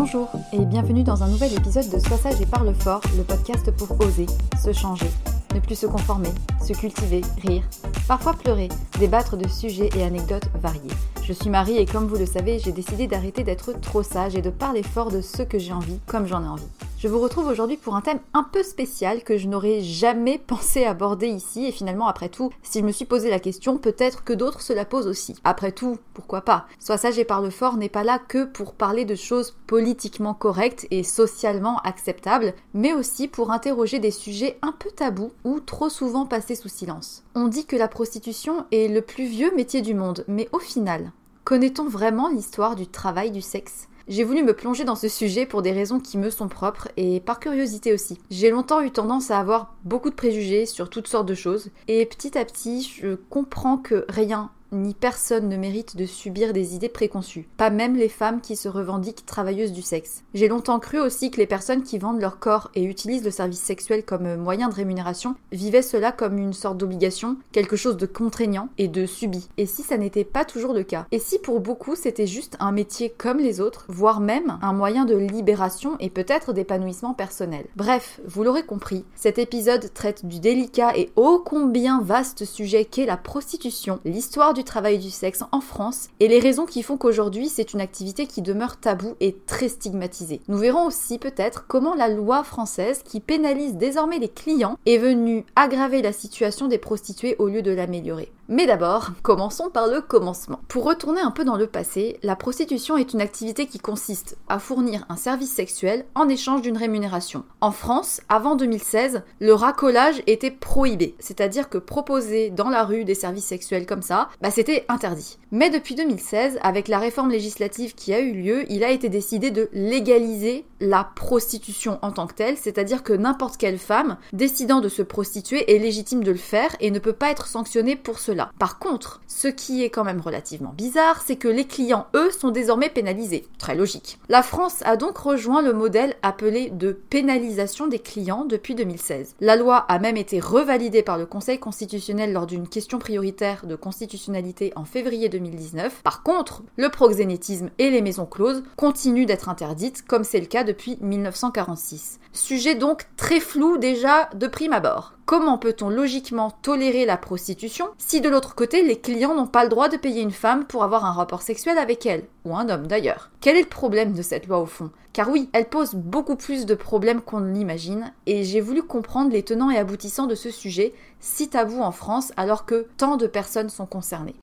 Bonjour 0.00 0.30
et 0.54 0.64
bienvenue 0.64 1.02
dans 1.02 1.22
un 1.22 1.28
nouvel 1.28 1.52
épisode 1.52 1.90
de 1.90 1.98
Sois 1.98 2.16
sage 2.16 2.40
et 2.40 2.46
parle 2.46 2.72
fort, 2.72 3.02
le 3.18 3.22
podcast 3.22 3.70
pour 3.70 4.00
oser, 4.00 4.24
se 4.58 4.72
changer, 4.72 5.10
ne 5.54 5.60
plus 5.60 5.74
se 5.74 5.86
conformer, 5.86 6.30
se 6.66 6.72
cultiver, 6.72 7.20
rire, 7.42 7.64
parfois 8.08 8.32
pleurer, 8.32 8.70
débattre 8.98 9.36
de 9.36 9.46
sujets 9.46 9.90
et 9.94 10.02
anecdotes 10.02 10.48
variés. 10.54 10.88
Je 11.22 11.34
suis 11.34 11.50
Marie 11.50 11.76
et 11.76 11.84
comme 11.84 12.06
vous 12.06 12.16
le 12.16 12.24
savez, 12.24 12.58
j'ai 12.58 12.72
décidé 12.72 13.08
d'arrêter 13.08 13.44
d'être 13.44 13.78
trop 13.78 14.02
sage 14.02 14.34
et 14.34 14.40
de 14.40 14.48
parler 14.48 14.82
fort 14.82 15.10
de 15.10 15.20
ce 15.20 15.42
que 15.42 15.58
j'ai 15.58 15.74
envie 15.74 15.98
comme 16.06 16.26
j'en 16.26 16.42
ai 16.44 16.48
envie. 16.48 16.89
Je 17.02 17.08
vous 17.08 17.18
retrouve 17.18 17.46
aujourd'hui 17.46 17.78
pour 17.78 17.96
un 17.96 18.02
thème 18.02 18.20
un 18.34 18.42
peu 18.42 18.62
spécial 18.62 19.24
que 19.24 19.38
je 19.38 19.48
n'aurais 19.48 19.80
jamais 19.80 20.36
pensé 20.46 20.84
aborder 20.84 21.28
ici 21.28 21.64
et 21.64 21.72
finalement 21.72 22.06
après 22.06 22.28
tout, 22.28 22.50
si 22.62 22.80
je 22.80 22.84
me 22.84 22.92
suis 22.92 23.06
posé 23.06 23.30
la 23.30 23.40
question, 23.40 23.78
peut-être 23.78 24.22
que 24.22 24.34
d'autres 24.34 24.60
se 24.60 24.74
la 24.74 24.84
posent 24.84 25.06
aussi. 25.06 25.34
Après 25.42 25.72
tout, 25.72 25.96
pourquoi 26.12 26.42
pas? 26.42 26.66
Sois 26.78 26.98
sage 26.98 27.18
et 27.18 27.24
parle 27.24 27.50
fort 27.50 27.78
n'est 27.78 27.88
pas 27.88 28.04
là 28.04 28.18
que 28.18 28.44
pour 28.44 28.74
parler 28.74 29.06
de 29.06 29.14
choses 29.14 29.56
politiquement 29.66 30.34
correctes 30.34 30.86
et 30.90 31.02
socialement 31.02 31.78
acceptables, 31.84 32.52
mais 32.74 32.92
aussi 32.92 33.28
pour 33.28 33.50
interroger 33.50 33.98
des 33.98 34.10
sujets 34.10 34.58
un 34.60 34.72
peu 34.72 34.90
tabous 34.90 35.32
ou 35.42 35.58
trop 35.60 35.88
souvent 35.88 36.26
passés 36.26 36.54
sous 36.54 36.68
silence. 36.68 37.22
On 37.34 37.48
dit 37.48 37.64
que 37.64 37.76
la 37.76 37.88
prostitution 37.88 38.66
est 38.72 38.92
le 38.92 39.00
plus 39.00 39.24
vieux 39.24 39.56
métier 39.56 39.80
du 39.80 39.94
monde, 39.94 40.26
mais 40.28 40.50
au 40.52 40.58
final, 40.58 41.12
connaît-on 41.44 41.88
vraiment 41.88 42.28
l'histoire 42.28 42.76
du 42.76 42.86
travail 42.86 43.30
du 43.30 43.40
sexe? 43.40 43.88
J'ai 44.10 44.24
voulu 44.24 44.42
me 44.42 44.54
plonger 44.54 44.84
dans 44.84 44.96
ce 44.96 45.08
sujet 45.08 45.46
pour 45.46 45.62
des 45.62 45.70
raisons 45.70 46.00
qui 46.00 46.18
me 46.18 46.30
sont 46.30 46.48
propres 46.48 46.88
et 46.96 47.20
par 47.20 47.38
curiosité 47.38 47.92
aussi. 47.92 48.18
J'ai 48.28 48.50
longtemps 48.50 48.82
eu 48.82 48.90
tendance 48.90 49.30
à 49.30 49.38
avoir 49.38 49.76
beaucoup 49.84 50.10
de 50.10 50.16
préjugés 50.16 50.66
sur 50.66 50.90
toutes 50.90 51.06
sortes 51.06 51.28
de 51.28 51.34
choses 51.34 51.70
et 51.86 52.04
petit 52.04 52.36
à 52.36 52.44
petit 52.44 52.82
je 53.00 53.14
comprends 53.14 53.78
que 53.78 54.04
rien 54.08 54.50
ni 54.72 54.94
personne 54.94 55.48
ne 55.48 55.56
mérite 55.56 55.96
de 55.96 56.06
subir 56.06 56.52
des 56.52 56.74
idées 56.74 56.88
préconçues, 56.88 57.48
pas 57.56 57.70
même 57.70 57.96
les 57.96 58.08
femmes 58.08 58.40
qui 58.40 58.56
se 58.56 58.68
revendiquent 58.68 59.26
travailleuses 59.26 59.72
du 59.72 59.82
sexe. 59.82 60.22
J'ai 60.34 60.48
longtemps 60.48 60.78
cru 60.78 61.00
aussi 61.00 61.30
que 61.30 61.38
les 61.38 61.46
personnes 61.46 61.82
qui 61.82 61.98
vendent 61.98 62.20
leur 62.20 62.38
corps 62.38 62.70
et 62.74 62.84
utilisent 62.84 63.24
le 63.24 63.30
service 63.30 63.60
sexuel 63.60 64.04
comme 64.04 64.36
moyen 64.36 64.68
de 64.68 64.74
rémunération 64.74 65.34
vivaient 65.52 65.82
cela 65.82 66.12
comme 66.12 66.38
une 66.38 66.52
sorte 66.52 66.78
d'obligation, 66.78 67.36
quelque 67.52 67.76
chose 67.76 67.96
de 67.96 68.06
contraignant 68.06 68.68
et 68.78 68.88
de 68.88 69.06
subi. 69.06 69.48
Et 69.56 69.66
si 69.66 69.82
ça 69.82 69.96
n'était 69.96 70.24
pas 70.24 70.44
toujours 70.44 70.72
le 70.72 70.82
cas? 70.82 71.06
Et 71.12 71.18
si 71.18 71.38
pour 71.38 71.60
beaucoup 71.60 71.96
c'était 71.96 72.26
juste 72.26 72.56
un 72.60 72.72
métier 72.72 73.12
comme 73.16 73.38
les 73.38 73.60
autres, 73.60 73.86
voire 73.88 74.20
même 74.20 74.58
un 74.62 74.72
moyen 74.72 75.04
de 75.04 75.16
libération 75.16 75.96
et 76.00 76.10
peut-être 76.10 76.52
d'épanouissement 76.52 77.14
personnel? 77.14 77.66
Bref, 77.76 78.20
vous 78.26 78.44
l'aurez 78.44 78.64
compris, 78.64 79.04
cet 79.14 79.38
épisode 79.38 79.92
traite 79.92 80.26
du 80.26 80.40
délicat 80.40 80.96
et 80.96 81.10
ô 81.16 81.42
combien 81.44 82.00
vaste 82.00 82.44
sujet 82.44 82.84
qu'est 82.84 83.06
la 83.06 83.16
prostitution, 83.16 84.00
l'histoire 84.04 84.54
du 84.54 84.59
du 84.60 84.64
travail 84.64 84.98
du 84.98 85.08
sexe 85.08 85.42
en 85.52 85.62
France 85.62 86.08
et 86.20 86.28
les 86.28 86.38
raisons 86.38 86.66
qui 86.66 86.82
font 86.82 86.98
qu'aujourd'hui 86.98 87.48
c'est 87.48 87.72
une 87.72 87.80
activité 87.80 88.26
qui 88.26 88.42
demeure 88.42 88.76
taboue 88.76 89.14
et 89.18 89.34
très 89.46 89.70
stigmatisée. 89.70 90.42
Nous 90.48 90.58
verrons 90.58 90.86
aussi 90.86 91.18
peut-être 91.18 91.64
comment 91.66 91.94
la 91.94 92.08
loi 92.08 92.44
française 92.44 93.02
qui 93.02 93.20
pénalise 93.20 93.76
désormais 93.76 94.18
les 94.18 94.28
clients 94.28 94.76
est 94.84 94.98
venue 94.98 95.46
aggraver 95.56 96.02
la 96.02 96.12
situation 96.12 96.68
des 96.68 96.76
prostituées 96.76 97.36
au 97.38 97.48
lieu 97.48 97.62
de 97.62 97.70
l'améliorer. 97.70 98.30
Mais 98.52 98.66
d'abord, 98.66 99.10
commençons 99.22 99.70
par 99.70 99.86
le 99.86 100.00
commencement. 100.00 100.58
Pour 100.66 100.82
retourner 100.82 101.20
un 101.20 101.30
peu 101.30 101.44
dans 101.44 101.54
le 101.54 101.68
passé, 101.68 102.18
la 102.24 102.34
prostitution 102.34 102.96
est 102.96 103.12
une 103.12 103.20
activité 103.20 103.66
qui 103.66 103.78
consiste 103.78 104.36
à 104.48 104.58
fournir 104.58 105.06
un 105.08 105.14
service 105.14 105.52
sexuel 105.52 106.04
en 106.16 106.28
échange 106.28 106.60
d'une 106.60 106.76
rémunération. 106.76 107.44
En 107.60 107.70
France, 107.70 108.22
avant 108.28 108.56
2016, 108.56 109.22
le 109.38 109.54
racolage 109.54 110.20
était 110.26 110.50
prohibé, 110.50 111.14
c'est-à-dire 111.20 111.68
que 111.68 111.78
proposer 111.78 112.50
dans 112.50 112.70
la 112.70 112.82
rue 112.82 113.04
des 113.04 113.14
services 113.14 113.44
sexuels 113.44 113.86
comme 113.86 114.02
ça, 114.02 114.28
bah 114.40 114.50
c'était 114.50 114.84
interdit. 114.88 115.38
Mais 115.52 115.70
depuis 115.70 115.94
2016, 115.94 116.58
avec 116.60 116.88
la 116.88 116.98
réforme 116.98 117.30
législative 117.30 117.94
qui 117.94 118.12
a 118.12 118.18
eu 118.18 118.32
lieu, 118.32 118.64
il 118.68 118.82
a 118.82 118.90
été 118.90 119.08
décidé 119.08 119.52
de 119.52 119.68
légaliser 119.72 120.64
la 120.80 121.04
prostitution 121.04 122.00
en 122.02 122.10
tant 122.10 122.26
que 122.26 122.34
telle, 122.34 122.56
c'est-à-dire 122.56 123.04
que 123.04 123.12
n'importe 123.12 123.58
quelle 123.58 123.78
femme 123.78 124.16
décidant 124.32 124.80
de 124.80 124.88
se 124.88 125.02
prostituer 125.02 125.72
est 125.72 125.78
légitime 125.78 126.24
de 126.24 126.32
le 126.32 126.36
faire 126.36 126.74
et 126.80 126.90
ne 126.90 126.98
peut 126.98 127.12
pas 127.12 127.30
être 127.30 127.46
sanctionnée 127.46 127.94
pour 127.94 128.18
cela. 128.18 128.39
Par 128.58 128.78
contre, 128.78 129.20
ce 129.26 129.48
qui 129.48 129.82
est 129.84 129.90
quand 129.90 130.04
même 130.04 130.20
relativement 130.20 130.72
bizarre, 130.76 131.22
c'est 131.24 131.36
que 131.36 131.48
les 131.48 131.66
clients, 131.66 132.06
eux, 132.14 132.30
sont 132.30 132.50
désormais 132.50 132.88
pénalisés. 132.88 133.46
Très 133.58 133.74
logique. 133.74 134.18
La 134.28 134.42
France 134.42 134.82
a 134.84 134.96
donc 134.96 135.18
rejoint 135.18 135.62
le 135.62 135.72
modèle 135.72 136.14
appelé 136.22 136.70
de 136.70 136.92
pénalisation 136.92 137.86
des 137.86 137.98
clients 137.98 138.44
depuis 138.44 138.74
2016. 138.74 139.36
La 139.40 139.56
loi 139.56 139.76
a 139.76 139.98
même 139.98 140.16
été 140.16 140.40
revalidée 140.40 141.02
par 141.02 141.18
le 141.18 141.26
Conseil 141.26 141.58
constitutionnel 141.58 142.32
lors 142.32 142.46
d'une 142.46 142.68
question 142.68 142.98
prioritaire 142.98 143.66
de 143.66 143.76
constitutionnalité 143.76 144.72
en 144.76 144.84
février 144.84 145.28
2019. 145.28 146.02
Par 146.02 146.22
contre, 146.22 146.62
le 146.76 146.88
proxénétisme 146.88 147.70
et 147.78 147.90
les 147.90 148.02
maisons 148.02 148.26
closes 148.26 148.62
continuent 148.76 149.26
d'être 149.26 149.48
interdites, 149.48 150.06
comme 150.06 150.24
c'est 150.24 150.40
le 150.40 150.46
cas 150.46 150.64
depuis 150.64 150.98
1946. 151.00 152.19
Sujet 152.32 152.76
donc 152.76 153.06
très 153.16 153.40
flou 153.40 153.76
déjà 153.76 154.30
de 154.34 154.46
prime 154.46 154.72
abord. 154.72 155.14
Comment 155.26 155.58
peut-on 155.58 155.90
logiquement 155.90 156.52
tolérer 156.62 157.04
la 157.04 157.16
prostitution 157.16 157.88
si 157.98 158.20
de 158.20 158.28
l'autre 158.28 158.54
côté 158.54 158.84
les 158.84 159.00
clients 159.00 159.34
n'ont 159.34 159.48
pas 159.48 159.64
le 159.64 159.68
droit 159.68 159.88
de 159.88 159.96
payer 159.96 160.22
une 160.22 160.30
femme 160.30 160.64
pour 160.64 160.84
avoir 160.84 161.04
un 161.04 161.12
rapport 161.12 161.42
sexuel 161.42 161.76
avec 161.76 162.06
elle 162.06 162.24
Ou 162.44 162.56
un 162.56 162.68
homme 162.68 162.86
d'ailleurs? 162.86 163.30
Quel 163.40 163.56
est 163.56 163.62
le 163.62 163.68
problème 163.68 164.12
de 164.12 164.22
cette 164.22 164.46
loi 164.46 164.60
au 164.60 164.66
fond? 164.66 164.90
Car 165.12 165.28
oui, 165.28 165.50
elle 165.52 165.68
pose 165.68 165.94
beaucoup 165.94 166.36
plus 166.36 166.66
de 166.66 166.74
problèmes 166.76 167.20
qu'on 167.20 167.40
ne 167.40 167.52
l'imagine 167.52 168.12
et 168.26 168.44
j'ai 168.44 168.60
voulu 168.60 168.84
comprendre 168.84 169.32
les 169.32 169.42
tenants 169.42 169.70
et 169.70 169.78
aboutissants 169.78 170.28
de 170.28 170.36
ce 170.36 170.50
sujet 170.50 170.94
si 171.18 171.48
tabou 171.48 171.80
en 171.80 171.90
France 171.90 172.32
alors 172.36 172.64
que 172.64 172.86
tant 172.96 173.16
de 173.16 173.26
personnes 173.26 173.70
sont 173.70 173.86
concernées. 173.86 174.36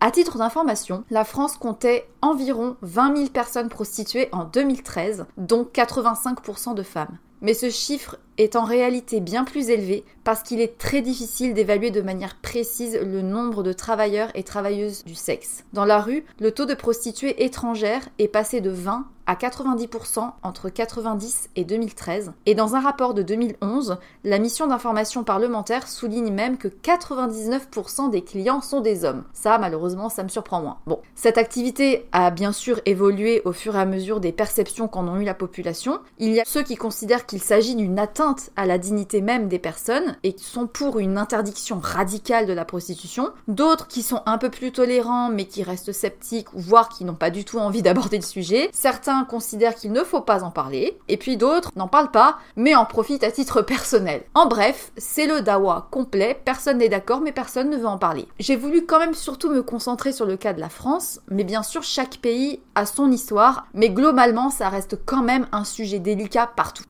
À 0.00 0.10
titre 0.10 0.36
d'information, 0.36 1.04
la 1.08 1.24
France 1.24 1.56
comptait 1.56 2.06
environ 2.20 2.76
20 2.82 3.16
000 3.16 3.28
personnes 3.30 3.70
prostituées 3.70 4.28
en 4.30 4.44
2013, 4.44 5.24
dont 5.38 5.64
85% 5.64 6.74
de 6.74 6.82
femmes. 6.82 7.18
Mais 7.40 7.54
ce 7.54 7.70
chiffre 7.70 8.18
est 8.38 8.56
en 8.56 8.64
réalité 8.64 9.20
bien 9.20 9.44
plus 9.44 9.70
élevé 9.70 10.04
parce 10.24 10.42
qu'il 10.42 10.60
est 10.60 10.78
très 10.78 11.02
difficile 11.02 11.54
d'évaluer 11.54 11.90
de 11.90 12.02
manière 12.02 12.36
précise 12.36 12.98
le 13.00 13.22
nombre 13.22 13.62
de 13.62 13.72
travailleurs 13.72 14.30
et 14.34 14.42
travailleuses 14.42 15.04
du 15.04 15.14
sexe. 15.14 15.64
Dans 15.72 15.84
la 15.84 16.00
rue, 16.00 16.24
le 16.40 16.50
taux 16.50 16.66
de 16.66 16.74
prostituées 16.74 17.44
étrangères 17.44 18.08
est 18.18 18.28
passé 18.28 18.60
de 18.60 18.70
20 18.70 19.06
à 19.26 19.34
90% 19.34 20.30
entre 20.42 20.68
90 20.68 21.50
et 21.56 21.64
2013. 21.64 22.32
Et 22.46 22.54
dans 22.54 22.76
un 22.76 22.80
rapport 22.80 23.12
de 23.12 23.22
2011, 23.22 23.98
la 24.24 24.38
mission 24.38 24.66
d'information 24.68 25.24
parlementaire 25.24 25.88
souligne 25.88 26.32
même 26.32 26.58
que 26.58 26.68
99% 26.68 28.10
des 28.10 28.22
clients 28.22 28.60
sont 28.60 28.80
des 28.80 29.04
hommes. 29.04 29.24
Ça, 29.32 29.58
malheureusement, 29.58 30.08
ça 30.08 30.22
me 30.22 30.28
surprend 30.28 30.60
moins. 30.60 30.78
Bon, 30.86 31.00
cette 31.14 31.38
activité 31.38 32.06
a 32.12 32.30
bien 32.30 32.52
sûr 32.52 32.80
évolué 32.86 33.42
au 33.44 33.52
fur 33.52 33.74
et 33.74 33.80
à 33.80 33.86
mesure 33.86 34.20
des 34.20 34.32
perceptions 34.32 34.86
qu'en 34.86 35.08
ont 35.08 35.20
eu 35.20 35.24
la 35.24 35.34
population. 35.34 35.98
Il 36.18 36.32
y 36.32 36.40
a 36.40 36.44
ceux 36.46 36.62
qui 36.62 36.76
considèrent 36.76 37.26
qu'il 37.26 37.42
s'agit 37.42 37.74
d'une 37.74 37.98
atteinte 37.98 38.25
à 38.56 38.66
la 38.66 38.78
dignité 38.78 39.20
même 39.20 39.48
des 39.48 39.58
personnes 39.58 40.16
et 40.22 40.32
qui 40.32 40.44
sont 40.44 40.66
pour 40.66 40.98
une 40.98 41.18
interdiction 41.18 41.78
radicale 41.80 42.46
de 42.46 42.52
la 42.52 42.64
prostitution, 42.64 43.30
d'autres 43.46 43.86
qui 43.86 44.02
sont 44.02 44.22
un 44.26 44.38
peu 44.38 44.50
plus 44.50 44.72
tolérants 44.72 45.28
mais 45.28 45.44
qui 45.44 45.62
restent 45.62 45.92
sceptiques 45.92 46.48
voire 46.52 46.88
qui 46.88 47.04
n'ont 47.04 47.14
pas 47.14 47.30
du 47.30 47.44
tout 47.44 47.58
envie 47.58 47.82
d'aborder 47.86 48.16
le 48.16 48.24
sujet, 48.24 48.68
certains 48.72 49.24
considèrent 49.24 49.74
qu'il 49.74 49.92
ne 49.92 50.02
faut 50.02 50.20
pas 50.20 50.42
en 50.42 50.50
parler, 50.50 50.98
et 51.08 51.16
puis 51.16 51.36
d'autres 51.36 51.70
n'en 51.76 51.88
parlent 51.88 52.10
pas 52.10 52.38
mais 52.56 52.74
en 52.74 52.84
profitent 52.84 53.24
à 53.24 53.30
titre 53.30 53.62
personnel. 53.62 54.22
En 54.34 54.46
bref, 54.46 54.90
c'est 54.96 55.26
le 55.26 55.42
dawa 55.42 55.88
complet, 55.90 56.40
personne 56.44 56.78
n'est 56.78 56.88
d'accord 56.88 57.20
mais 57.20 57.32
personne 57.32 57.70
ne 57.70 57.76
veut 57.76 57.86
en 57.86 57.98
parler. 57.98 58.26
J'ai 58.40 58.56
voulu 58.56 58.86
quand 58.86 58.98
même 58.98 59.14
surtout 59.14 59.50
me 59.50 59.62
concentrer 59.62 60.12
sur 60.12 60.26
le 60.26 60.36
cas 60.36 60.52
de 60.52 60.60
la 60.60 60.68
France, 60.68 61.20
mais 61.28 61.44
bien 61.44 61.62
sûr 61.62 61.82
chaque 61.82 62.18
pays 62.18 62.60
a 62.74 62.86
son 62.86 63.10
histoire, 63.10 63.66
mais 63.74 63.90
globalement 63.90 64.50
ça 64.50 64.68
reste 64.68 64.98
quand 65.04 65.22
même 65.22 65.46
un 65.52 65.64
sujet 65.64 66.00
délicat 66.00 66.50
partout. 66.56 66.84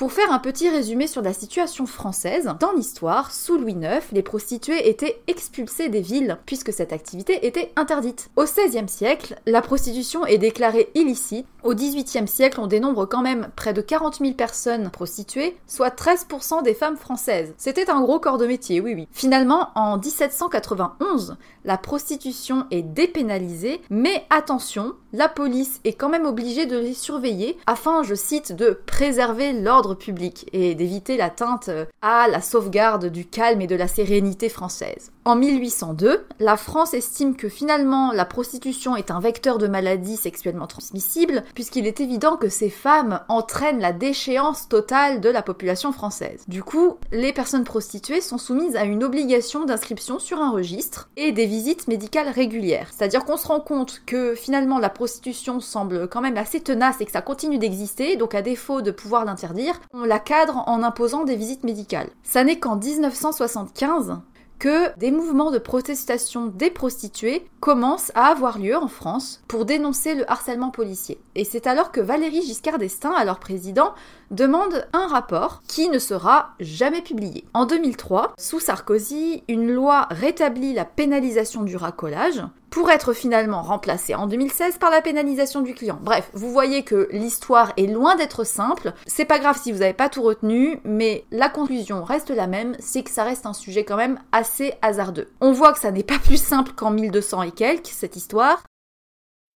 Pour 0.00 0.12
faire 0.12 0.32
un 0.32 0.38
petit 0.38 0.70
résumé 0.70 1.06
sur 1.06 1.20
la 1.20 1.34
situation 1.34 1.84
française, 1.84 2.48
dans 2.58 2.72
l'histoire, 2.72 3.30
sous 3.30 3.58
Louis 3.58 3.74
IX, 3.74 4.00
les 4.12 4.22
prostituées 4.22 4.88
étaient 4.88 5.20
expulsées 5.26 5.90
des 5.90 6.00
villes, 6.00 6.38
puisque 6.46 6.72
cette 6.72 6.94
activité 6.94 7.46
était 7.46 7.70
interdite. 7.76 8.30
Au 8.36 8.44
XVIe 8.44 8.88
siècle, 8.88 9.38
la 9.44 9.60
prostitution 9.60 10.24
est 10.24 10.38
déclarée 10.38 10.88
illicite. 10.94 11.44
Au 11.62 11.74
XVIIIe 11.74 12.26
siècle, 12.26 12.60
on 12.60 12.66
dénombre 12.66 13.06
quand 13.06 13.20
même 13.20 13.50
près 13.56 13.74
de 13.74 13.82
40 13.82 14.20
000 14.20 14.32
personnes 14.32 14.88
prostituées, 14.88 15.58
soit 15.66 15.94
13% 15.94 16.62
des 16.62 16.72
femmes 16.72 16.96
françaises. 16.96 17.52
C'était 17.58 17.90
un 17.90 18.00
gros 18.00 18.20
corps 18.20 18.38
de 18.38 18.46
métier, 18.46 18.80
oui 18.80 18.94
oui. 18.94 19.06
Finalement, 19.12 19.68
en 19.74 19.98
1791, 19.98 21.36
la 21.66 21.76
prostitution 21.76 22.64
est 22.70 22.80
dépénalisée, 22.80 23.82
mais 23.90 24.24
attention, 24.30 24.94
la 25.12 25.28
police 25.28 25.82
est 25.84 25.92
quand 25.92 26.08
même 26.08 26.24
obligée 26.24 26.64
de 26.64 26.78
les 26.78 26.94
surveiller 26.94 27.58
afin, 27.66 28.02
je 28.02 28.14
cite, 28.14 28.56
de 28.56 28.80
préserver 28.86 29.52
l'ordre 29.52 29.89
public 29.94 30.48
et 30.52 30.74
d'éviter 30.74 31.16
l'atteinte 31.16 31.68
euh, 31.68 31.84
à 32.02 32.28
la 32.28 32.40
sauvegarde 32.40 33.06
du 33.06 33.24
calme 33.24 33.60
et 33.60 33.66
de 33.66 33.76
la 33.76 33.88
sérénité 33.88 34.48
française. 34.48 35.12
En 35.26 35.36
1802, 35.36 36.24
la 36.38 36.56
France 36.56 36.94
estime 36.94 37.36
que 37.36 37.50
finalement 37.50 38.10
la 38.10 38.24
prostitution 38.24 38.96
est 38.96 39.10
un 39.10 39.20
vecteur 39.20 39.58
de 39.58 39.68
maladies 39.68 40.16
sexuellement 40.16 40.66
transmissibles, 40.66 41.44
puisqu'il 41.54 41.86
est 41.86 42.00
évident 42.00 42.38
que 42.38 42.48
ces 42.48 42.70
femmes 42.70 43.20
entraînent 43.28 43.80
la 43.80 43.92
déchéance 43.92 44.66
totale 44.70 45.20
de 45.20 45.28
la 45.28 45.42
population 45.42 45.92
française. 45.92 46.42
Du 46.48 46.62
coup, 46.62 46.96
les 47.12 47.34
personnes 47.34 47.64
prostituées 47.64 48.22
sont 48.22 48.38
soumises 48.38 48.76
à 48.76 48.84
une 48.84 49.04
obligation 49.04 49.66
d'inscription 49.66 50.18
sur 50.18 50.40
un 50.40 50.52
registre 50.52 51.10
et 51.18 51.32
des 51.32 51.44
visites 51.44 51.86
médicales 51.86 52.30
régulières. 52.30 52.88
C'est-à-dire 52.90 53.26
qu'on 53.26 53.36
se 53.36 53.46
rend 53.46 53.60
compte 53.60 54.00
que 54.06 54.34
finalement 54.34 54.78
la 54.78 54.88
prostitution 54.88 55.60
semble 55.60 56.08
quand 56.08 56.22
même 56.22 56.38
assez 56.38 56.62
tenace 56.62 57.02
et 57.02 57.04
que 57.04 57.12
ça 57.12 57.20
continue 57.20 57.58
d'exister, 57.58 58.16
donc 58.16 58.34
à 58.34 58.40
défaut 58.40 58.80
de 58.80 58.90
pouvoir 58.90 59.26
l'interdire, 59.26 59.78
on 59.92 60.04
la 60.04 60.18
cadre 60.18 60.64
en 60.66 60.82
imposant 60.82 61.24
des 61.24 61.36
visites 61.36 61.64
médicales. 61.64 62.08
Ça 62.22 62.42
n'est 62.42 62.58
qu'en 62.58 62.76
1975 62.76 64.16
que 64.60 64.96
des 64.98 65.10
mouvements 65.10 65.50
de 65.50 65.58
protestation 65.58 66.46
des 66.46 66.70
prostituées 66.70 67.48
commencent 67.58 68.12
à 68.14 68.26
avoir 68.26 68.58
lieu 68.58 68.76
en 68.76 68.88
France 68.88 69.42
pour 69.48 69.64
dénoncer 69.64 70.14
le 70.14 70.30
harcèlement 70.30 70.70
policier. 70.70 71.18
Et 71.34 71.44
c'est 71.44 71.66
alors 71.66 71.90
que 71.90 72.00
Valérie 72.00 72.42
Giscard 72.42 72.78
d'Estaing, 72.78 73.14
alors 73.14 73.40
président, 73.40 73.94
demande 74.30 74.86
un 74.92 75.08
rapport 75.08 75.62
qui 75.66 75.88
ne 75.88 75.98
sera 75.98 76.50
jamais 76.60 77.00
publié. 77.00 77.44
En 77.54 77.64
2003, 77.64 78.34
sous 78.38 78.60
Sarkozy, 78.60 79.42
une 79.48 79.72
loi 79.72 80.06
rétablit 80.10 80.74
la 80.74 80.84
pénalisation 80.84 81.62
du 81.62 81.76
racolage 81.76 82.42
pour 82.70 82.90
être 82.90 83.12
finalement 83.12 83.62
remplacée 83.62 84.14
en 84.14 84.26
2016 84.26 84.78
par 84.78 84.90
la 84.90 85.02
pénalisation 85.02 85.60
du 85.60 85.74
client. 85.74 85.98
Bref, 86.00 86.30
vous 86.32 86.50
voyez 86.50 86.82
que 86.82 87.08
l'histoire 87.12 87.72
est 87.76 87.86
loin 87.86 88.16
d'être 88.16 88.44
simple. 88.44 88.92
C'est 89.06 89.24
pas 89.24 89.38
grave 89.38 89.58
si 89.60 89.72
vous 89.72 89.80
n'avez 89.80 89.92
pas 89.92 90.08
tout 90.08 90.22
retenu, 90.22 90.78
mais 90.84 91.24
la 91.30 91.48
conclusion 91.48 92.04
reste 92.04 92.30
la 92.30 92.46
même, 92.46 92.76
c'est 92.78 93.02
que 93.02 93.10
ça 93.10 93.24
reste 93.24 93.46
un 93.46 93.52
sujet 93.52 93.84
quand 93.84 93.96
même 93.96 94.18
assez 94.32 94.74
hasardeux. 94.82 95.28
On 95.40 95.52
voit 95.52 95.72
que 95.72 95.80
ça 95.80 95.90
n'est 95.90 96.02
pas 96.02 96.18
plus 96.18 96.42
simple 96.42 96.72
qu'en 96.72 96.90
1200 96.90 97.42
et 97.42 97.50
quelques, 97.50 97.88
cette 97.88 98.16
histoire, 98.16 98.62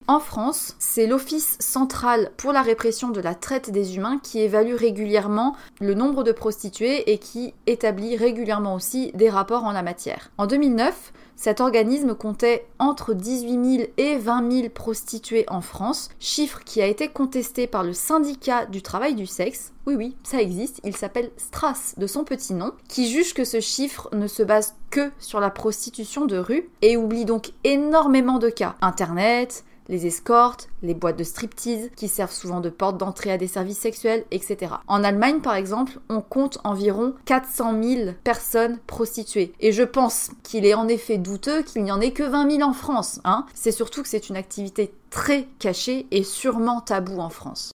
en 0.06 0.20
France, 0.20 0.76
c'est 0.78 1.06
l'Office 1.06 1.56
central 1.60 2.30
pour 2.36 2.52
la 2.52 2.60
répression 2.60 3.08
de 3.08 3.22
la 3.22 3.34
traite 3.34 3.70
des 3.70 3.96
humains 3.96 4.20
qui 4.22 4.38
évalue 4.38 4.74
régulièrement 4.74 5.56
le 5.80 5.94
nombre 5.94 6.24
de 6.24 6.32
prostituées 6.32 7.10
et 7.10 7.16
qui 7.16 7.54
établit 7.66 8.14
régulièrement 8.14 8.74
aussi 8.74 9.12
des 9.14 9.30
rapports 9.30 9.64
en 9.64 9.72
la 9.72 9.82
matière. 9.82 10.30
En 10.36 10.46
2009, 10.46 11.14
cet 11.36 11.60
organisme 11.60 12.14
comptait 12.14 12.66
entre 12.78 13.14
18 13.14 13.78
000 13.78 13.88
et 13.96 14.16
20 14.16 14.52
000 14.52 14.68
prostituées 14.70 15.44
en 15.48 15.60
France, 15.60 16.08
chiffre 16.20 16.60
qui 16.64 16.80
a 16.80 16.86
été 16.86 17.08
contesté 17.08 17.66
par 17.66 17.82
le 17.82 17.92
syndicat 17.92 18.66
du 18.66 18.82
travail 18.82 19.14
du 19.14 19.26
sexe. 19.26 19.72
Oui, 19.86 19.94
oui, 19.96 20.16
ça 20.22 20.40
existe, 20.40 20.80
il 20.84 20.96
s'appelle 20.96 21.30
Strass 21.36 21.94
de 21.98 22.06
son 22.06 22.24
petit 22.24 22.54
nom, 22.54 22.72
qui 22.88 23.10
juge 23.10 23.34
que 23.34 23.44
ce 23.44 23.60
chiffre 23.60 24.08
ne 24.12 24.26
se 24.26 24.42
base 24.42 24.74
que 24.90 25.10
sur 25.18 25.40
la 25.40 25.50
prostitution 25.50 26.24
de 26.24 26.38
rue 26.38 26.70
et 26.82 26.96
oublie 26.96 27.24
donc 27.24 27.52
énormément 27.64 28.38
de 28.38 28.48
cas. 28.48 28.76
Internet, 28.80 29.64
les 29.88 30.06
escortes, 30.06 30.68
les 30.82 30.94
boîtes 30.94 31.18
de 31.18 31.24
striptease, 31.24 31.90
qui 31.96 32.08
servent 32.08 32.32
souvent 32.32 32.60
de 32.60 32.70
porte 32.70 32.98
d'entrée 32.98 33.32
à 33.32 33.38
des 33.38 33.46
services 33.46 33.78
sexuels, 33.78 34.24
etc. 34.30 34.74
En 34.86 35.04
Allemagne, 35.04 35.40
par 35.40 35.54
exemple, 35.54 35.98
on 36.08 36.20
compte 36.20 36.58
environ 36.64 37.14
400 37.26 37.82
000 37.82 38.10
personnes 38.24 38.78
prostituées. 38.86 39.52
Et 39.60 39.72
je 39.72 39.82
pense 39.82 40.30
qu'il 40.42 40.66
est 40.66 40.74
en 40.74 40.88
effet 40.88 41.18
douteux 41.18 41.62
qu'il 41.62 41.84
n'y 41.84 41.92
en 41.92 42.00
ait 42.00 42.12
que 42.12 42.22
20 42.22 42.50
000 42.58 42.68
en 42.68 42.72
France. 42.72 43.20
Hein 43.24 43.46
c'est 43.54 43.72
surtout 43.72 44.02
que 44.02 44.08
c'est 44.08 44.28
une 44.28 44.36
activité 44.36 44.94
très 45.10 45.48
cachée 45.58 46.06
et 46.10 46.22
sûrement 46.22 46.80
tabou 46.80 47.18
en 47.20 47.30
France. 47.30 47.70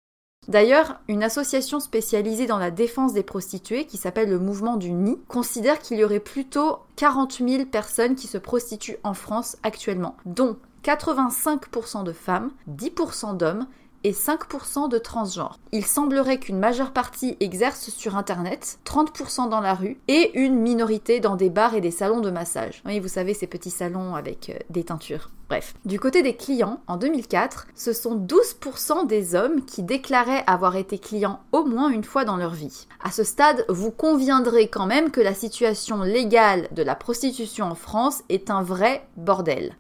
D'ailleurs, 0.47 1.01
une 1.09 1.23
association 1.23 1.81
spécialisée 1.81 2.45
dans 2.45 2.57
la 2.57 2.71
défense 2.71 3.13
des 3.13 3.23
prostituées, 3.23 3.85
qui 3.85 3.97
s'appelle 3.97 4.29
le 4.29 4.39
Mouvement 4.39 4.77
du 4.77 4.93
Nid, 4.93 5.17
considère 5.27 5.79
qu'il 5.79 5.97
y 5.97 6.05
aurait 6.05 6.21
plutôt 6.21 6.77
40 6.95 7.41
000 7.45 7.65
personnes 7.65 8.15
qui 8.15 8.27
se 8.27 8.37
prostituent 8.37 8.97
en 9.03 9.13
France 9.13 9.57
actuellement, 9.63 10.15
dont 10.25 10.57
85% 10.87 12.05
de 12.05 12.13
femmes, 12.13 12.51
10% 12.69 13.35
d'hommes 13.35 13.67
et 14.05 14.13
5% 14.13 14.87
de 14.87 14.97
transgenres. 14.97 15.59
Il 15.73 15.85
semblerait 15.85 16.39
qu'une 16.39 16.59
majeure 16.59 16.91
partie 16.91 17.35
exerce 17.41 17.89
sur 17.89 18.15
Internet, 18.15 18.79
30% 18.85 19.49
dans 19.49 19.59
la 19.59 19.73
rue 19.73 19.99
et 20.07 20.39
une 20.39 20.55
minorité 20.55 21.19
dans 21.19 21.35
des 21.35 21.49
bars 21.49 21.75
et 21.75 21.81
des 21.81 21.91
salons 21.91 22.21
de 22.21 22.29
massage. 22.29 22.81
Oui, 22.85 23.01
vous 23.01 23.09
savez, 23.09 23.33
ces 23.33 23.47
petits 23.47 23.69
salons 23.69 24.15
avec 24.15 24.49
euh, 24.49 24.57
des 24.69 24.85
teintures. 24.85 25.29
Bref. 25.49 25.73
Du 25.83 25.99
côté 25.99 26.23
des 26.23 26.35
clients, 26.35 26.79
en 26.87 26.95
2004, 26.95 27.67
ce 27.75 27.91
sont 27.91 28.17
12% 28.17 29.07
des 29.07 29.35
hommes 29.35 29.65
qui 29.65 29.83
déclaraient 29.83 30.43
avoir 30.47 30.77
été 30.77 30.99
clients 30.99 31.41
au 31.51 31.65
moins 31.65 31.89
une 31.89 32.03
fois 32.05 32.23
dans 32.23 32.37
leur 32.37 32.53
vie. 32.53 32.87
À 33.03 33.11
ce 33.11 33.25
stade, 33.25 33.65
vous 33.67 33.91
conviendrez 33.91 34.69
quand 34.69 34.85
même 34.87 35.11
que 35.11 35.21
la 35.21 35.33
situation 35.33 36.01
légale 36.01 36.69
de 36.71 36.83
la 36.83 36.95
prostitution 36.95 37.65
en 37.65 37.75
France 37.75 38.23
est 38.29 38.49
un 38.49 38.61
vrai 38.61 39.05
bordel. 39.17 39.75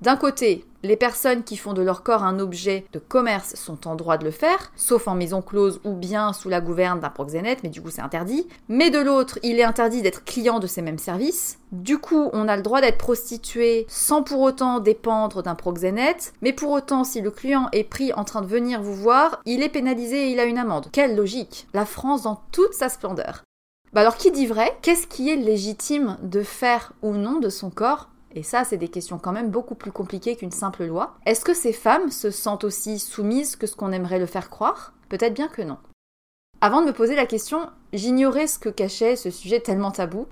D'un 0.00 0.16
côté, 0.16 0.64
les 0.84 0.96
personnes 0.96 1.42
qui 1.42 1.56
font 1.56 1.72
de 1.72 1.82
leur 1.82 2.04
corps 2.04 2.22
un 2.22 2.38
objet 2.38 2.86
de 2.92 3.00
commerce 3.00 3.56
sont 3.56 3.88
en 3.88 3.96
droit 3.96 4.16
de 4.16 4.24
le 4.24 4.30
faire, 4.30 4.70
sauf 4.76 5.08
en 5.08 5.16
maison 5.16 5.42
close 5.42 5.80
ou 5.82 5.94
bien 5.94 6.32
sous 6.32 6.48
la 6.48 6.60
gouverne 6.60 7.00
d'un 7.00 7.10
proxénète, 7.10 7.64
mais 7.64 7.68
du 7.68 7.82
coup 7.82 7.90
c'est 7.90 8.00
interdit. 8.00 8.46
Mais 8.68 8.90
de 8.90 9.00
l'autre, 9.00 9.40
il 9.42 9.58
est 9.58 9.64
interdit 9.64 10.00
d'être 10.00 10.24
client 10.24 10.60
de 10.60 10.68
ces 10.68 10.82
mêmes 10.82 11.00
services. 11.00 11.58
Du 11.72 11.98
coup, 11.98 12.30
on 12.32 12.46
a 12.46 12.56
le 12.56 12.62
droit 12.62 12.80
d'être 12.80 12.96
prostitué 12.96 13.86
sans 13.88 14.22
pour 14.22 14.40
autant 14.40 14.78
dépendre 14.78 15.42
d'un 15.42 15.56
proxénète, 15.56 16.32
mais 16.42 16.52
pour 16.52 16.70
autant, 16.70 17.02
si 17.02 17.20
le 17.20 17.32
client 17.32 17.68
est 17.72 17.82
pris 17.82 18.12
en 18.12 18.22
train 18.22 18.42
de 18.42 18.46
venir 18.46 18.80
vous 18.80 18.94
voir, 18.94 19.40
il 19.46 19.64
est 19.64 19.68
pénalisé 19.68 20.28
et 20.28 20.30
il 20.30 20.38
a 20.38 20.44
une 20.44 20.58
amende. 20.58 20.86
Quelle 20.92 21.16
logique 21.16 21.66
La 21.74 21.84
France 21.84 22.22
dans 22.22 22.40
toute 22.52 22.74
sa 22.74 22.88
splendeur. 22.88 23.42
Bah 23.92 24.02
alors 24.02 24.16
qui 24.16 24.30
dit 24.30 24.46
vrai? 24.46 24.76
Qu'est-ce 24.80 25.08
qui 25.08 25.28
est 25.28 25.36
légitime 25.36 26.18
de 26.22 26.42
faire 26.42 26.92
ou 27.02 27.14
non 27.14 27.40
de 27.40 27.48
son 27.48 27.70
corps 27.70 28.10
et 28.34 28.42
ça, 28.42 28.64
c'est 28.64 28.76
des 28.76 28.88
questions 28.88 29.18
quand 29.18 29.32
même 29.32 29.50
beaucoup 29.50 29.74
plus 29.74 29.92
compliquées 29.92 30.36
qu'une 30.36 30.52
simple 30.52 30.84
loi. 30.84 31.16
Est-ce 31.26 31.44
que 31.44 31.54
ces 31.54 31.72
femmes 31.72 32.10
se 32.10 32.30
sentent 32.30 32.64
aussi 32.64 32.98
soumises 32.98 33.56
que 33.56 33.66
ce 33.66 33.76
qu'on 33.76 33.92
aimerait 33.92 34.18
le 34.18 34.26
faire 34.26 34.50
croire? 34.50 34.92
Peut-être 35.08 35.34
bien 35.34 35.48
que 35.48 35.62
non. 35.62 35.78
Avant 36.60 36.82
de 36.82 36.86
me 36.86 36.92
poser 36.92 37.14
la 37.14 37.26
question, 37.26 37.70
j'ignorais 37.92 38.46
ce 38.46 38.58
que 38.58 38.68
cachait 38.68 39.16
ce 39.16 39.30
sujet 39.30 39.60
tellement 39.60 39.92
tabou. 39.92 40.26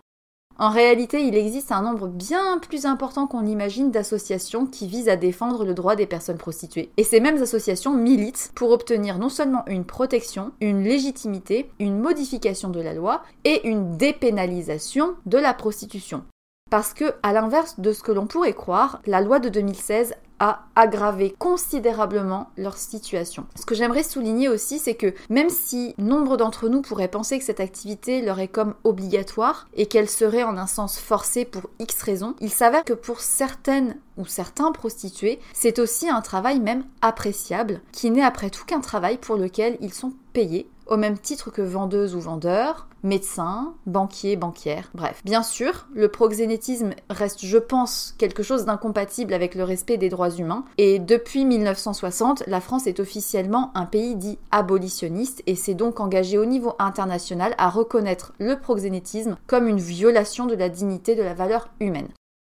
En 0.58 0.70
réalité, 0.70 1.22
il 1.22 1.36
existe 1.36 1.70
un 1.70 1.82
nombre 1.82 2.08
bien 2.08 2.58
plus 2.58 2.86
important 2.86 3.26
qu'on 3.26 3.44
imagine 3.44 3.90
d'associations 3.90 4.66
qui 4.66 4.86
visent 4.86 5.10
à 5.10 5.16
défendre 5.16 5.64
le 5.64 5.74
droit 5.74 5.96
des 5.96 6.06
personnes 6.06 6.38
prostituées. 6.38 6.90
Et 6.96 7.04
ces 7.04 7.20
mêmes 7.20 7.42
associations 7.42 7.92
militent 7.92 8.52
pour 8.54 8.70
obtenir 8.70 9.18
non 9.18 9.28
seulement 9.28 9.64
une 9.66 9.84
protection, 9.84 10.52
une 10.62 10.82
légitimité, 10.82 11.70
une 11.78 11.98
modification 11.98 12.70
de 12.70 12.80
la 12.80 12.94
loi 12.94 13.22
et 13.44 13.68
une 13.68 13.98
dépénalisation 13.98 15.14
de 15.26 15.36
la 15.36 15.52
prostitution. 15.52 16.24
Parce 16.68 16.94
que, 16.94 17.14
à 17.22 17.32
l'inverse 17.32 17.78
de 17.78 17.92
ce 17.92 18.02
que 18.02 18.10
l'on 18.10 18.26
pourrait 18.26 18.52
croire, 18.52 19.00
la 19.06 19.20
loi 19.20 19.38
de 19.38 19.48
2016 19.48 20.14
a 20.40 20.64
aggravé 20.74 21.32
considérablement 21.38 22.50
leur 22.56 22.76
situation. 22.76 23.46
Ce 23.54 23.64
que 23.64 23.76
j'aimerais 23.76 24.02
souligner 24.02 24.48
aussi, 24.48 24.80
c'est 24.80 24.96
que 24.96 25.14
même 25.30 25.48
si 25.48 25.94
nombre 25.96 26.36
d'entre 26.36 26.68
nous 26.68 26.82
pourraient 26.82 27.06
penser 27.06 27.38
que 27.38 27.44
cette 27.44 27.60
activité 27.60 28.20
leur 28.20 28.40
est 28.40 28.48
comme 28.48 28.74
obligatoire 28.82 29.68
et 29.74 29.86
qu'elle 29.86 30.10
serait 30.10 30.42
en 30.42 30.58
un 30.58 30.66
sens 30.66 30.98
forcée 30.98 31.44
pour 31.44 31.70
X 31.78 32.02
raisons, 32.02 32.34
il 32.40 32.50
s'avère 32.50 32.84
que 32.84 32.92
pour 32.92 33.20
certaines 33.20 33.96
ou 34.16 34.26
certains 34.26 34.72
prostitués, 34.72 35.38
c'est 35.52 35.78
aussi 35.78 36.08
un 36.08 36.20
travail 36.20 36.58
même 36.58 36.84
appréciable, 37.00 37.80
qui 37.92 38.10
n'est 38.10 38.24
après 38.24 38.50
tout 38.50 38.64
qu'un 38.64 38.80
travail 38.80 39.18
pour 39.18 39.36
lequel 39.36 39.78
ils 39.80 39.94
sont 39.94 40.14
payés 40.32 40.68
au 40.86 40.96
même 40.96 41.18
titre 41.18 41.50
que 41.50 41.62
vendeuses 41.62 42.14
ou 42.14 42.20
vendeurs, 42.20 42.88
médecins, 43.02 43.74
banquiers, 43.86 44.36
banquières, 44.36 44.90
bref. 44.94 45.20
Bien 45.24 45.42
sûr, 45.42 45.86
le 45.94 46.08
proxénétisme 46.08 46.90
reste, 47.10 47.44
je 47.44 47.58
pense, 47.58 48.14
quelque 48.18 48.42
chose 48.42 48.64
d'incompatible 48.64 49.34
avec 49.34 49.54
le 49.54 49.64
respect 49.64 49.96
des 49.96 50.08
droits 50.08 50.30
humains, 50.30 50.64
et 50.78 50.98
depuis 50.98 51.44
1960, 51.44 52.44
la 52.46 52.60
France 52.60 52.86
est 52.86 53.00
officiellement 53.00 53.70
un 53.74 53.86
pays 53.86 54.16
dit 54.16 54.38
abolitionniste 54.50 55.42
et 55.46 55.54
s'est 55.54 55.74
donc 55.74 56.00
engagé 56.00 56.38
au 56.38 56.46
niveau 56.46 56.74
international 56.78 57.54
à 57.58 57.68
reconnaître 57.68 58.32
le 58.38 58.58
proxénétisme 58.58 59.36
comme 59.46 59.68
une 59.68 59.80
violation 59.80 60.46
de 60.46 60.54
la 60.54 60.68
dignité 60.68 61.14
de 61.14 61.22
la 61.22 61.34
valeur 61.34 61.68
humaine. 61.80 62.08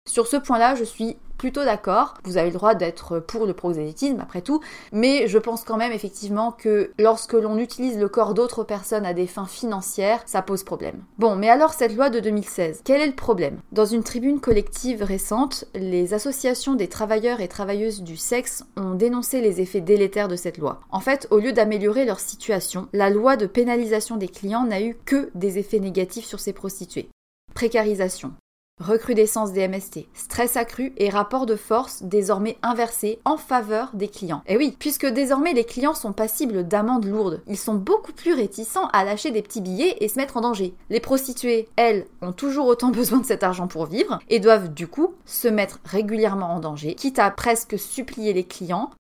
Sur 0.09 0.27
ce 0.27 0.37
point-là, 0.37 0.75
je 0.75 0.85
suis 0.85 1.19
plutôt 1.39 1.65
d'accord. 1.65 2.15
Vous 2.25 2.37
avez 2.37 2.51
le 2.51 2.55
droit 2.55 2.75
d'être 2.75 3.21
pour 3.21 3.47
le 3.47 3.55
proxénétisme 3.55 4.21
après 4.21 4.43
tout, 4.43 4.61
mais 4.93 5.29
je 5.29 5.39
pense 5.39 5.65
quand 5.65 5.77
même 5.77 5.93
effectivement 5.93 6.53
que 6.53 6.91
lorsque 6.99 7.33
l'on 7.33 7.57
utilise 7.57 7.97
le 7.97 8.09
corps 8.09 8.35
d'autres 8.35 8.65
personnes 8.65 9.07
à 9.07 9.15
des 9.15 9.27
fins 9.27 9.47
financières, 9.47 10.23
ça 10.27 10.43
pose 10.43 10.65
problème. 10.65 11.05
Bon, 11.17 11.37
mais 11.37 11.49
alors 11.49 11.73
cette 11.73 11.95
loi 11.95 12.11
de 12.11 12.21
2016, 12.21 12.83
quel 12.85 13.01
est 13.01 13.07
le 13.07 13.15
problème? 13.15 13.61
Dans 13.73 13.87
une 13.87 14.03
tribune 14.03 14.41
collective 14.41 15.03
récente, 15.03 15.65
les 15.75 16.13
associations 16.13 16.75
des 16.75 16.89
travailleurs 16.89 17.41
et 17.41 17.49
travailleuses 17.49 18.03
du 18.03 18.17
sexe 18.17 18.65
ont 18.77 18.95
dénoncé 18.95 19.41
les 19.41 19.61
effets 19.61 19.81
délétères 19.81 20.29
de 20.29 20.37
cette 20.37 20.59
loi. 20.59 20.81
En 20.91 21.01
fait, 21.01 21.29
au 21.31 21.39
lieu 21.39 21.53
d'améliorer 21.53 22.05
leur 22.05 22.21
situation, 22.21 22.89
la 22.93 23.11
loi 23.11 23.37
de 23.37 23.47
pénalisation 23.47 24.17
des 24.17 24.29
clients 24.29 24.65
n'a 24.65 24.83
eu 24.83 24.97
que 25.05 25.31
des 25.35 25.59
effets 25.59 25.81
négatifs 25.81 26.27
sur 26.27 26.41
ces 26.41 26.53
prostituées. 26.53 27.09
Précarisation, 27.55 28.33
Recrudescence 28.81 29.53
des 29.53 29.67
MST, 29.67 30.07
stress 30.15 30.57
accru 30.57 30.93
et 30.97 31.11
rapport 31.11 31.47
de 31.47 31.57
force 31.57 32.03
désormais 32.03 32.59
inversé 32.63 33.19
en 33.25 33.37
faveur 33.37 33.91
des 33.95 34.09
clients. 34.09 34.43
Et 34.47 34.57
oui, 34.57 34.77
puisque 34.79 35.07
désormais 35.07 35.53
les 35.53 35.65
clients 35.65 35.95
sont 35.95 36.13
passibles 36.13 36.67
d'amendes 36.67 37.05
lourdes, 37.05 37.43
ils 37.49 37.59
sont 37.59 37.75
beaucoup 37.75 38.13
plus 38.13 38.35
réticents 38.35 38.89
à 38.93 39.05
lâcher 39.05 39.33
des 39.33 39.43
petits 39.43 39.61
billets 39.61 39.97
et 40.01 40.09
se 40.09 40.17
mettre 40.17 40.37
en 40.37 40.43
danger. 40.43 40.75
Les 40.91 41.01
prostituées, 41.01 41.69
elles, 41.77 42.07
ont 42.23 42.33
toujours 42.33 42.67
autant 42.67 42.91
besoin 42.93 43.19
de 43.19 43.27
cet 43.27 43.43
argent 43.43 43.67
pour 43.67 43.87
vivre 43.87 44.21
et 44.29 44.39
doivent 44.39 44.73
du 44.73 44.87
coup 44.87 45.15
se 45.25 45.49
mettre 45.49 45.81
régulièrement 45.85 46.53
en 46.55 46.61
danger, 46.61 46.95
quitte 46.95 47.19
à 47.19 47.31
presque 47.31 47.79
supplier 47.79 48.33
les 48.33 48.45
clients 48.45 48.91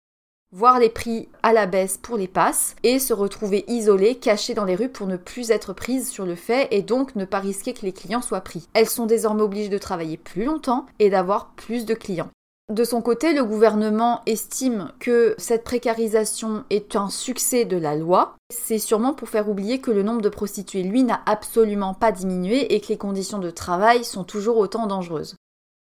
voir 0.52 0.78
les 0.78 0.88
prix 0.88 1.28
à 1.42 1.52
la 1.52 1.66
baisse 1.66 1.98
pour 1.98 2.16
les 2.16 2.28
passes 2.28 2.74
et 2.82 2.98
se 2.98 3.12
retrouver 3.12 3.64
isolées, 3.68 4.14
cachées 4.14 4.54
dans 4.54 4.64
les 4.64 4.76
rues 4.76 4.88
pour 4.88 5.06
ne 5.06 5.16
plus 5.16 5.50
être 5.50 5.72
prises 5.72 6.08
sur 6.08 6.24
le 6.24 6.34
fait 6.34 6.68
et 6.70 6.82
donc 6.82 7.16
ne 7.16 7.24
pas 7.24 7.40
risquer 7.40 7.74
que 7.74 7.84
les 7.84 7.92
clients 7.92 8.22
soient 8.22 8.40
pris. 8.40 8.68
Elles 8.72 8.88
sont 8.88 9.06
désormais 9.06 9.42
obligées 9.42 9.68
de 9.68 9.78
travailler 9.78 10.16
plus 10.16 10.44
longtemps 10.44 10.86
et 10.98 11.10
d'avoir 11.10 11.50
plus 11.56 11.84
de 11.84 11.94
clients. 11.94 12.30
De 12.72 12.84
son 12.84 13.00
côté, 13.00 13.32
le 13.32 13.44
gouvernement 13.44 14.20
estime 14.26 14.92
que 15.00 15.34
cette 15.38 15.64
précarisation 15.64 16.64
est 16.68 16.96
un 16.96 17.08
succès 17.08 17.64
de 17.64 17.78
la 17.78 17.96
loi. 17.96 18.36
C'est 18.50 18.78
sûrement 18.78 19.14
pour 19.14 19.30
faire 19.30 19.48
oublier 19.48 19.80
que 19.80 19.90
le 19.90 20.02
nombre 20.02 20.20
de 20.20 20.28
prostituées, 20.28 20.82
lui, 20.82 21.02
n'a 21.02 21.22
absolument 21.24 21.94
pas 21.94 22.12
diminué 22.12 22.74
et 22.74 22.80
que 22.80 22.88
les 22.88 22.98
conditions 22.98 23.38
de 23.38 23.50
travail 23.50 24.04
sont 24.04 24.24
toujours 24.24 24.58
autant 24.58 24.86
dangereuses. 24.86 25.34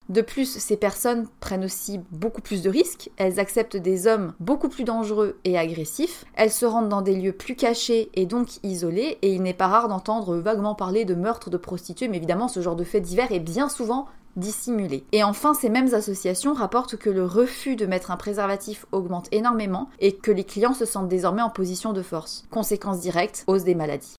De 0.10 0.22
plus, 0.22 0.58
ces 0.60 0.78
personnes 0.78 1.28
prennent 1.40 1.66
aussi 1.66 2.00
beaucoup 2.12 2.42
plus 2.42 2.62
de 2.62 2.70
risques, 2.70 3.10
elles 3.18 3.40
acceptent 3.40 3.78
des 3.78 4.06
hommes 4.06 4.34
beaucoup 4.40 4.70
plus 4.70 4.84
dangereux 4.84 5.40
et 5.46 5.58
agressifs, 5.58 6.26
elles 6.36 6.52
se 6.52 6.66
rendent 6.66 6.90
dans 6.90 7.02
des 7.02 7.16
lieux 7.16 7.34
plus 7.34 7.56
cachés 7.56 8.10
et 8.14 8.26
donc 8.26 8.64
isolés, 8.64 9.18
et 9.24 9.34
il 9.34 9.42
n'est 9.42 9.54
pas 9.54 9.68
rare 9.68 9.88
d'entendre 9.88 10.36
vaguement 10.38 10.76
parler 10.76 11.06
de 11.06 11.16
meurtres 11.16 11.50
de 11.50 11.58
prostituées, 11.58 12.08
mais 12.08 12.18
évidemment 12.18 12.48
ce 12.48 12.62
genre 12.62 12.76
de 12.76 12.84
fait 12.84 13.02
divers 13.02 13.32
est 13.32 13.40
bien 13.40 13.68
souvent 13.68 14.06
dissimulé. 14.36 15.06
Et 15.12 15.24
enfin, 15.24 15.54
ces 15.54 15.70
mêmes 15.70 15.94
associations 15.94 16.54
rapportent 16.54 16.98
que 16.98 17.10
le 17.10 17.26
refus 17.26 17.76
de 17.76 17.86
mettre 17.86 18.12
un 18.12 18.18
préservatif 18.18 18.86
augmente 18.92 19.28
énormément 19.32 19.90
et 20.00 20.16
que 20.16 20.32
les 20.32 20.44
clients 20.44 20.74
se 20.74 20.86
sentent 20.86 21.08
désormais 21.08 21.42
en 21.42 21.50
position 21.50 21.94
de 21.94 22.02
force. 22.02 22.44
Conséquence 22.52 23.00
directe, 23.00 23.44
hausse 23.48 23.64
des 23.64 23.76
maladies. 23.76 24.16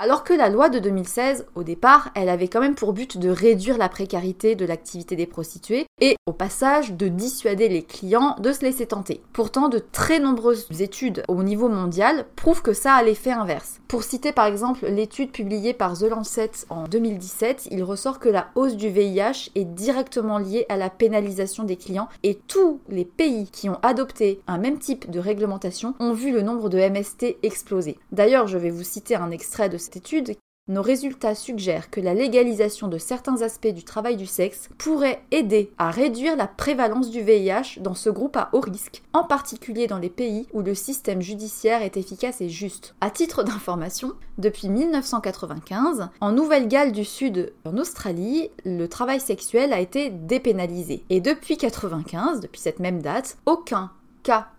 Alors 0.00 0.22
que 0.22 0.32
la 0.32 0.48
loi 0.48 0.68
de 0.68 0.78
2016, 0.78 1.46
au 1.56 1.64
départ, 1.64 2.10
elle 2.14 2.28
avait 2.28 2.46
quand 2.46 2.60
même 2.60 2.76
pour 2.76 2.92
but 2.92 3.18
de 3.18 3.30
réduire 3.30 3.76
la 3.78 3.88
précarité 3.88 4.54
de 4.54 4.64
l'activité 4.64 5.16
des 5.16 5.26
prostituées 5.26 5.86
et, 6.00 6.14
au 6.26 6.32
passage, 6.32 6.92
de 6.92 7.08
dissuader 7.08 7.68
les 7.68 7.82
clients 7.82 8.36
de 8.38 8.52
se 8.52 8.60
laisser 8.60 8.86
tenter. 8.86 9.20
Pourtant, 9.32 9.68
de 9.68 9.80
très 9.80 10.20
nombreuses 10.20 10.68
études 10.80 11.24
au 11.26 11.42
niveau 11.42 11.68
mondial 11.68 12.26
prouvent 12.36 12.62
que 12.62 12.74
ça 12.74 12.92
a 12.94 13.02
l'effet 13.02 13.32
inverse. 13.32 13.80
Pour 13.88 14.04
citer 14.04 14.32
par 14.32 14.44
exemple 14.44 14.86
l'étude 14.86 15.32
publiée 15.32 15.72
par 15.72 15.98
The 15.98 16.02
Lancet 16.02 16.50
en 16.68 16.84
2017, 16.84 17.68
il 17.70 17.82
ressort 17.82 18.20
que 18.20 18.28
la 18.28 18.48
hausse 18.54 18.76
du 18.76 18.90
VIH 18.90 19.50
est 19.54 19.64
directement 19.64 20.38
liée 20.38 20.66
à 20.68 20.76
la 20.76 20.90
pénalisation 20.90 21.64
des 21.64 21.76
clients 21.76 22.08
et 22.22 22.38
tous 22.46 22.80
les 22.90 23.06
pays 23.06 23.48
qui 23.50 23.70
ont 23.70 23.78
adopté 23.82 24.42
un 24.46 24.58
même 24.58 24.78
type 24.78 25.10
de 25.10 25.18
réglementation 25.18 25.94
ont 26.00 26.12
vu 26.12 26.32
le 26.32 26.42
nombre 26.42 26.68
de 26.68 26.78
MST 26.78 27.38
exploser. 27.42 27.98
D'ailleurs, 28.12 28.46
je 28.46 28.58
vais 28.58 28.70
vous 28.70 28.84
citer 28.84 29.16
un 29.16 29.30
extrait 29.30 29.70
de 29.70 29.78
étude 29.96 30.36
nos 30.68 30.82
résultats 30.82 31.34
suggèrent 31.34 31.88
que 31.88 32.00
la 32.00 32.12
légalisation 32.12 32.88
de 32.88 32.98
certains 32.98 33.40
aspects 33.40 33.68
du 33.68 33.84
travail 33.84 34.16
du 34.16 34.26
sexe 34.26 34.68
pourrait 34.76 35.22
aider 35.30 35.72
à 35.78 35.90
réduire 35.90 36.36
la 36.36 36.46
prévalence 36.46 37.08
du 37.08 37.22
VIH 37.22 37.80
dans 37.80 37.94
ce 37.94 38.10
groupe 38.10 38.36
à 38.36 38.50
haut 38.52 38.60
risque, 38.60 39.02
en 39.14 39.24
particulier 39.24 39.86
dans 39.86 39.98
les 39.98 40.10
pays 40.10 40.46
où 40.52 40.60
le 40.60 40.74
système 40.74 41.22
judiciaire 41.22 41.80
est 41.80 41.96
efficace 41.96 42.42
et 42.42 42.50
juste. 42.50 42.94
À 43.00 43.10
titre 43.10 43.44
d'information, 43.44 44.12
depuis 44.36 44.68
1995, 44.68 46.10
en 46.20 46.32
Nouvelle-Galles 46.32 46.92
du 46.92 47.06
Sud, 47.06 47.54
en 47.64 47.78
Australie, 47.78 48.50
le 48.66 48.88
travail 48.88 49.20
sexuel 49.20 49.72
a 49.72 49.80
été 49.80 50.10
dépénalisé. 50.10 51.02
Et 51.08 51.22
depuis 51.22 51.54
1995, 51.54 52.40
depuis 52.40 52.60
cette 52.60 52.78
même 52.78 53.00
date, 53.00 53.38
aucun 53.46 53.90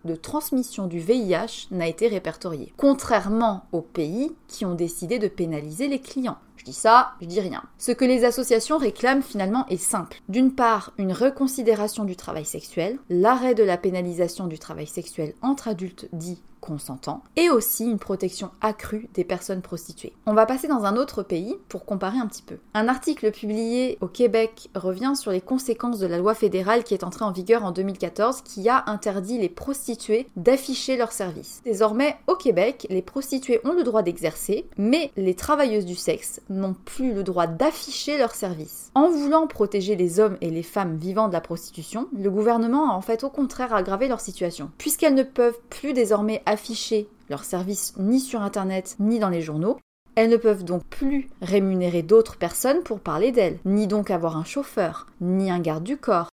de 0.05 0.15
transmission 0.15 0.87
du 0.87 0.99
VIH 0.99 1.67
n'a 1.71 1.87
été 1.87 2.07
répertorié, 2.07 2.73
contrairement 2.77 3.65
aux 3.71 3.81
pays 3.81 4.31
qui 4.47 4.65
ont 4.65 4.73
décidé 4.73 5.19
de 5.19 5.27
pénaliser 5.27 5.87
les 5.87 5.99
clients. 5.99 6.37
Je 6.57 6.65
dis 6.65 6.73
ça, 6.73 7.11
je 7.21 7.27
dis 7.27 7.39
rien. 7.39 7.63
Ce 7.77 7.91
que 7.91 8.03
les 8.03 8.25
associations 8.25 8.77
réclament 8.77 9.21
finalement 9.21 9.65
est 9.67 9.77
simple. 9.77 10.21
D'une 10.27 10.53
part, 10.53 10.91
une 10.97 11.13
reconsidération 11.13 12.03
du 12.03 12.15
travail 12.15 12.45
sexuel, 12.45 12.97
l'arrêt 13.09 13.55
de 13.55 13.63
la 13.63 13.77
pénalisation 13.77 14.47
du 14.47 14.59
travail 14.59 14.87
sexuel 14.87 15.35
entre 15.41 15.67
adultes 15.67 16.09
dits 16.11 16.41
consentant, 16.59 17.23
et 17.35 17.49
aussi 17.49 17.85
une 17.85 17.99
protection 17.99 18.51
accrue 18.61 19.09
des 19.13 19.23
personnes 19.23 19.61
prostituées. 19.61 20.13
On 20.25 20.33
va 20.33 20.45
passer 20.45 20.67
dans 20.67 20.85
un 20.85 20.97
autre 20.97 21.23
pays 21.23 21.55
pour 21.67 21.85
comparer 21.85 22.19
un 22.19 22.27
petit 22.27 22.41
peu. 22.41 22.57
Un 22.73 22.87
article 22.87 23.31
publié 23.31 23.97
au 24.01 24.07
Québec 24.07 24.69
revient 24.75 25.13
sur 25.15 25.31
les 25.31 25.41
conséquences 25.41 25.99
de 25.99 26.07
la 26.07 26.17
loi 26.17 26.35
fédérale 26.35 26.83
qui 26.83 26.93
est 26.93 27.03
entrée 27.03 27.25
en 27.25 27.31
vigueur 27.31 27.63
en 27.63 27.71
2014 27.71 28.41
qui 28.41 28.69
a 28.69 28.83
interdit 28.87 29.37
les 29.37 29.49
prostituées 29.49 30.27
d'afficher 30.35 30.97
leurs 30.97 31.11
services. 31.11 31.61
Désormais, 31.63 32.17
au 32.27 32.35
Québec, 32.35 32.87
les 32.89 33.01
prostituées 33.01 33.61
ont 33.63 33.73
le 33.73 33.83
droit 33.83 34.01
d'exercer, 34.01 34.65
mais 34.77 35.11
les 35.17 35.35
travailleuses 35.35 35.85
du 35.85 35.95
sexe 35.95 36.41
n'ont 36.49 36.75
plus 36.85 37.13
le 37.13 37.23
droit 37.23 37.47
d'afficher 37.47 38.17
leurs 38.17 38.35
services. 38.35 38.91
En 38.95 39.09
voulant 39.09 39.47
protéger 39.47 39.95
les 39.95 40.19
hommes 40.19 40.37
et 40.41 40.49
les 40.49 40.63
femmes 40.63 40.97
vivant 40.97 41.27
de 41.27 41.33
la 41.33 41.41
prostitution, 41.41 42.07
le 42.17 42.29
gouvernement 42.29 42.91
a 42.91 42.93
en 42.93 43.01
fait 43.01 43.23
au 43.23 43.29
contraire 43.29 43.73
aggravé 43.73 44.07
leur 44.07 44.19
situation, 44.19 44.71
puisqu'elles 44.77 45.15
ne 45.15 45.23
peuvent 45.23 45.59
plus 45.69 45.93
désormais 45.93 46.43
afficher 46.49 47.07
leurs 47.29 47.43
services 47.43 47.93
ni 47.97 48.19
sur 48.19 48.41
Internet 48.41 48.95
ni 48.99 49.19
dans 49.19 49.29
les 49.29 49.41
journaux, 49.41 49.77
elles 50.15 50.29
ne 50.29 50.37
peuvent 50.37 50.65
donc 50.65 50.83
plus 50.85 51.29
rémunérer 51.41 52.01
d'autres 52.01 52.37
personnes 52.37 52.83
pour 52.83 52.99
parler 52.99 53.31
d'elles, 53.31 53.59
ni 53.65 53.87
donc 53.87 54.11
avoir 54.11 54.35
un 54.35 54.43
chauffeur, 54.43 55.07
ni 55.21 55.49
un 55.49 55.59
garde 55.59 55.83
du 55.83 55.97
corps. 55.97 56.29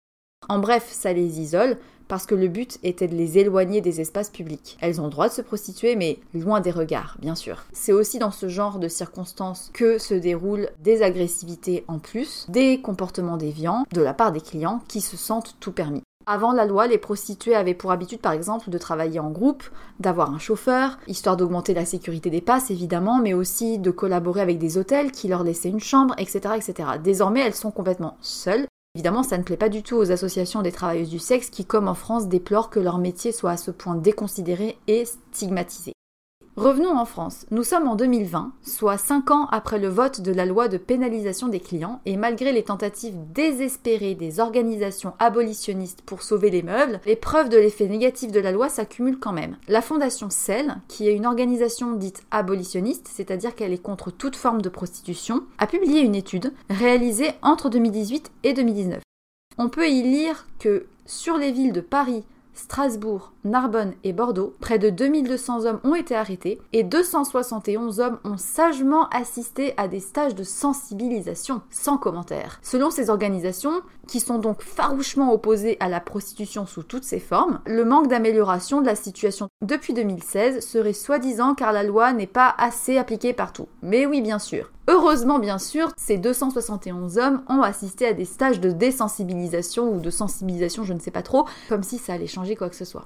En 0.49 0.59
bref, 0.59 0.89
ça 0.91 1.13
les 1.13 1.41
isole 1.41 1.77
parce 2.09 2.27
que 2.27 2.35
le 2.35 2.49
but 2.49 2.79
était 2.83 3.09
de 3.09 3.15
les 3.15 3.39
éloigner 3.39 3.81
des 3.81 4.01
espaces 4.01 4.31
publics. 4.31 4.77
Elles 4.81 5.01
ont 5.01 5.05
le 5.05 5.11
droit 5.11 5.29
de 5.29 5.33
se 5.33 5.43
prostituer, 5.43 5.97
mais 5.97 6.19
loin 6.35 6.61
des 6.61 6.71
regards, 6.71 7.17
bien 7.21 7.35
sûr. 7.35 7.65
C'est 7.73 7.93
aussi 7.93 8.19
dans 8.19 8.31
ce 8.31 8.49
genre 8.49 8.79
de 8.79 8.89
circonstances 8.89 9.71
que 9.73 9.99
se 9.99 10.15
déroulent 10.15 10.71
des 10.81 11.03
agressivités 11.03 11.85
en 11.89 11.99
plus, 11.99 12.47
des 12.49 12.81
comportements 12.81 13.39
déviants 13.39 13.85
de 13.93 14.03
la 14.03 14.15
part 14.15 14.33
des 14.33 14.41
clients 14.41 14.83
qui 14.87 15.01
se 15.01 15.17
sentent 15.17 15.57
tout 15.61 15.73
permis. 15.73 16.03
Avant 16.27 16.53
la 16.53 16.65
loi, 16.65 16.87
les 16.87 16.97
prostituées 16.97 17.55
avaient 17.55 17.75
pour 17.75 17.93
habitude, 17.93 18.21
par 18.21 18.33
exemple, 18.33 18.71
de 18.71 18.79
travailler 18.79 19.21
en 19.21 19.31
groupe, 19.31 19.65
d'avoir 20.01 20.33
un 20.33 20.39
chauffeur, 20.39 20.99
histoire 21.07 21.37
d'augmenter 21.37 21.75
la 21.75 21.85
sécurité 21.85 22.31
des 22.31 22.41
passes, 22.41 22.71
évidemment, 22.71 23.19
mais 23.19 23.35
aussi 23.35 23.79
de 23.79 23.91
collaborer 23.91 24.41
avec 24.41 24.59
des 24.59 24.79
hôtels 24.79 25.13
qui 25.13 25.29
leur 25.29 25.45
laissaient 25.45 25.69
une 25.69 25.81
chambre, 25.81 26.15
etc., 26.17 26.55
etc. 26.57 26.89
Désormais, 27.03 27.41
elles 27.41 27.55
sont 27.55 27.71
complètement 27.71 28.17
seules. 28.21 28.67
Évidemment, 28.95 29.23
ça 29.23 29.37
ne 29.37 29.43
plaît 29.43 29.59
pas 29.59 29.69
du 29.69 29.83
tout 29.83 29.97
aux 29.97 30.13
associations 30.13 30.63
des 30.63 30.73
travailleuses 30.73 31.11
du 31.11 31.19
sexe 31.19 31.51
qui, 31.51 31.67
comme 31.67 31.89
en 31.89 31.95
France, 31.95 32.29
déplorent 32.29 32.71
que 32.71 32.81
leur 32.81 32.99
métier 32.99 33.33
soit 33.33 33.51
à 33.51 33.57
ce 33.59 33.71
point 33.71 33.97
déconsidéré 33.97 34.79
et 34.87 35.05
stigmatisé. 35.05 35.93
Revenons 36.57 36.97
en 36.97 37.05
France. 37.05 37.47
Nous 37.51 37.65
sommes 37.65 37.89
en 37.89 37.97
2020, 37.97 38.53
soit 38.63 38.97
5 38.97 39.33
ans 39.33 39.49
après 39.51 39.81
le 39.81 39.89
vote 39.89 40.21
de 40.21 40.31
la 40.31 40.47
loi 40.47 40.69
de 40.69 40.79
pénalisation 40.79 41.49
des 41.49 41.59
clients, 41.59 42.01
et 42.07 42.17
malgré 42.17 42.53
les 42.53 42.63
tentatives 42.63 43.17
désespérées 43.35 44.15
des 44.15 44.39
organisations 44.39 45.15
abolitionnistes 45.19 46.03
pour 46.03 46.23
sauver 46.23 46.51
les 46.51 46.63
meubles, 46.63 47.01
les 47.07 47.17
preuves 47.17 47.49
de 47.49 47.57
l'effet 47.57 47.89
négatif 47.89 48.31
de 48.31 48.39
la 48.39 48.53
loi 48.53 48.69
s'accumulent 48.69 49.19
quand 49.19 49.33
même. 49.33 49.57
La 49.67 49.83
fondation 49.83 50.31
CEL, 50.31 50.77
qui 50.87 51.09
est 51.09 51.17
une 51.17 51.27
organisation 51.27 51.95
dite 51.95 52.23
abolitionniste, 52.31 53.11
c'est-à-dire 53.13 53.57
qu'elle 53.57 53.73
est 53.73 53.79
contre 53.83 54.13
toute 54.13 54.37
forme 54.37 54.63
de 54.63 54.69
prostitution, 54.69 55.43
a 55.59 55.67
publié 55.67 56.03
une 56.03 56.15
étude 56.15 56.53
réalisée 56.71 57.33
entre 57.43 57.69
2018 57.69 58.31
et 58.45 58.53
2019. 58.53 59.01
On 59.59 59.69
peut 59.69 59.89
y 59.89 60.03
lire 60.03 60.47
que 60.61 60.87
sur 61.05 61.37
les 61.37 61.51
villes 61.51 61.73
de 61.73 61.81
Paris, 61.81 62.23
Strasbourg, 62.55 63.33
Narbonne 63.45 63.95
et 64.05 64.13
Bordeaux, 64.13 64.55
près 64.61 64.79
de 64.79 64.91
2200 64.91 65.67
hommes 65.67 65.81
ont 65.85 65.95
été 65.95 66.15
arrêtés 66.15 66.61
et 66.73 66.83
271 66.83 68.01
hommes 68.01 68.19
ont 68.25 68.37
sagement 68.37 69.09
assisté 69.09 69.75
à 69.77 69.89
des 69.89 70.01
stages 70.01 70.35
de 70.35 70.45
sensibilisation, 70.45 71.63
sans 71.71 71.99
commentaire. 71.99 72.59
Selon 72.63 72.91
ces 72.91 73.11
organisations, 73.11 73.83
qui 74.07 74.21
sont 74.21 74.39
donc 74.39 74.63
farouchement 74.63 75.33
opposées 75.33 75.77
à 75.81 75.89
la 75.89 76.01
prostitution 76.01 76.67
sous 76.67 76.83
toutes 76.83 77.05
ses 77.05 77.21
formes, 77.21 77.61
le 77.67 77.85
manque 77.85 78.09
d'amélioration 78.09 78.81
de 78.81 78.87
la 78.87 78.95
situation 78.95 79.49
depuis 79.63 79.93
2016 79.93 80.65
serait 80.65 80.93
soi-disant 80.93 81.55
car 81.55 81.73
la 81.73 81.83
loi 81.83 82.13
n'est 82.13 82.27
pas 82.27 82.55
assez 82.59 82.99
appliquée 82.99 83.33
partout. 83.33 83.69
Mais 83.83 84.07
oui, 84.07 84.21
bien 84.21 84.39
sûr. 84.39 84.71
Heureusement, 84.87 85.39
bien 85.39 85.59
sûr, 85.59 85.93
ces 85.97 86.19
271 86.19 87.17
hommes 87.17 87.43
ont 87.49 87.63
assisté 87.63 88.07
à 88.07 88.13
des 88.13 88.27
stages 88.27 88.61
de 88.61 88.71
désensibilisation 88.71 89.91
ou 89.91 90.01
de 90.01 90.11
sensibilisation, 90.11 90.85
je 90.85 90.93
ne 90.93 91.01
sais 91.01 91.11
pas 91.11 91.23
trop, 91.23 91.47
comme 91.71 91.83
si 91.83 91.97
ça 91.97 92.13
allait 92.13 92.27
changer 92.27 92.55
quoi 92.55 92.69
que 92.69 92.77
ce 92.77 92.85
soit. 92.85 93.05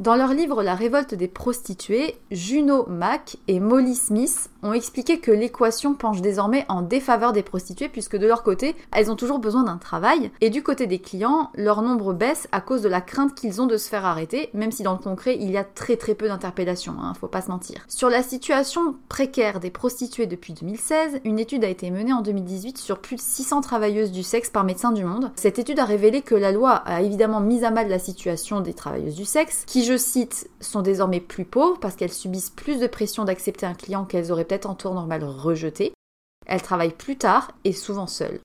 Dans 0.00 0.14
leur 0.14 0.32
livre 0.32 0.62
La 0.62 0.76
révolte 0.76 1.16
des 1.16 1.26
prostituées, 1.26 2.14
Juno 2.30 2.86
Mack 2.88 3.36
et 3.48 3.58
Molly 3.58 3.96
Smith 3.96 4.48
ont 4.62 4.72
expliqué 4.72 5.18
que 5.18 5.32
l'équation 5.32 5.94
penche 5.94 6.20
désormais 6.20 6.64
en 6.68 6.82
défaveur 6.82 7.32
des 7.32 7.42
prostituées 7.42 7.88
puisque 7.88 8.16
de 8.16 8.26
leur 8.28 8.44
côté, 8.44 8.76
elles 8.92 9.10
ont 9.10 9.16
toujours 9.16 9.40
besoin 9.40 9.64
d'un 9.64 9.76
travail 9.76 10.30
et 10.40 10.50
du 10.50 10.62
côté 10.62 10.86
des 10.86 11.00
clients, 11.00 11.50
leur 11.56 11.82
nombre 11.82 12.12
baisse 12.12 12.46
à 12.52 12.60
cause 12.60 12.82
de 12.82 12.88
la 12.88 13.00
crainte 13.00 13.34
qu'ils 13.34 13.60
ont 13.60 13.66
de 13.66 13.76
se 13.76 13.88
faire 13.88 14.04
arrêter, 14.04 14.50
même 14.54 14.70
si 14.70 14.84
dans 14.84 14.92
le 14.92 15.00
concret, 15.00 15.36
il 15.40 15.50
y 15.50 15.56
a 15.56 15.64
très 15.64 15.96
très 15.96 16.14
peu 16.14 16.28
d'interpellations, 16.28 16.94
hein, 17.00 17.12
faut 17.18 17.26
pas 17.26 17.42
se 17.42 17.50
mentir. 17.50 17.84
Sur 17.88 18.08
la 18.08 18.22
situation 18.22 18.94
précaire 19.08 19.58
des 19.58 19.70
prostituées 19.70 20.26
depuis 20.26 20.52
2016, 20.52 21.22
une 21.24 21.40
étude 21.40 21.64
a 21.64 21.68
été 21.68 21.90
menée 21.90 22.12
en 22.12 22.22
2018 22.22 22.78
sur 22.78 23.00
plus 23.00 23.16
de 23.16 23.20
600 23.20 23.62
travailleuses 23.62 24.12
du 24.12 24.22
sexe 24.22 24.48
par 24.48 24.62
Médecins 24.62 24.92
du 24.92 25.04
Monde. 25.04 25.32
Cette 25.34 25.58
étude 25.58 25.80
a 25.80 25.84
révélé 25.84 26.22
que 26.22 26.36
la 26.36 26.52
loi 26.52 26.70
a 26.70 27.02
évidemment 27.02 27.40
mis 27.40 27.64
à 27.64 27.72
mal 27.72 27.88
la 27.88 27.98
situation 27.98 28.60
des 28.60 28.74
travailleuses 28.74 29.16
du 29.16 29.24
sexe, 29.24 29.64
qui 29.66 29.87
je 29.88 29.96
cite, 29.96 30.50
sont 30.60 30.82
désormais 30.82 31.20
plus 31.20 31.46
pauvres 31.46 31.80
parce 31.80 31.96
qu'elles 31.96 32.12
subissent 32.12 32.50
plus 32.50 32.78
de 32.78 32.86
pression 32.86 33.24
d'accepter 33.24 33.64
un 33.64 33.72
client 33.72 34.04
qu'elles 34.04 34.30
auraient 34.30 34.44
peut-être 34.44 34.68
en 34.68 34.74
tour 34.74 34.92
normal 34.92 35.24
rejeté. 35.24 35.94
Elles 36.46 36.60
travaillent 36.60 36.94
plus 36.94 37.16
tard 37.16 37.52
et 37.64 37.72
souvent 37.72 38.06
seules. 38.06 38.40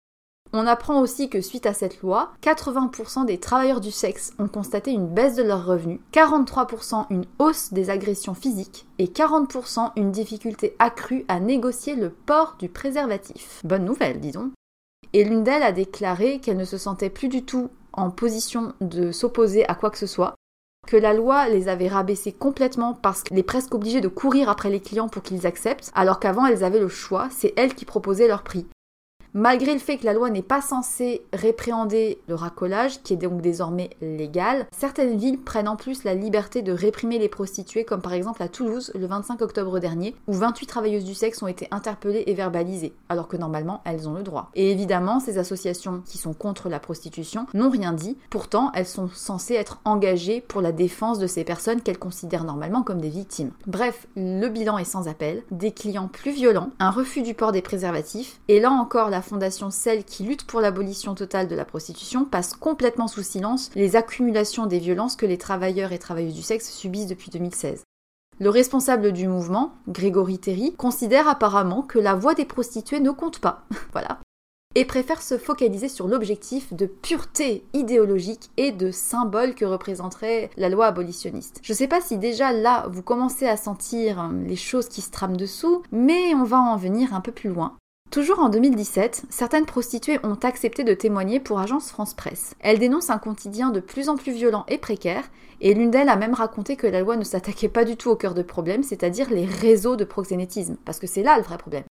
On 0.54 0.68
apprend 0.68 1.02
aussi 1.02 1.30
que 1.30 1.42
suite 1.42 1.66
à 1.66 1.74
cette 1.74 2.02
loi, 2.02 2.32
80% 2.44 3.26
des 3.26 3.40
travailleurs 3.40 3.82
du 3.82 3.92
sexe 3.92 4.32
ont 4.40 4.48
constaté 4.48 4.92
une 4.92 5.08
baisse 5.08 5.36
de 5.36 5.44
leurs 5.44 5.66
revenus, 5.66 6.00
43% 6.14 7.08
une 7.10 7.26
hausse 7.40 7.74
des 7.74 7.90
agressions 7.90 8.36
physiques 8.36 8.86
et 8.98 9.08
40% 9.08 9.92
une 9.98 10.12
difficulté 10.12 10.78
accrue 10.80 11.26
à 11.28 11.42
négocier 11.42 11.96
le 11.96 12.10
port 12.10 12.56
du 12.58 12.70
préservatif. 12.70 13.60
Bonne 13.66 13.84
nouvelle, 13.84 14.22
disons. 14.22 14.52
Et 15.12 15.26
l'une 15.26 15.44
d'elles 15.44 15.64
a 15.64 15.74
déclaré 15.74 16.40
qu'elle 16.40 16.58
ne 16.58 16.64
se 16.64 16.78
sentait 16.78 17.10
plus 17.10 17.28
du 17.28 17.44
tout 17.44 17.70
en 17.92 18.12
position 18.12 18.74
de 18.80 19.12
s'opposer 19.12 19.68
à 19.68 19.76
quoi 19.76 19.90
que 19.90 19.98
ce 19.98 20.08
soit, 20.08 20.36
que 20.88 20.98
la 20.98 21.14
loi 21.14 21.50
les 21.50 21.68
avait 21.68 21.88
rabaissées 21.88 22.34
complètement 22.34 22.94
parce 22.94 23.24
qu'elle 23.24 23.40
est 23.40 23.44
presque 23.44 23.74
obligée 23.74 24.02
de 24.02 24.08
courir 24.08 24.50
après 24.50 24.70
les 24.70 24.82
clients 24.82 25.10
pour 25.10 25.24
qu'ils 25.24 25.48
acceptent, 25.48 25.92
alors 25.96 26.20
qu'avant 26.20 26.46
elles 26.46 26.64
avaient 26.64 26.80
le 26.80 26.90
choix, 26.90 27.28
c'est 27.32 27.54
elles 27.56 27.76
qui 27.76 27.86
proposaient 27.86 28.28
leur 28.28 28.44
prix. 28.44 28.66
Malgré 29.36 29.74
le 29.74 29.80
fait 29.80 29.98
que 29.98 30.06
la 30.06 30.14
loi 30.14 30.30
n'est 30.30 30.44
pas 30.44 30.62
censée 30.62 31.24
répréhender 31.34 32.20
le 32.28 32.36
racolage, 32.36 33.02
qui 33.02 33.14
est 33.14 33.18
donc 33.18 33.42
désormais 33.42 33.90
légal, 34.00 34.68
certaines 34.72 35.18
villes 35.18 35.40
prennent 35.40 35.68
en 35.68 35.76
plus 35.76 36.04
la 36.04 36.14
liberté 36.14 36.62
de 36.62 36.72
réprimer 36.72 37.18
les 37.18 37.30
prostituées, 37.30 37.84
comme 37.84 38.04
par 38.04 38.14
exemple 38.14 38.44
à 38.44 38.48
Toulouse 38.48 38.92
le 38.94 39.08
25 39.08 39.42
octobre 39.42 39.80
dernier, 39.80 40.16
où 40.28 40.34
28 40.34 40.68
travailleuses 40.68 41.04
du 41.04 41.16
sexe 41.16 41.42
ont 41.42 41.48
été 41.48 41.68
interpellées 41.72 42.26
et 42.28 42.36
verbalisées, 42.36 42.94
alors 43.10 43.28
que 43.28 43.36
normalement 43.36 43.82
elles 43.86 44.08
ont 44.08 44.14
le 44.14 44.22
droit. 44.22 44.52
Et 44.54 44.70
évidemment, 44.70 45.20
ces 45.20 45.40
associations 45.40 46.04
qui 46.06 46.20
sont 46.20 46.34
contre 46.34 46.70
la 46.70 46.80
prostitution 46.80 47.48
n'ont 47.56 47.72
rien 47.72 47.94
dit, 47.94 48.20
pourtant 48.30 48.72
elles 48.76 48.86
sont 48.86 49.10
censées 49.10 49.56
être 49.56 49.80
engagées 49.84 50.42
pour 50.42 50.62
la 50.62 50.72
défense 50.72 51.18
de 51.18 51.26
ces 51.26 51.44
personnes 51.44 51.82
qu'elles 51.82 51.98
considèrent 51.98 52.44
normalement 52.44 52.84
comme 52.84 53.02
des 53.02 53.10
victimes. 53.10 53.52
Bref, 53.66 54.06
le 54.16 54.48
bilan 54.50 54.78
est 54.78 54.84
sans 54.84 55.08
appel, 55.08 55.42
des 55.50 55.72
clients 55.72 56.08
plus 56.08 56.34
violents, 56.34 56.70
un 56.78 56.92
refus 56.92 57.24
du 57.24 57.34
port 57.34 57.52
des 57.52 57.64
préservatifs, 57.64 58.40
et 58.48 58.60
là 58.60 58.70
encore 58.70 59.10
la 59.10 59.23
fondation 59.24 59.72
Celle 59.72 60.04
qui 60.04 60.24
lutte 60.24 60.46
pour 60.46 60.62
l'abolition 60.62 61.16
totale 61.16 61.48
de 61.48 61.56
la 61.56 61.66
prostitution 61.66 62.26
passe 62.26 62.54
complètement 62.54 63.08
sous 63.08 63.24
silence 63.24 63.72
les 63.76 63.96
accumulations 63.96 64.66
des 64.66 64.80
violences 64.80 65.16
que 65.16 65.26
les 65.26 65.38
travailleurs 65.38 65.92
et 65.92 66.00
travailleuses 66.00 66.36
du 66.36 66.44
sexe 66.44 66.72
subissent 66.72 67.08
depuis 67.08 67.32
2016. 67.32 67.84
Le 68.40 68.50
responsable 68.50 69.12
du 69.12 69.28
mouvement, 69.28 69.74
Grégory 69.88 70.40
Terry, 70.40 70.74
considère 70.76 71.28
apparemment 71.28 71.84
que 71.84 72.00
la 72.00 72.16
voix 72.16 72.34
des 72.34 72.46
prostituées 72.46 73.00
ne 73.00 73.12
compte 73.12 73.40
pas. 73.40 73.64
voilà. 73.92 74.20
et 74.76 74.86
préfèrent 74.86 75.22
se 75.22 75.38
focaliser 75.38 75.88
sur 75.88 76.08
l'objectif 76.08 76.74
de 76.74 76.88
pureté 76.88 77.64
idéologique 77.74 78.50
et 78.58 78.72
de 78.72 78.90
symbole 78.90 79.54
que 79.54 79.66
représenterait 79.66 80.50
la 80.58 80.70
loi 80.70 80.88
abolitionniste. 80.88 81.60
Je 81.62 81.74
sais 81.74 81.88
pas 81.88 82.02
si 82.02 82.18
déjà 82.18 82.52
là 82.52 82.88
vous 82.92 83.04
commencez 83.04 83.48
à 83.48 83.56
sentir 83.56 84.32
les 84.48 84.56
choses 84.56 84.90
qui 84.90 85.02
se 85.02 85.12
trament 85.12 85.38
dessous, 85.38 85.84
mais 85.92 86.34
on 86.34 86.44
va 86.44 86.58
en 86.58 86.76
venir 86.76 87.14
un 87.14 87.22
peu 87.22 87.32
plus 87.32 87.50
loin. 87.50 87.78
Toujours 88.14 88.38
en 88.38 88.50
2017, 88.50 89.24
certaines 89.32 89.66
prostituées 89.66 90.20
ont 90.22 90.38
accepté 90.44 90.84
de 90.84 90.94
témoigner 90.94 91.40
pour 91.40 91.60
Agence 91.60 91.90
France 91.90 92.14
Presse. 92.14 92.54
Elles 92.60 92.78
dénoncent 92.78 93.10
un 93.10 93.18
quotidien 93.18 93.72
de 93.72 93.80
plus 93.80 94.08
en 94.08 94.18
plus 94.18 94.32
violent 94.32 94.66
et 94.68 94.78
précaire, 94.78 95.24
et 95.62 95.74
l'une 95.74 95.90
d'elles 95.90 96.10
a 96.10 96.16
même 96.16 96.36
raconté 96.36 96.76
que 96.76 96.86
la 96.86 97.02
loi 97.02 97.18
ne 97.18 97.24
s'attaquait 97.24 97.70
pas 97.70 97.86
du 97.86 97.98
tout 97.98 98.12
au 98.12 98.16
cœur 98.16 98.36
de 98.36 98.44
problème, 98.44 98.84
c'est-à-dire 98.84 99.32
les 99.32 99.46
réseaux 99.46 99.96
de 99.96 100.04
proxénétisme, 100.04 100.78
parce 100.86 101.00
que 101.00 101.08
c'est 101.08 101.24
là 101.24 101.38
le 101.38 101.44
vrai 101.44 101.58
problème. 101.58 101.86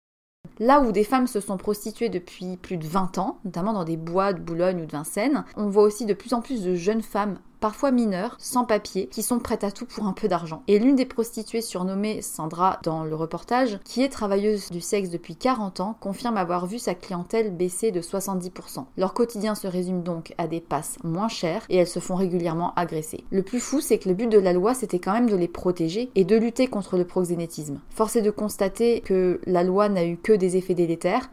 Là 0.61 0.81
où 0.81 0.93
des 0.93 1.03
femmes 1.03 1.27
se 1.27 1.41
sont 1.41 1.57
prostituées 1.57 2.09
depuis 2.09 2.57
plus 2.57 2.77
de 2.77 2.87
20 2.87 3.19
ans, 3.19 3.41
notamment 3.45 3.73
dans 3.73 3.83
des 3.83 3.97
bois 3.97 4.33
de 4.33 4.41
Boulogne 4.41 4.83
ou 4.83 4.87
de 4.87 4.93
Vincennes, 4.93 5.45
on 5.57 5.71
voit 5.71 5.83
aussi 5.83 6.07
de 6.07 6.15
plus 6.15 6.35
en 6.35 6.41
plus 6.41 6.63
de 6.63 6.77
jeunes 6.77 7.03
femmes 7.03 7.41
parfois 7.63 7.93
mineures, 7.93 8.35
sans 8.41 8.65
papier, 8.65 9.07
qui 9.07 9.23
sont 9.23 9.39
prêtes 9.39 9.63
à 9.63 9.71
tout 9.71 9.87
pour 9.87 10.07
un 10.07 10.13
peu 10.13 10.27
d'argent. 10.27 10.65
Et 10.67 10.81
l'une 10.81 10.97
des 10.97 11.07
prostituées 11.07 11.63
surnommée 11.63 12.21
Sandra 12.21 12.81
dans 12.83 13.05
le 13.05 13.15
reportage, 13.15 13.79
qui 13.85 14.03
est 14.03 14.09
travailleuse 14.09 14.71
du 14.71 14.81
sexe 14.81 15.11
depuis 15.11 15.37
40 15.37 15.79
ans, 15.79 15.97
confirme 16.01 16.37
avoir 16.37 16.67
vu 16.67 16.81
sa 16.81 16.97
clientèle 16.97 17.57
baisser 17.57 17.93
de 17.93 18.01
70%. 18.01 18.85
Leur 18.97 19.15
quotidien 19.15 19.55
se 19.55 19.69
résume 19.69 20.03
donc 20.03 20.35
à 20.39 20.49
des 20.49 20.61
passes 20.61 20.97
moins 21.05 21.29
chères 21.29 21.65
et 21.69 21.77
elles 21.77 21.87
se 21.87 22.01
font 22.01 22.17
régulièrement 22.17 22.75
agresser. 22.75 23.25
Le 23.31 23.45
plus 23.45 23.61
fou, 23.61 23.81
c'est 23.81 23.99
que 23.99 24.09
le 24.09 24.17
but 24.17 24.29
de 24.29 24.39
la 24.39 24.53
loi, 24.53 24.75
c'était 24.75 24.99
quand 24.99 25.13
même 25.13 25.31
de 25.31 25.37
les 25.37 25.47
protéger 25.47 26.11
et 26.17 26.25
de 26.25 26.37
lutter 26.37 26.67
contre 26.67 26.97
le 26.97 27.05
proxénétisme. 27.05 27.79
Force 27.91 28.17
est 28.17 28.23
de 28.23 28.31
constater 28.33 29.03
que 29.03 29.41
la 29.47 29.63
loi 29.63 29.89
n'a 29.89 30.05
eu 30.05 30.17
que 30.17 30.33
des 30.33 30.57
effets 30.57 30.75
délétères, 30.75 31.31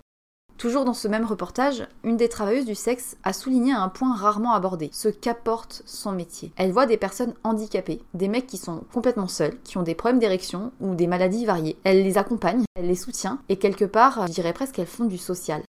Toujours 0.60 0.84
dans 0.84 0.94
ce 0.94 1.08
même 1.08 1.24
reportage, 1.24 1.88
une 2.04 2.18
des 2.18 2.28
travailleuses 2.28 2.66
du 2.66 2.76
sexe 2.76 3.16
a 3.24 3.32
souligné 3.32 3.72
un 3.72 3.88
point 3.88 4.14
rarement 4.14 4.52
abordé, 4.52 4.90
ce 4.92 5.08
qu'apporte 5.08 5.84
son 5.86 6.12
métier. 6.12 6.52
Elle 6.58 6.74
voit 6.74 6.86
des 6.86 6.98
personnes 6.98 7.34
handicapées, 7.46 8.02
des 8.14 8.28
mecs 8.28 8.46
qui 8.46 8.58
sont 8.58 8.84
complètement 8.92 9.30
seuls, 9.30 9.58
qui 9.64 9.78
ont 9.78 9.84
des 9.84 9.96
problèmes 9.96 10.20
d'érection 10.20 10.74
ou 10.82 10.96
des 10.96 11.08
maladies 11.08 11.46
variées. 11.46 11.78
Elle 11.86 12.04
les 12.04 12.18
accompagne, 12.18 12.66
elle 12.76 12.88
les 12.88 12.96
soutient 12.96 13.40
et 13.48 13.56
quelque 13.56 13.86
part, 13.86 14.28
je 14.28 14.34
dirais 14.34 14.52
presque 14.52 14.76
qu'elles 14.76 14.86
font 14.86 15.06
du 15.06 15.18
social. 15.18 15.62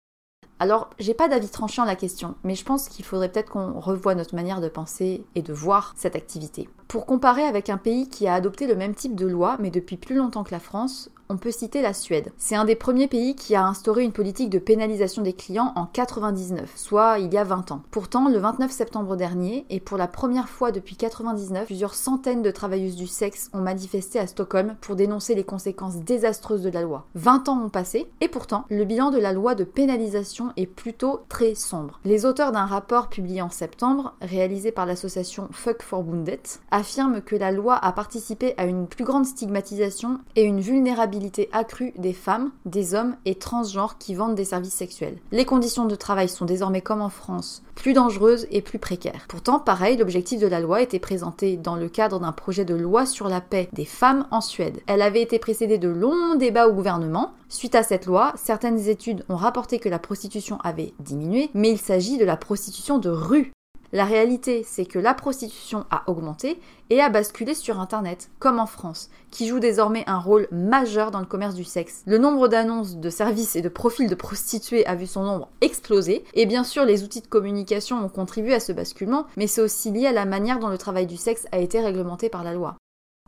Alors, 0.58 0.88
j'ai 0.98 1.14
pas 1.14 1.28
d'avis 1.28 1.50
tranchant 1.50 1.82
à 1.82 1.86
la 1.86 1.94
question, 1.94 2.36
mais 2.42 2.54
je 2.54 2.64
pense 2.64 2.88
qu'il 2.88 3.04
faudrait 3.04 3.30
peut-être 3.30 3.50
qu'on 3.50 3.78
revoie 3.78 4.14
notre 4.14 4.34
manière 4.34 4.62
de 4.62 4.70
penser 4.70 5.22
et 5.34 5.42
de 5.42 5.52
voir 5.52 5.92
cette 5.96 6.16
activité. 6.16 6.66
Pour 6.88 7.04
comparer 7.04 7.42
avec 7.42 7.68
un 7.68 7.76
pays 7.76 8.08
qui 8.08 8.26
a 8.26 8.32
adopté 8.32 8.66
le 8.66 8.74
même 8.74 8.94
type 8.94 9.14
de 9.14 9.26
loi, 9.26 9.58
mais 9.60 9.70
depuis 9.70 9.98
plus 9.98 10.16
longtemps 10.16 10.44
que 10.44 10.50
la 10.50 10.60
France, 10.60 11.10
on 11.28 11.36
peut 11.36 11.50
citer 11.50 11.82
la 11.82 11.92
Suède. 11.92 12.32
C'est 12.38 12.56
un 12.56 12.64
des 12.64 12.74
premiers 12.74 13.08
pays 13.08 13.34
qui 13.34 13.54
a 13.54 13.64
instauré 13.64 14.02
une 14.02 14.12
politique 14.12 14.50
de 14.50 14.58
pénalisation 14.58 15.22
des 15.22 15.32
clients 15.32 15.72
en 15.76 15.86
99, 15.86 16.72
soit 16.74 17.18
il 17.18 17.32
y 17.32 17.38
a 17.38 17.44
20 17.44 17.72
ans. 17.72 17.82
Pourtant, 17.90 18.28
le 18.28 18.38
29 18.38 18.70
septembre 18.70 19.16
dernier, 19.16 19.66
et 19.70 19.80
pour 19.80 19.98
la 19.98 20.08
première 20.08 20.48
fois 20.48 20.72
depuis 20.72 20.96
99, 20.96 21.66
plusieurs 21.66 21.94
centaines 21.94 22.42
de 22.42 22.50
travailleuses 22.50 22.96
du 22.96 23.06
sexe 23.06 23.50
ont 23.52 23.60
manifesté 23.60 24.18
à 24.18 24.26
Stockholm 24.26 24.76
pour 24.80 24.96
dénoncer 24.96 25.34
les 25.34 25.44
conséquences 25.44 25.96
désastreuses 25.96 26.62
de 26.62 26.70
la 26.70 26.82
loi. 26.82 27.06
20 27.14 27.48
ans 27.48 27.62
ont 27.62 27.68
passé, 27.68 28.06
et 28.20 28.28
pourtant, 28.28 28.64
le 28.70 28.84
bilan 28.84 29.10
de 29.10 29.18
la 29.18 29.32
loi 29.32 29.54
de 29.54 29.64
pénalisation 29.64 30.52
est 30.56 30.66
plutôt 30.66 31.20
très 31.28 31.54
sombre. 31.54 32.00
Les 32.04 32.24
auteurs 32.24 32.52
d'un 32.52 32.66
rapport 32.66 33.08
publié 33.08 33.42
en 33.42 33.50
septembre, 33.50 34.14
réalisé 34.22 34.72
par 34.72 34.86
l'association 34.86 35.48
Fuck 35.52 35.82
for 35.82 36.02
Bundet, 36.02 36.40
affirment 36.70 37.20
que 37.20 37.36
la 37.36 37.52
loi 37.52 37.74
a 37.74 37.92
participé 37.92 38.54
à 38.56 38.64
une 38.64 38.86
plus 38.86 39.04
grande 39.04 39.26
stigmatisation 39.26 40.20
et 40.36 40.42
une 40.42 40.60
vulnérabilité 40.60 41.17
accrue 41.52 41.92
des 41.96 42.12
femmes, 42.12 42.50
des 42.64 42.94
hommes 42.94 43.16
et 43.24 43.34
transgenres 43.34 43.98
qui 43.98 44.14
vendent 44.14 44.34
des 44.34 44.44
services 44.44 44.74
sexuels. 44.74 45.18
Les 45.32 45.44
conditions 45.44 45.86
de 45.86 45.94
travail 45.94 46.28
sont 46.28 46.44
désormais 46.44 46.80
comme 46.80 47.02
en 47.02 47.08
France, 47.08 47.62
plus 47.74 47.92
dangereuses 47.92 48.46
et 48.50 48.62
plus 48.62 48.78
précaires. 48.78 49.26
Pourtant, 49.28 49.58
pareil, 49.58 49.96
l'objectif 49.96 50.40
de 50.40 50.46
la 50.46 50.60
loi 50.60 50.82
était 50.82 50.98
présenté 50.98 51.56
dans 51.56 51.76
le 51.76 51.88
cadre 51.88 52.18
d'un 52.20 52.32
projet 52.32 52.64
de 52.64 52.74
loi 52.74 53.06
sur 53.06 53.28
la 53.28 53.40
paix 53.40 53.68
des 53.72 53.84
femmes 53.84 54.26
en 54.30 54.40
Suède. 54.40 54.80
Elle 54.86 55.02
avait 55.02 55.22
été 55.22 55.38
précédée 55.38 55.78
de 55.78 55.88
longs 55.88 56.36
débats 56.36 56.68
au 56.68 56.72
gouvernement. 56.72 57.32
Suite 57.48 57.74
à 57.74 57.82
cette 57.82 58.06
loi, 58.06 58.32
certaines 58.36 58.88
études 58.88 59.24
ont 59.28 59.36
rapporté 59.36 59.78
que 59.78 59.88
la 59.88 59.98
prostitution 59.98 60.58
avait 60.62 60.92
diminué, 61.00 61.50
mais 61.54 61.70
il 61.70 61.78
s'agit 61.78 62.18
de 62.18 62.24
la 62.24 62.36
prostitution 62.36 62.98
de 62.98 63.10
rue 63.10 63.52
la 63.92 64.04
réalité, 64.04 64.64
c'est 64.66 64.84
que 64.84 64.98
la 64.98 65.14
prostitution 65.14 65.86
a 65.90 66.02
augmenté 66.08 66.60
et 66.90 67.00
a 67.00 67.08
basculé 67.08 67.54
sur 67.54 67.80
Internet, 67.80 68.30
comme 68.38 68.58
en 68.58 68.66
France, 68.66 69.08
qui 69.30 69.46
joue 69.46 69.60
désormais 69.60 70.04
un 70.06 70.18
rôle 70.18 70.46
majeur 70.50 71.10
dans 71.10 71.20
le 71.20 71.26
commerce 71.26 71.54
du 71.54 71.64
sexe. 71.64 72.02
Le 72.06 72.18
nombre 72.18 72.48
d'annonces, 72.48 72.96
de 72.96 73.10
services 73.10 73.56
et 73.56 73.62
de 73.62 73.68
profils 73.68 74.08
de 74.08 74.14
prostituées 74.14 74.86
a 74.86 74.94
vu 74.94 75.06
son 75.06 75.22
nombre 75.22 75.48
exploser, 75.60 76.24
et 76.34 76.44
bien 76.44 76.64
sûr 76.64 76.84
les 76.84 77.02
outils 77.02 77.22
de 77.22 77.26
communication 77.26 78.04
ont 78.04 78.08
contribué 78.08 78.54
à 78.54 78.60
ce 78.60 78.72
basculement, 78.72 79.26
mais 79.36 79.46
c'est 79.46 79.62
aussi 79.62 79.90
lié 79.90 80.06
à 80.06 80.12
la 80.12 80.26
manière 80.26 80.58
dont 80.58 80.68
le 80.68 80.78
travail 80.78 81.06
du 81.06 81.16
sexe 81.16 81.46
a 81.52 81.58
été 81.58 81.80
réglementé 81.80 82.28
par 82.28 82.44
la 82.44 82.52
loi. 82.52 82.76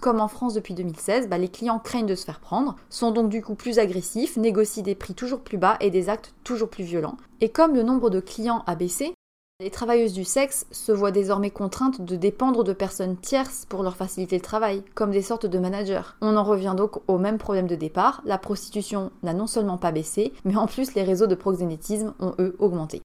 Comme 0.01 0.20
en 0.20 0.29
France 0.29 0.55
depuis 0.55 0.73
2016, 0.73 1.29
bah, 1.29 1.37
les 1.37 1.49
clients 1.49 1.79
craignent 1.79 2.07
de 2.07 2.14
se 2.14 2.25
faire 2.25 2.40
prendre, 2.40 2.77
sont 2.88 3.11
donc 3.11 3.29
du 3.29 3.42
coup 3.42 3.55
plus 3.55 3.79
agressifs, 3.79 4.38
négocient 4.38 4.83
des 4.83 4.94
prix 4.94 5.14
toujours 5.14 5.40
plus 5.40 5.59
bas 5.59 5.77
et 5.81 5.90
des 5.90 6.09
actes 6.09 6.33
toujours 6.42 6.70
plus 6.70 6.85
violents. 6.85 7.18
Et 7.42 7.51
comme 7.51 7.75
le 7.75 7.83
nombre 7.83 8.09
de 8.09 8.20
clients 8.20 8.62
a 8.66 8.77
baissé, 8.77 9.12
les 9.61 9.70
travailleuses 9.70 10.14
du 10.14 10.25
sexe 10.25 10.66
se 10.70 10.90
voient 10.90 11.11
désormais 11.11 11.51
contraintes 11.51 12.01
de 12.01 12.16
dépendre 12.16 12.64
de 12.64 12.73
personnes 12.73 13.18
tierces 13.18 13.66
pour 13.68 13.83
leur 13.83 13.94
faciliter 13.94 14.37
le 14.37 14.42
travail, 14.42 14.83
comme 14.94 15.11
des 15.11 15.20
sortes 15.20 15.44
de 15.44 15.59
managers. 15.59 16.01
On 16.23 16.38
en 16.38 16.44
revient 16.44 16.75
donc 16.75 17.03
au 17.09 17.18
même 17.18 17.37
problème 17.37 17.66
de 17.66 17.77
départ, 17.77 18.23
la 18.25 18.38
prostitution 18.38 19.11
n'a 19.23 19.35
non 19.35 19.46
seulement 19.46 19.77
pas 19.77 19.92
baissé, 19.92 20.33
mais 20.46 20.57
en 20.57 20.66
plus 20.66 20.94
les 20.94 21.03
réseaux 21.03 21.27
de 21.27 21.35
proxénétisme 21.35 22.14
ont 22.20 22.33
eux 22.38 22.57
augmenté. 22.59 23.03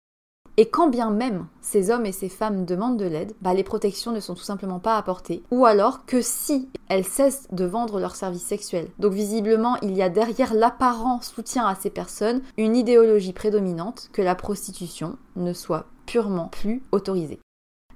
Et 0.55 0.67
quand 0.67 0.87
bien 0.87 1.11
même 1.11 1.47
ces 1.59 1.91
hommes 1.91 2.05
et 2.05 2.13
ces 2.13 2.29
femmes 2.29 2.63
demandent 2.63 2.97
de 2.97 3.03
l'aide, 3.03 3.33
bah 3.41 3.53
les 3.53 3.65
protections 3.65 4.13
ne 4.13 4.21
sont 4.21 4.35
tout 4.35 4.43
simplement 4.43 4.79
pas 4.79 4.95
apportées. 4.95 5.43
Ou 5.51 5.65
alors 5.65 6.05
que 6.05 6.21
si 6.21 6.69
elles 6.87 7.03
cessent 7.03 7.49
de 7.51 7.65
vendre 7.65 7.99
leurs 7.99 8.15
services 8.15 8.45
sexuels. 8.45 8.87
Donc 8.97 9.11
visiblement, 9.11 9.75
il 9.81 9.97
y 9.97 10.01
a 10.01 10.07
derrière 10.07 10.53
l'apparent 10.53 11.19
soutien 11.21 11.65
à 11.65 11.75
ces 11.75 11.89
personnes 11.89 12.41
une 12.55 12.77
idéologie 12.77 13.33
prédominante 13.33 14.09
que 14.13 14.21
la 14.21 14.35
prostitution 14.35 15.17
ne 15.35 15.51
soit 15.51 15.87
purement 16.05 16.47
plus 16.47 16.83
autorisée. 16.91 17.39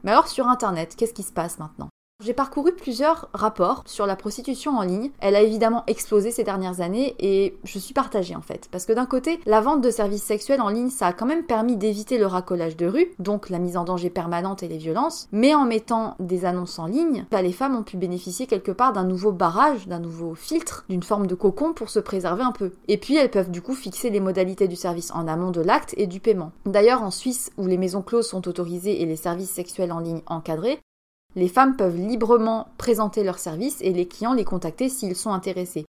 Mais 0.03 0.11
alors 0.11 0.27
sur 0.27 0.47
Internet, 0.47 0.95
qu'est-ce 0.95 1.13
qui 1.13 1.23
se 1.23 1.33
passe 1.33 1.59
maintenant? 1.59 1.89
J'ai 2.21 2.33
parcouru 2.33 2.73
plusieurs 2.73 3.29
rapports 3.33 3.81
sur 3.85 4.05
la 4.05 4.17
prostitution 4.17 4.77
en 4.77 4.81
ligne. 4.81 5.09
Elle 5.19 5.35
a 5.35 5.41
évidemment 5.41 5.83
explosé 5.87 6.31
ces 6.31 6.43
dernières 6.43 6.81
années 6.81 7.15
et 7.17 7.57
je 7.63 7.79
suis 7.79 7.93
partagée 7.93 8.35
en 8.35 8.41
fait. 8.41 8.67
Parce 8.71 8.85
que 8.85 8.91
d'un 8.91 9.05
côté, 9.05 9.39
la 9.45 9.61
vente 9.61 9.81
de 9.81 9.89
services 9.89 10.23
sexuels 10.23 10.59
en 10.59 10.67
ligne, 10.67 10.89
ça 10.89 11.07
a 11.07 11.13
quand 11.13 11.25
même 11.25 11.45
permis 11.45 11.77
d'éviter 11.77 12.17
le 12.17 12.25
racolage 12.25 12.75
de 12.75 12.87
rue, 12.87 13.13
donc 13.19 13.49
la 13.49 13.57
mise 13.57 13.77
en 13.77 13.85
danger 13.85 14.09
permanente 14.09 14.63
et 14.63 14.67
les 14.67 14.77
violences. 14.77 15.29
Mais 15.31 15.55
en 15.55 15.65
mettant 15.65 16.15
des 16.19 16.43
annonces 16.43 16.77
en 16.77 16.87
ligne, 16.87 17.25
bah, 17.31 17.41
les 17.41 17.53
femmes 17.53 17.77
ont 17.77 17.83
pu 17.83 17.95
bénéficier 17.95 18.47
quelque 18.47 18.71
part 18.73 18.91
d'un 18.91 19.05
nouveau 19.05 19.31
barrage, 19.31 19.87
d'un 19.87 19.99
nouveau 19.99 20.35
filtre, 20.35 20.85
d'une 20.89 21.03
forme 21.03 21.25
de 21.25 21.35
cocon 21.35 21.73
pour 21.73 21.89
se 21.89 21.99
préserver 21.99 22.43
un 22.43 22.51
peu. 22.51 22.73
Et 22.89 22.97
puis 22.97 23.15
elles 23.15 23.31
peuvent 23.31 23.49
du 23.49 23.61
coup 23.61 23.73
fixer 23.73 24.09
les 24.09 24.19
modalités 24.19 24.67
du 24.67 24.75
service 24.75 25.11
en 25.11 25.27
amont 25.27 25.51
de 25.51 25.61
l'acte 25.61 25.95
et 25.95 26.05
du 26.05 26.19
paiement. 26.19 26.51
D'ailleurs 26.65 27.01
en 27.01 27.11
Suisse, 27.11 27.51
où 27.57 27.65
les 27.65 27.77
maisons 27.77 28.01
closes 28.01 28.27
sont 28.27 28.47
autorisées 28.47 29.01
et 29.01 29.05
les 29.05 29.15
services 29.15 29.51
sexuels 29.51 29.93
en 29.93 29.99
ligne 29.99 30.21
encadrés, 30.27 30.79
les 31.35 31.47
femmes 31.47 31.75
peuvent 31.75 31.97
librement 31.97 32.67
présenter 32.77 33.23
leurs 33.23 33.39
services 33.39 33.81
et 33.81 33.93
les 33.93 34.07
clients 34.07 34.33
les 34.33 34.45
contacter 34.45 34.89
s'ils 34.89 35.15
sont 35.15 35.31
intéressés. 35.31 35.85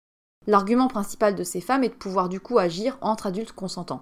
L'argument 0.48 0.88
principal 0.88 1.36
de 1.36 1.44
ces 1.44 1.62
femmes 1.62 1.84
est 1.84 1.90
de 1.90 1.94
pouvoir 1.94 2.30
du 2.30 2.40
coup 2.40 2.58
agir 2.58 2.98
entre 3.02 3.28
adultes 3.28 3.52
consentants. 3.52 4.02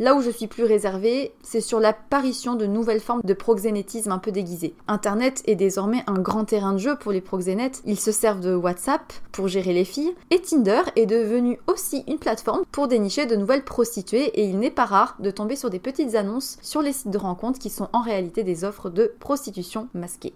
Là 0.00 0.14
où 0.14 0.22
je 0.22 0.30
suis 0.30 0.46
plus 0.46 0.62
réservée, 0.62 1.32
c'est 1.42 1.60
sur 1.60 1.80
l'apparition 1.80 2.54
de 2.54 2.66
nouvelles 2.66 3.00
formes 3.00 3.22
de 3.24 3.34
proxénétisme 3.34 4.12
un 4.12 4.18
peu 4.18 4.30
déguisées. 4.30 4.76
Internet 4.86 5.42
est 5.46 5.56
désormais 5.56 6.04
un 6.06 6.20
grand 6.20 6.44
terrain 6.44 6.72
de 6.72 6.78
jeu 6.78 6.96
pour 6.96 7.10
les 7.10 7.20
proxénètes. 7.20 7.82
Ils 7.84 7.98
se 7.98 8.12
servent 8.12 8.40
de 8.40 8.54
WhatsApp 8.54 9.12
pour 9.32 9.48
gérer 9.48 9.72
les 9.72 9.84
filles. 9.84 10.14
Et 10.30 10.40
Tinder 10.40 10.82
est 10.94 11.06
devenu 11.06 11.58
aussi 11.66 12.04
une 12.06 12.18
plateforme 12.18 12.62
pour 12.70 12.86
dénicher 12.86 13.26
de 13.26 13.34
nouvelles 13.34 13.64
prostituées 13.64 14.26
et 14.40 14.44
il 14.44 14.60
n'est 14.60 14.70
pas 14.70 14.84
rare 14.84 15.16
de 15.18 15.32
tomber 15.32 15.56
sur 15.56 15.68
des 15.68 15.80
petites 15.80 16.14
annonces 16.14 16.58
sur 16.62 16.80
les 16.80 16.92
sites 16.92 17.10
de 17.10 17.18
rencontres 17.18 17.58
qui 17.58 17.70
sont 17.70 17.88
en 17.92 18.02
réalité 18.02 18.44
des 18.44 18.62
offres 18.62 18.90
de 18.90 19.12
prostitution 19.18 19.88
masquée. 19.94 20.34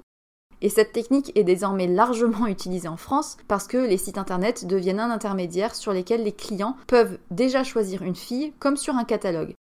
Et 0.63 0.69
cette 0.69 0.93
technique 0.93 1.33
est 1.35 1.45
désormais 1.45 1.89
largement 1.89 2.47
utilisée 2.47 2.89
en 2.89 2.97
France 2.97 3.37
parce 3.49 3.67
que 3.67 3.77
les 3.77 3.99
sites 3.99 4.17
internet 4.17 4.65
deviennent 4.65 5.01
un 5.01 5.11
intermédiaire 5.11 5.75
sur 5.75 5.93
lesquels 5.93 6.23
les 6.23 6.33
clients 6.33 6.77
peuvent 6.87 7.19
déjà 7.31 7.65
choisir 7.65 8.03
une 8.03 8.15
fille 8.15 8.53
comme 8.61 8.77
sur 8.77 8.95
un 8.95 9.05
catalogue. 9.05 9.55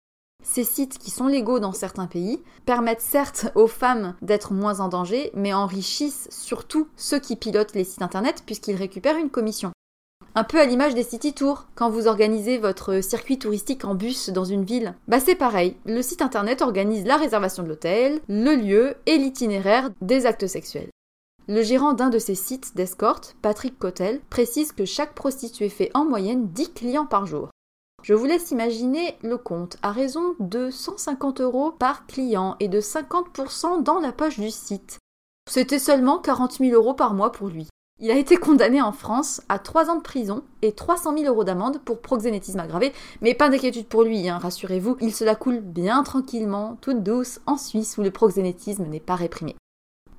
Ces 0.44 0.64
sites 0.64 0.98
qui 0.98 1.10
sont 1.10 1.26
légaux 1.26 1.58
dans 1.58 1.72
certains 1.72 2.06
pays 2.06 2.42
permettent 2.64 3.00
certes 3.00 3.50
aux 3.54 3.66
femmes 3.66 4.14
d'être 4.22 4.52
moins 4.52 4.80
en 4.80 4.88
danger, 4.88 5.30
mais 5.34 5.52
enrichissent 5.52 6.28
surtout 6.30 6.88
ceux 6.96 7.18
qui 7.18 7.36
pilotent 7.36 7.74
les 7.74 7.84
sites 7.84 8.02
internet 8.02 8.42
puisqu'ils 8.46 8.76
récupèrent 8.76 9.18
une 9.18 9.30
commission. 9.30 9.72
Un 10.34 10.44
peu 10.44 10.60
à 10.60 10.66
l'image 10.66 10.94
des 10.94 11.02
city 11.02 11.32
tours, 11.32 11.66
quand 11.74 11.90
vous 11.90 12.06
organisez 12.06 12.58
votre 12.58 13.00
circuit 13.02 13.38
touristique 13.38 13.84
en 13.84 13.94
bus 13.94 14.30
dans 14.30 14.44
une 14.44 14.64
ville. 14.64 14.94
Bah 15.08 15.20
c'est 15.20 15.34
pareil, 15.34 15.76
le 15.84 16.02
site 16.02 16.22
internet 16.22 16.62
organise 16.62 17.04
la 17.04 17.16
réservation 17.16 17.62
de 17.62 17.68
l'hôtel, 17.68 18.20
le 18.28 18.54
lieu 18.54 18.94
et 19.06 19.18
l'itinéraire 19.18 19.90
des 20.00 20.26
actes 20.26 20.46
sexuels. 20.46 20.90
Le 21.48 21.62
gérant 21.62 21.94
d'un 21.94 22.10
de 22.10 22.18
ces 22.18 22.34
sites 22.34 22.76
d'escorte, 22.76 23.34
Patrick 23.40 23.78
Cotel, 23.78 24.20
précise 24.28 24.72
que 24.72 24.84
chaque 24.84 25.14
prostituée 25.14 25.70
fait 25.70 25.90
en 25.94 26.04
moyenne 26.04 26.48
10 26.48 26.72
clients 26.74 27.06
par 27.06 27.26
jour. 27.26 27.48
Je 28.02 28.14
vous 28.14 28.26
laisse 28.26 28.50
imaginer 28.50 29.16
le 29.22 29.38
compte 29.38 29.78
à 29.82 29.90
raison 29.90 30.36
de 30.40 30.70
150 30.70 31.40
euros 31.40 31.72
par 31.72 32.06
client 32.06 32.56
et 32.60 32.68
de 32.68 32.80
50% 32.80 33.82
dans 33.82 33.98
la 33.98 34.12
poche 34.12 34.38
du 34.38 34.50
site. 34.50 34.98
C'était 35.50 35.78
seulement 35.78 36.18
40 36.18 36.58
000 36.58 36.72
euros 36.72 36.94
par 36.94 37.14
mois 37.14 37.32
pour 37.32 37.48
lui. 37.48 37.68
Il 38.00 38.12
a 38.12 38.16
été 38.16 38.36
condamné 38.36 38.80
en 38.80 38.92
France 38.92 39.42
à 39.48 39.58
3 39.58 39.90
ans 39.90 39.96
de 39.96 40.02
prison 40.02 40.44
et 40.62 40.70
300 40.70 41.16
000 41.18 41.26
euros 41.26 41.42
d'amende 41.42 41.80
pour 41.84 42.00
proxénétisme 42.00 42.60
aggravé, 42.60 42.92
mais 43.22 43.34
pas 43.34 43.48
d'inquiétude 43.48 43.88
pour 43.88 44.04
lui, 44.04 44.28
hein, 44.28 44.38
rassurez-vous, 44.38 44.96
il 45.00 45.12
se 45.12 45.24
la 45.24 45.34
coule 45.34 45.58
bien 45.58 46.04
tranquillement, 46.04 46.78
toute 46.80 47.02
douce, 47.02 47.40
en 47.46 47.56
Suisse 47.56 47.98
où 47.98 48.02
le 48.02 48.12
proxénétisme 48.12 48.84
n'est 48.84 49.00
pas 49.00 49.16
réprimé. 49.16 49.56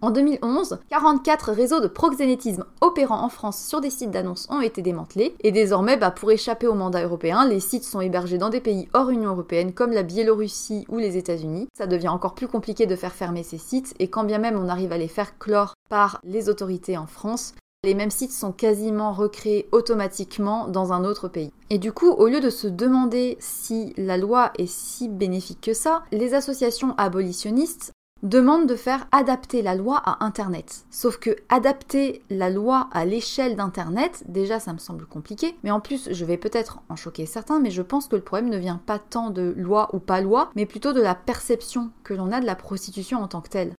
En 0.02 0.12
2011, 0.12 0.80
44 0.90 1.54
réseaux 1.54 1.80
de 1.80 1.88
proxénétisme 1.88 2.66
opérant 2.82 3.22
en 3.22 3.30
France 3.30 3.66
sur 3.66 3.80
des 3.80 3.90
sites 3.90 4.12
d'annonces 4.12 4.48
ont 4.50 4.60
été 4.60 4.82
démantelés, 4.82 5.36
et 5.40 5.54
désormais, 5.54 5.96
bah, 5.96 6.12
pour 6.12 6.32
échapper 6.32 6.68
au 6.68 6.74
mandat 6.74 7.04
européen, 7.04 7.48
les 7.48 7.62
sites 7.62 7.86
sont 7.86 8.02
hébergés 8.02 8.38
dans 8.38 8.50
des 8.50 8.62
pays 8.62 8.90
hors 8.94 9.10
Union 9.10 9.32
européenne 9.32 9.74
comme 9.74 9.92
la 9.92 10.04
Biélorussie 10.04 10.86
ou 10.90 10.98
les 10.98 11.16
États-Unis. 11.16 11.70
Ça 11.78 11.88
devient 11.88 12.10
encore 12.10 12.36
plus 12.36 12.50
compliqué 12.50 12.88
de 12.88 12.96
faire 12.98 13.14
fermer 13.14 13.44
ces 13.44 13.58
sites, 13.58 13.94
et 14.00 14.10
quand 14.10 14.26
bien 14.26 14.40
même 14.40 14.60
on 14.60 14.68
arrive 14.68 14.92
à 14.92 14.98
les 14.98 15.08
faire 15.08 15.38
clore 15.38 15.76
par 15.90 16.20
les 16.26 16.50
autorités 16.50 16.98
en 16.98 17.08
France, 17.08 17.54
les 17.84 17.94
mêmes 17.94 18.12
sites 18.12 18.34
sont 18.34 18.52
quasiment 18.52 19.14
recréés 19.14 19.70
automatiquement 19.72 20.68
dans 20.68 20.92
un 20.92 21.06
autre 21.06 21.30
pays. 21.30 21.54
Et 21.70 21.78
du 21.78 21.94
coup, 21.94 22.10
au 22.10 22.28
lieu 22.28 22.42
de 22.42 22.50
se 22.50 22.68
demander 22.68 23.38
si 23.40 23.94
la 23.96 24.18
loi 24.18 24.52
est 24.58 24.70
si 24.70 25.08
bénéfique 25.08 25.62
que 25.62 25.74
ça, 25.74 26.04
les 26.12 26.34
associations 26.34 26.94
abolitionnistes 26.98 27.94
demande 28.22 28.68
de 28.68 28.76
faire 28.76 29.08
adapter 29.14 29.62
la 29.62 29.76
loi 29.76 29.96
à 30.04 30.26
Internet. 30.26 30.84
Sauf 30.92 31.20
que 31.20 31.38
adapter 31.48 32.22
la 32.30 32.50
loi 32.50 32.90
à 32.92 33.06
l'échelle 33.06 33.56
d'Internet, 33.56 34.26
déjà 34.28 34.60
ça 34.60 34.74
me 34.74 34.78
semble 34.78 35.06
compliqué, 35.06 35.56
mais 35.64 35.72
en 35.72 35.80
plus 35.80 36.10
je 36.12 36.26
vais 36.26 36.36
peut-être 36.36 36.82
en 36.90 36.98
choquer 36.98 37.26
certains, 37.26 37.62
mais 37.62 37.72
je 37.72 37.82
pense 37.82 38.10
que 38.10 38.18
le 38.18 38.22
problème 38.22 38.50
ne 38.50 38.58
vient 38.58 38.82
pas 38.86 39.00
tant 39.00 39.30
de 39.30 39.54
loi 39.56 39.90
ou 39.94 40.00
pas 40.00 40.20
loi, 40.20 40.52
mais 40.56 40.66
plutôt 40.66 40.92
de 40.92 41.02
la 41.02 41.16
perception 41.16 41.92
que 42.04 42.14
l'on 42.14 42.34
a 42.34 42.42
de 42.42 42.46
la 42.46 42.56
prostitution 42.56 43.20
en 43.20 43.30
tant 43.30 43.40
que 43.40 43.50
telle. 43.50 43.74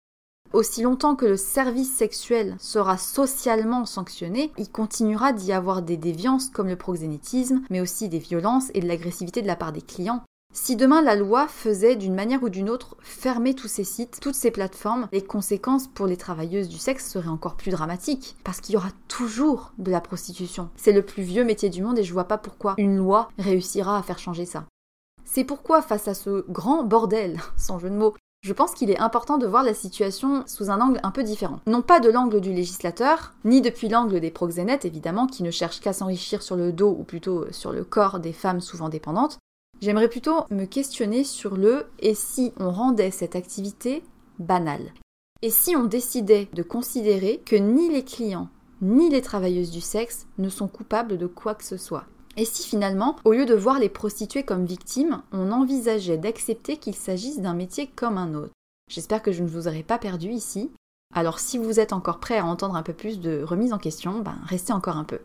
Aussi 0.53 0.83
longtemps 0.83 1.15
que 1.15 1.27
le 1.27 1.37
service 1.37 1.93
sexuel 1.93 2.57
sera 2.59 2.99
socialement 2.99 3.87
sanctionné, 3.87 4.51
il 4.59 4.69
continuera 4.69 5.33
d'y 5.33 5.53
avoir 5.53 5.81
des 5.81 5.97
déviances 5.97 6.49
comme 6.49 6.67
le 6.67 6.75
proxénétisme, 6.75 7.63
mais 7.71 7.81
aussi 7.81 8.09
des 8.09 8.19
violences 8.19 8.71
et 8.75 8.81
de 8.81 8.89
l'agressivité 8.89 9.43
de 9.43 9.47
la 9.47 9.55
part 9.55 9.73
des 9.73 9.81
clients. 9.81 10.23
Si 10.53 10.75
demain 10.75 11.03
la 11.03 11.15
loi 11.15 11.47
faisait 11.47 11.95
d'une 11.95 12.17
manière 12.17 12.43
ou 12.43 12.49
d'une 12.49 12.69
autre 12.69 12.97
fermer 13.01 13.55
tous 13.55 13.69
ces 13.69 13.85
sites, 13.85 14.19
toutes 14.21 14.35
ces 14.35 14.51
plateformes, 14.51 15.07
les 15.13 15.23
conséquences 15.23 15.87
pour 15.87 16.09
les 16.09 16.17
travailleuses 16.17 16.69
du 16.69 16.79
sexe 16.79 17.09
seraient 17.09 17.29
encore 17.29 17.55
plus 17.55 17.71
dramatiques. 17.71 18.35
Parce 18.43 18.61
qu'il 18.61 18.75
y 18.75 18.77
aura 18.77 18.91
toujours 19.07 19.73
de 19.79 19.93
la 19.93 20.01
prostitution. 20.01 20.69
C'est 20.75 20.91
le 20.91 21.03
plus 21.03 21.23
vieux 21.23 21.45
métier 21.45 21.71
du 21.71 21.83
monde 21.83 22.01
et 22.01 22.03
je 22.03 22.13
vois 22.13 22.25
pas 22.25 22.39
pourquoi 22.39 22.75
une 22.79 22.97
loi 22.97 23.29
réussira 23.39 23.97
à 23.97 24.03
faire 24.03 24.19
changer 24.19 24.47
ça. 24.47 24.65
C'est 25.25 25.45
pourquoi 25.45 25.81
face 25.83 26.09
à 26.09 26.15
ce 26.15 26.45
grand 26.51 26.83
bordel, 26.83 27.39
sans 27.57 27.79
jeu 27.79 27.89
de 27.89 27.95
mots, 27.95 28.15
je 28.43 28.53
pense 28.53 28.73
qu'il 28.73 28.91
est 28.91 28.99
important 28.99 29.39
de 29.39 29.47
voir 29.47 29.63
la 29.63 29.75
situation 29.75 30.45
sous 30.47 30.71
un 30.71 30.81
angle 30.81 31.01
un 31.03 31.11
peu 31.11 31.23
différent. 31.23 31.61
Non 31.67 31.83
pas 31.83 32.01
de 32.01 32.11
l'angle 32.11 32.41
du 32.41 32.53
législateur, 32.53 33.33
ni 33.45 33.61
depuis 33.61 33.89
l'angle 33.89 34.21
des 34.21 34.31
proxénètes 34.31 34.85
évidemment, 34.85 35.27
qui 35.27 35.43
ne 35.43 35.51
cherchent 35.51 35.81
qu'à 35.81 35.93
s'enrichir 35.93 36.43
sur 36.43 36.57
le 36.57 36.73
dos 36.73 36.97
ou 36.99 37.05
plutôt 37.05 37.51
sur 37.53 37.73
le 37.73 37.85
corps 37.85 38.19
des 38.19 38.33
femmes 38.33 38.61
souvent 38.61 38.89
dépendantes, 38.89 39.39
J'aimerais 39.81 40.09
plutôt 40.09 40.45
me 40.51 40.67
questionner 40.67 41.25
sur 41.25 41.57
le 41.57 41.87
et 42.01 42.15
si 42.15 42.53
on 42.59 42.71
rendait 42.71 43.11
cette 43.11 43.35
activité 43.35 44.03
banale? 44.39 44.93
Et 45.41 45.49
si 45.49 45.75
on 45.75 45.85
décidait 45.85 46.51
de 46.53 46.63
considérer 46.63 47.41
que 47.47 47.57
ni 47.57 47.89
les 47.89 48.05
clients 48.05 48.49
ni 48.83 49.09
les 49.11 49.23
travailleuses 49.23 49.71
du 49.71 49.81
sexe 49.81 50.27
ne 50.39 50.49
sont 50.49 50.69
coupables 50.69 51.17
de 51.17 51.27
quoi 51.27 51.55
que 51.55 51.65
ce 51.65 51.79
soit? 51.79 52.05
Et 52.37 52.45
si 52.45 52.67
finalement, 52.67 53.17
au 53.25 53.33
lieu 53.33 53.47
de 53.47 53.55
voir 53.55 53.79
les 53.79 53.89
prostituées 53.89 54.45
comme 54.45 54.65
victimes, 54.65 55.23
on 55.33 55.53
envisageait 55.53 56.19
d'accepter 56.19 56.77
qu'il 56.77 56.95
s'agisse 56.95 57.41
d'un 57.41 57.55
métier 57.55 57.89
comme 57.89 58.19
un 58.19 58.35
autre? 58.35 58.53
J'espère 58.91 59.23
que 59.23 59.33
je 59.33 59.43
ne 59.43 59.49
vous 59.49 59.69
aurai 59.69 59.83
pas 59.83 59.99
perdu 59.99 60.31
ici. 60.31 60.71
Alors 61.15 61.39
si 61.39 61.59
vous 61.59 61.81
êtes 61.81 61.93
encore 61.93 62.21
prêt 62.21 62.39
à 62.39 62.47
entendre 62.47 62.77
un 62.77 62.83
peu 62.83 62.93
plus 62.93 63.21
de 63.21 63.43
remise 63.43 63.73
en 63.73 63.79
question, 63.79 64.21
ben 64.21 64.39
restez 64.47 64.73
encore 64.73 64.97
un 64.97 65.05
peu. 65.05 65.19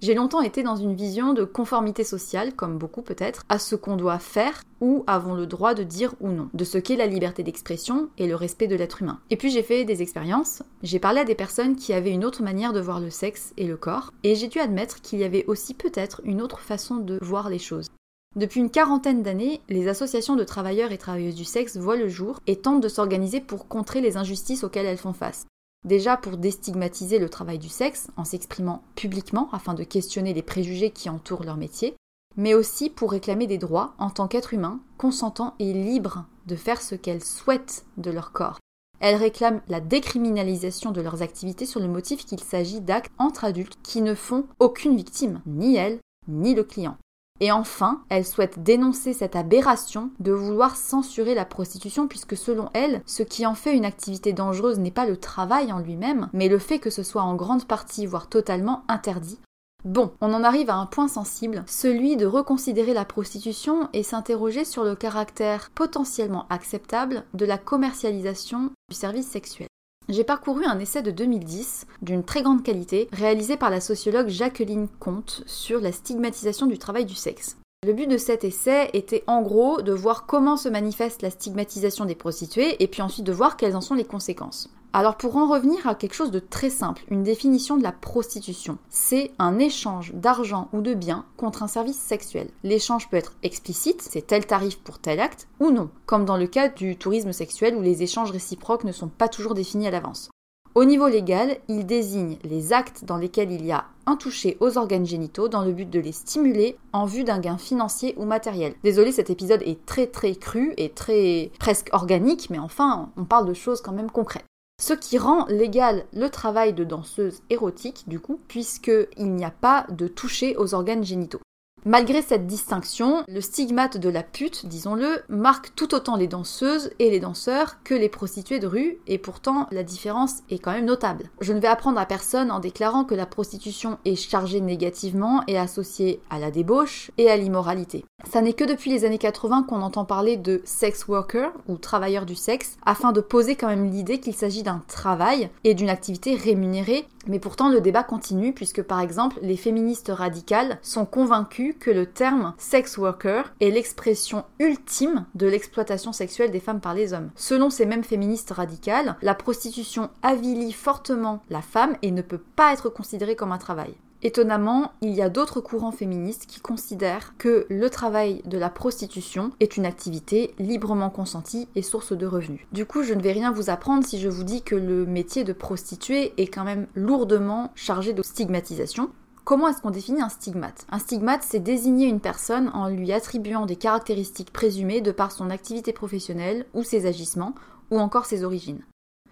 J'ai 0.00 0.14
longtemps 0.14 0.42
été 0.42 0.62
dans 0.62 0.76
une 0.76 0.94
vision 0.94 1.32
de 1.32 1.42
conformité 1.42 2.04
sociale, 2.04 2.54
comme 2.54 2.78
beaucoup 2.78 3.02
peut-être, 3.02 3.42
à 3.48 3.58
ce 3.58 3.74
qu'on 3.74 3.96
doit 3.96 4.20
faire 4.20 4.62
ou 4.80 5.02
avons 5.08 5.34
le 5.34 5.46
droit 5.46 5.74
de 5.74 5.82
dire 5.82 6.14
ou 6.20 6.28
non, 6.28 6.48
de 6.54 6.62
ce 6.62 6.78
qu'est 6.78 6.94
la 6.94 7.08
liberté 7.08 7.42
d'expression 7.42 8.08
et 8.16 8.28
le 8.28 8.36
respect 8.36 8.68
de 8.68 8.76
l'être 8.76 9.02
humain. 9.02 9.18
Et 9.30 9.36
puis 9.36 9.50
j'ai 9.50 9.64
fait 9.64 9.84
des 9.84 10.00
expériences, 10.00 10.62
j'ai 10.84 11.00
parlé 11.00 11.22
à 11.22 11.24
des 11.24 11.34
personnes 11.34 11.74
qui 11.74 11.92
avaient 11.92 12.12
une 12.12 12.24
autre 12.24 12.44
manière 12.44 12.72
de 12.72 12.80
voir 12.80 13.00
le 13.00 13.10
sexe 13.10 13.52
et 13.56 13.66
le 13.66 13.76
corps, 13.76 14.12
et 14.22 14.36
j'ai 14.36 14.46
dû 14.46 14.60
admettre 14.60 15.00
qu'il 15.00 15.18
y 15.18 15.24
avait 15.24 15.44
aussi 15.46 15.74
peut-être 15.74 16.20
une 16.22 16.42
autre 16.42 16.60
façon 16.60 16.98
de 16.98 17.18
voir 17.20 17.50
les 17.50 17.58
choses. 17.58 17.88
Depuis 18.36 18.60
une 18.60 18.70
quarantaine 18.70 19.24
d'années, 19.24 19.62
les 19.68 19.88
associations 19.88 20.36
de 20.36 20.44
travailleurs 20.44 20.92
et 20.92 20.98
travailleuses 20.98 21.34
du 21.34 21.44
sexe 21.44 21.76
voient 21.76 21.96
le 21.96 22.08
jour 22.08 22.38
et 22.46 22.54
tentent 22.54 22.82
de 22.82 22.88
s'organiser 22.88 23.40
pour 23.40 23.66
contrer 23.66 24.00
les 24.00 24.16
injustices 24.16 24.62
auxquelles 24.62 24.86
elles 24.86 24.96
font 24.96 25.12
face. 25.12 25.46
Déjà 25.84 26.16
pour 26.16 26.36
déstigmatiser 26.36 27.18
le 27.18 27.28
travail 27.28 27.58
du 27.58 27.68
sexe 27.68 28.08
en 28.16 28.24
s'exprimant 28.24 28.82
publiquement 28.94 29.48
afin 29.52 29.74
de 29.74 29.84
questionner 29.84 30.34
les 30.34 30.42
préjugés 30.42 30.90
qui 30.90 31.08
entourent 31.08 31.44
leur 31.44 31.56
métier, 31.56 31.94
mais 32.36 32.54
aussi 32.54 32.90
pour 32.90 33.12
réclamer 33.12 33.46
des 33.46 33.58
droits 33.58 33.94
en 33.98 34.10
tant 34.10 34.28
qu'être 34.28 34.54
humain, 34.54 34.80
consentant 34.96 35.54
et 35.58 35.72
libre 35.72 36.26
de 36.46 36.56
faire 36.56 36.82
ce 36.82 36.94
qu'elles 36.94 37.24
souhaitent 37.24 37.84
de 37.96 38.10
leur 38.10 38.32
corps. 38.32 38.58
Elles 39.00 39.16
réclament 39.16 39.62
la 39.68 39.80
décriminalisation 39.80 40.90
de 40.90 41.00
leurs 41.00 41.22
activités 41.22 41.66
sur 41.66 41.80
le 41.80 41.88
motif 41.88 42.24
qu'il 42.24 42.40
s'agit 42.40 42.80
d'actes 42.80 43.12
entre 43.18 43.44
adultes 43.44 43.78
qui 43.82 44.02
ne 44.02 44.14
font 44.14 44.46
aucune 44.58 44.96
victime, 44.96 45.40
ni 45.46 45.76
elles, 45.76 46.00
ni 46.26 46.54
le 46.54 46.64
client. 46.64 46.96
Et 47.40 47.52
enfin, 47.52 48.02
elle 48.08 48.26
souhaite 48.26 48.62
dénoncer 48.62 49.12
cette 49.12 49.36
aberration 49.36 50.10
de 50.18 50.32
vouloir 50.32 50.76
censurer 50.76 51.34
la 51.34 51.44
prostitution 51.44 52.08
puisque 52.08 52.36
selon 52.36 52.68
elle, 52.74 53.02
ce 53.06 53.22
qui 53.22 53.46
en 53.46 53.54
fait 53.54 53.76
une 53.76 53.84
activité 53.84 54.32
dangereuse 54.32 54.78
n'est 54.78 54.90
pas 54.90 55.06
le 55.06 55.16
travail 55.16 55.72
en 55.72 55.78
lui-même, 55.78 56.28
mais 56.32 56.48
le 56.48 56.58
fait 56.58 56.78
que 56.78 56.90
ce 56.90 57.02
soit 57.02 57.22
en 57.22 57.36
grande 57.36 57.66
partie, 57.66 58.06
voire 58.06 58.28
totalement 58.28 58.84
interdit. 58.88 59.38
Bon, 59.84 60.12
on 60.20 60.34
en 60.34 60.42
arrive 60.42 60.70
à 60.70 60.74
un 60.74 60.86
point 60.86 61.06
sensible, 61.06 61.62
celui 61.68 62.16
de 62.16 62.26
reconsidérer 62.26 62.94
la 62.94 63.04
prostitution 63.04 63.88
et 63.92 64.02
s'interroger 64.02 64.64
sur 64.64 64.82
le 64.82 64.96
caractère 64.96 65.70
potentiellement 65.70 66.46
acceptable 66.50 67.24
de 67.34 67.46
la 67.46 67.58
commercialisation 67.58 68.72
du 68.88 68.96
service 68.96 69.28
sexuel. 69.28 69.68
J'ai 70.10 70.24
parcouru 70.24 70.64
un 70.64 70.78
essai 70.78 71.02
de 71.02 71.10
2010 71.10 71.86
d'une 72.00 72.24
très 72.24 72.40
grande 72.40 72.62
qualité 72.62 73.08
réalisé 73.12 73.58
par 73.58 73.68
la 73.68 73.82
sociologue 73.82 74.28
Jacqueline 74.28 74.88
Comte 74.98 75.42
sur 75.44 75.80
la 75.80 75.92
stigmatisation 75.92 76.66
du 76.66 76.78
travail 76.78 77.04
du 77.04 77.14
sexe. 77.14 77.58
Le 77.86 77.92
but 77.92 78.06
de 78.06 78.16
cet 78.16 78.42
essai 78.42 78.88
était 78.94 79.22
en 79.26 79.42
gros 79.42 79.82
de 79.82 79.92
voir 79.92 80.24
comment 80.24 80.56
se 80.56 80.70
manifeste 80.70 81.20
la 81.20 81.28
stigmatisation 81.28 82.06
des 82.06 82.14
prostituées 82.14 82.82
et 82.82 82.88
puis 82.88 83.02
ensuite 83.02 83.26
de 83.26 83.32
voir 83.32 83.58
quelles 83.58 83.76
en 83.76 83.82
sont 83.82 83.94
les 83.94 84.04
conséquences. 84.04 84.70
Alors 84.94 85.16
pour 85.16 85.36
en 85.36 85.46
revenir 85.46 85.86
à 85.86 85.94
quelque 85.94 86.14
chose 86.14 86.30
de 86.30 86.38
très 86.38 86.70
simple, 86.70 87.04
une 87.10 87.22
définition 87.22 87.76
de 87.76 87.82
la 87.82 87.92
prostitution, 87.92 88.78
c'est 88.88 89.32
un 89.38 89.58
échange 89.58 90.14
d'argent 90.14 90.68
ou 90.72 90.80
de 90.80 90.94
biens 90.94 91.26
contre 91.36 91.62
un 91.62 91.68
service 91.68 91.98
sexuel. 91.98 92.48
L'échange 92.64 93.10
peut 93.10 93.18
être 93.18 93.34
explicite, 93.42 94.00
c'est 94.00 94.26
tel 94.26 94.46
tarif 94.46 94.78
pour 94.78 94.98
tel 94.98 95.20
acte, 95.20 95.46
ou 95.60 95.70
non, 95.70 95.90
comme 96.06 96.24
dans 96.24 96.38
le 96.38 96.46
cas 96.46 96.68
du 96.68 96.96
tourisme 96.96 97.32
sexuel 97.32 97.76
où 97.76 97.82
les 97.82 98.02
échanges 98.02 98.30
réciproques 98.30 98.84
ne 98.84 98.92
sont 98.92 99.08
pas 99.08 99.28
toujours 99.28 99.52
définis 99.52 99.86
à 99.86 99.90
l'avance. 99.90 100.30
Au 100.74 100.84
niveau 100.84 101.08
légal, 101.08 101.58
il 101.68 101.84
désigne 101.84 102.38
les 102.44 102.72
actes 102.72 103.04
dans 103.04 103.16
lesquels 103.18 103.52
il 103.52 103.66
y 103.66 103.72
a 103.72 103.86
un 104.06 104.16
toucher 104.16 104.56
aux 104.60 104.78
organes 104.78 105.06
génitaux 105.06 105.48
dans 105.48 105.64
le 105.64 105.72
but 105.72 105.90
de 105.90 106.00
les 106.00 106.12
stimuler 106.12 106.78
en 106.94 107.04
vue 107.04 107.24
d'un 107.24 107.40
gain 107.40 107.58
financier 107.58 108.14
ou 108.16 108.24
matériel. 108.24 108.74
Désolé, 108.84 109.12
cet 109.12 109.28
épisode 109.28 109.62
est 109.62 109.84
très 109.84 110.06
très 110.06 110.34
cru 110.34 110.72
et 110.78 110.90
très 110.90 111.50
presque 111.58 111.90
organique, 111.92 112.48
mais 112.48 112.58
enfin, 112.58 113.10
on 113.18 113.24
parle 113.24 113.46
de 113.46 113.54
choses 113.54 113.82
quand 113.82 113.92
même 113.92 114.10
concrètes. 114.10 114.44
Ce 114.80 114.94
qui 114.94 115.18
rend 115.18 115.44
légal 115.46 116.04
le 116.12 116.28
travail 116.28 116.72
de 116.72 116.84
danseuse 116.84 117.42
érotique, 117.50 118.04
du 118.06 118.20
coup, 118.20 118.40
puisqu'il 118.46 119.34
n'y 119.34 119.44
a 119.44 119.50
pas 119.50 119.86
de 119.90 120.06
toucher 120.06 120.56
aux 120.56 120.72
organes 120.72 121.04
génitaux. 121.04 121.40
Malgré 121.84 122.22
cette 122.22 122.46
distinction, 122.46 123.22
le 123.28 123.40
stigmate 123.40 123.96
de 123.96 124.08
la 124.08 124.22
pute, 124.22 124.66
disons-le, 124.66 125.22
marque 125.28 125.74
tout 125.76 125.94
autant 125.94 126.16
les 126.16 126.26
danseuses 126.26 126.90
et 126.98 127.08
les 127.08 127.20
danseurs 127.20 127.82
que 127.84 127.94
les 127.94 128.08
prostituées 128.08 128.58
de 128.58 128.66
rue, 128.66 128.98
et 129.06 129.18
pourtant 129.18 129.68
la 129.70 129.84
différence 129.84 130.42
est 130.50 130.58
quand 130.58 130.72
même 130.72 130.86
notable. 130.86 131.30
Je 131.40 131.52
ne 131.52 131.60
vais 131.60 131.68
apprendre 131.68 131.98
à 131.98 132.06
personne 132.06 132.50
en 132.50 132.58
déclarant 132.58 133.04
que 133.04 133.14
la 133.14 133.26
prostitution 133.26 133.98
est 134.04 134.16
chargée 134.16 134.60
négativement 134.60 135.42
et 135.46 135.56
associée 135.58 136.20
à 136.30 136.38
la 136.38 136.50
débauche 136.50 137.10
et 137.16 137.30
à 137.30 137.36
l'immoralité. 137.36 138.04
Ça 138.28 138.42
n'est 138.42 138.52
que 138.52 138.64
depuis 138.64 138.90
les 138.90 139.04
années 139.04 139.18
80 139.18 139.62
qu'on 139.62 139.80
entend 139.80 140.04
parler 140.04 140.36
de 140.36 140.60
sex 140.64 141.06
worker 141.06 141.52
ou 141.68 141.76
travailleur 141.76 142.26
du 142.26 142.34
sexe, 142.34 142.76
afin 142.84 143.12
de 143.12 143.20
poser 143.20 143.54
quand 143.54 143.68
même 143.68 143.90
l'idée 143.90 144.18
qu'il 144.18 144.34
s'agit 144.34 144.64
d'un 144.64 144.82
travail 144.88 145.48
et 145.62 145.74
d'une 145.74 145.90
activité 145.90 146.34
rémunérée, 146.34 147.06
mais 147.28 147.38
pourtant 147.38 147.68
le 147.68 147.80
débat 147.80 148.02
continue 148.02 148.52
puisque 148.52 148.82
par 148.82 149.00
exemple 149.00 149.38
les 149.42 149.56
féministes 149.56 150.10
radicales 150.12 150.78
sont 150.82 151.04
convaincues 151.04 151.67
que 151.74 151.90
le 151.90 152.06
terme 152.06 152.54
sex 152.58 152.98
worker 152.98 153.52
est 153.60 153.70
l'expression 153.70 154.44
ultime 154.58 155.26
de 155.34 155.46
l'exploitation 155.46 156.12
sexuelle 156.12 156.50
des 156.50 156.60
femmes 156.60 156.80
par 156.80 156.94
les 156.94 157.12
hommes. 157.12 157.30
Selon 157.36 157.70
ces 157.70 157.86
mêmes 157.86 158.04
féministes 158.04 158.50
radicales, 158.50 159.16
la 159.22 159.34
prostitution 159.34 160.10
avilit 160.22 160.72
fortement 160.72 161.42
la 161.50 161.62
femme 161.62 161.96
et 162.02 162.10
ne 162.10 162.22
peut 162.22 162.42
pas 162.56 162.72
être 162.72 162.88
considérée 162.88 163.36
comme 163.36 163.52
un 163.52 163.58
travail. 163.58 163.94
Étonnamment, 164.20 164.92
il 165.00 165.10
y 165.10 165.22
a 165.22 165.28
d'autres 165.28 165.60
courants 165.60 165.92
féministes 165.92 166.46
qui 166.46 166.58
considèrent 166.58 167.34
que 167.38 167.66
le 167.68 167.88
travail 167.88 168.42
de 168.46 168.58
la 168.58 168.68
prostitution 168.68 169.52
est 169.60 169.76
une 169.76 169.86
activité 169.86 170.54
librement 170.58 171.10
consentie 171.10 171.68
et 171.76 171.82
source 171.82 172.12
de 172.12 172.26
revenus. 172.26 172.66
Du 172.72 172.84
coup, 172.84 173.04
je 173.04 173.14
ne 173.14 173.22
vais 173.22 173.30
rien 173.30 173.52
vous 173.52 173.70
apprendre 173.70 174.04
si 174.04 174.18
je 174.18 174.28
vous 174.28 174.42
dis 174.42 174.62
que 174.62 174.74
le 174.74 175.06
métier 175.06 175.44
de 175.44 175.52
prostituée 175.52 176.32
est 176.36 176.48
quand 176.48 176.64
même 176.64 176.88
lourdement 176.96 177.70
chargé 177.76 178.12
de 178.12 178.22
stigmatisation. 178.22 179.10
Comment 179.48 179.68
est-ce 179.68 179.80
qu'on 179.80 179.88
définit 179.88 180.20
un 180.20 180.28
stigmate? 180.28 180.84
Un 180.90 180.98
stigmate, 180.98 181.42
c'est 181.42 181.58
désigner 181.58 182.06
une 182.06 182.20
personne 182.20 182.70
en 182.74 182.90
lui 182.90 183.14
attribuant 183.14 183.64
des 183.64 183.76
caractéristiques 183.76 184.52
présumées 184.52 185.00
de 185.00 185.10
par 185.10 185.32
son 185.32 185.48
activité 185.48 185.94
professionnelle 185.94 186.66
ou 186.74 186.82
ses 186.82 187.06
agissements, 187.06 187.54
ou 187.90 187.98
encore 187.98 188.26
ses 188.26 188.44
origines. 188.44 188.84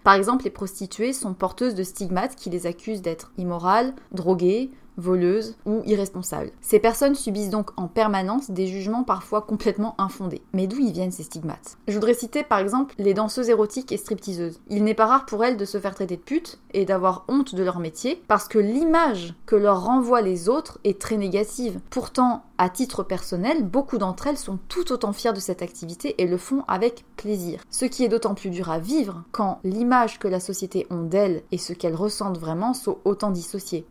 Par 0.03 0.15
exemple, 0.15 0.45
les 0.45 0.49
prostituées 0.49 1.13
sont 1.13 1.35
porteuses 1.35 1.75
de 1.75 1.83
stigmates 1.83 2.35
qui 2.35 2.49
les 2.49 2.65
accusent 2.65 3.03
d'être 3.03 3.31
immorales, 3.37 3.93
droguées, 4.11 4.71
voleuses 4.97 5.55
ou 5.65 5.81
irresponsables. 5.85 6.51
Ces 6.61 6.79
personnes 6.79 7.15
subissent 7.15 7.49
donc 7.49 7.71
en 7.77 7.87
permanence 7.87 8.51
des 8.51 8.67
jugements 8.67 9.03
parfois 9.03 9.41
complètement 9.41 9.95
infondés. 9.97 10.41
Mais 10.53 10.67
d'où 10.67 10.79
ils 10.79 10.91
viennent 10.91 11.11
ces 11.11 11.23
stigmates? 11.23 11.77
Je 11.87 11.93
voudrais 11.93 12.13
citer 12.13 12.43
par 12.43 12.59
exemple 12.59 12.95
les 12.97 13.13
danseuses 13.13 13.49
érotiques 13.49 13.91
et 13.91 13.97
stripteaseuses. 13.97 14.59
Il 14.69 14.83
n'est 14.83 14.93
pas 14.93 15.05
rare 15.05 15.25
pour 15.25 15.43
elles 15.43 15.57
de 15.57 15.65
se 15.65 15.79
faire 15.79 15.95
traiter 15.95 16.17
de 16.17 16.21
putes 16.21 16.59
et 16.73 16.85
d'avoir 16.85 17.25
honte 17.27 17.55
de 17.55 17.63
leur 17.63 17.79
métier 17.79 18.21
parce 18.27 18.47
que 18.47 18.59
l'image 18.59 19.35
que 19.45 19.55
leur 19.55 19.83
renvoient 19.83 20.21
les 20.21 20.49
autres 20.49 20.79
est 20.83 20.99
très 20.99 21.17
négative. 21.17 21.79
Pourtant, 21.89 22.43
à 22.57 22.69
titre 22.69 23.03
personnel, 23.03 23.63
beaucoup 23.63 23.97
d'entre 23.97 24.27
elles 24.27 24.37
sont 24.37 24.59
tout 24.67 24.91
autant 24.91 25.13
fières 25.13 25.33
de 25.33 25.39
cette 25.39 25.61
activité 25.61 26.15
et 26.21 26.27
le 26.27 26.37
font 26.37 26.63
avec 26.67 27.05
plaisir. 27.15 27.61
Ce 27.69 27.85
qui 27.85 28.03
est 28.03 28.09
d'autant 28.09 28.33
plus 28.33 28.49
dur 28.49 28.69
à 28.69 28.79
vivre 28.79 29.23
quand 29.31 29.59
l'image 29.63 30.19
que 30.19 30.27
la 30.27 30.39
société 30.39 30.87
ont 30.89 31.03
d'elles 31.03 31.43
et 31.51 31.57
ce 31.57 31.73
qu'elles 31.73 31.95
ressentent 31.95 32.39
vraiment 32.39 32.73
sont 32.73 32.97
autant 33.05 33.31
dissociées. 33.31 33.85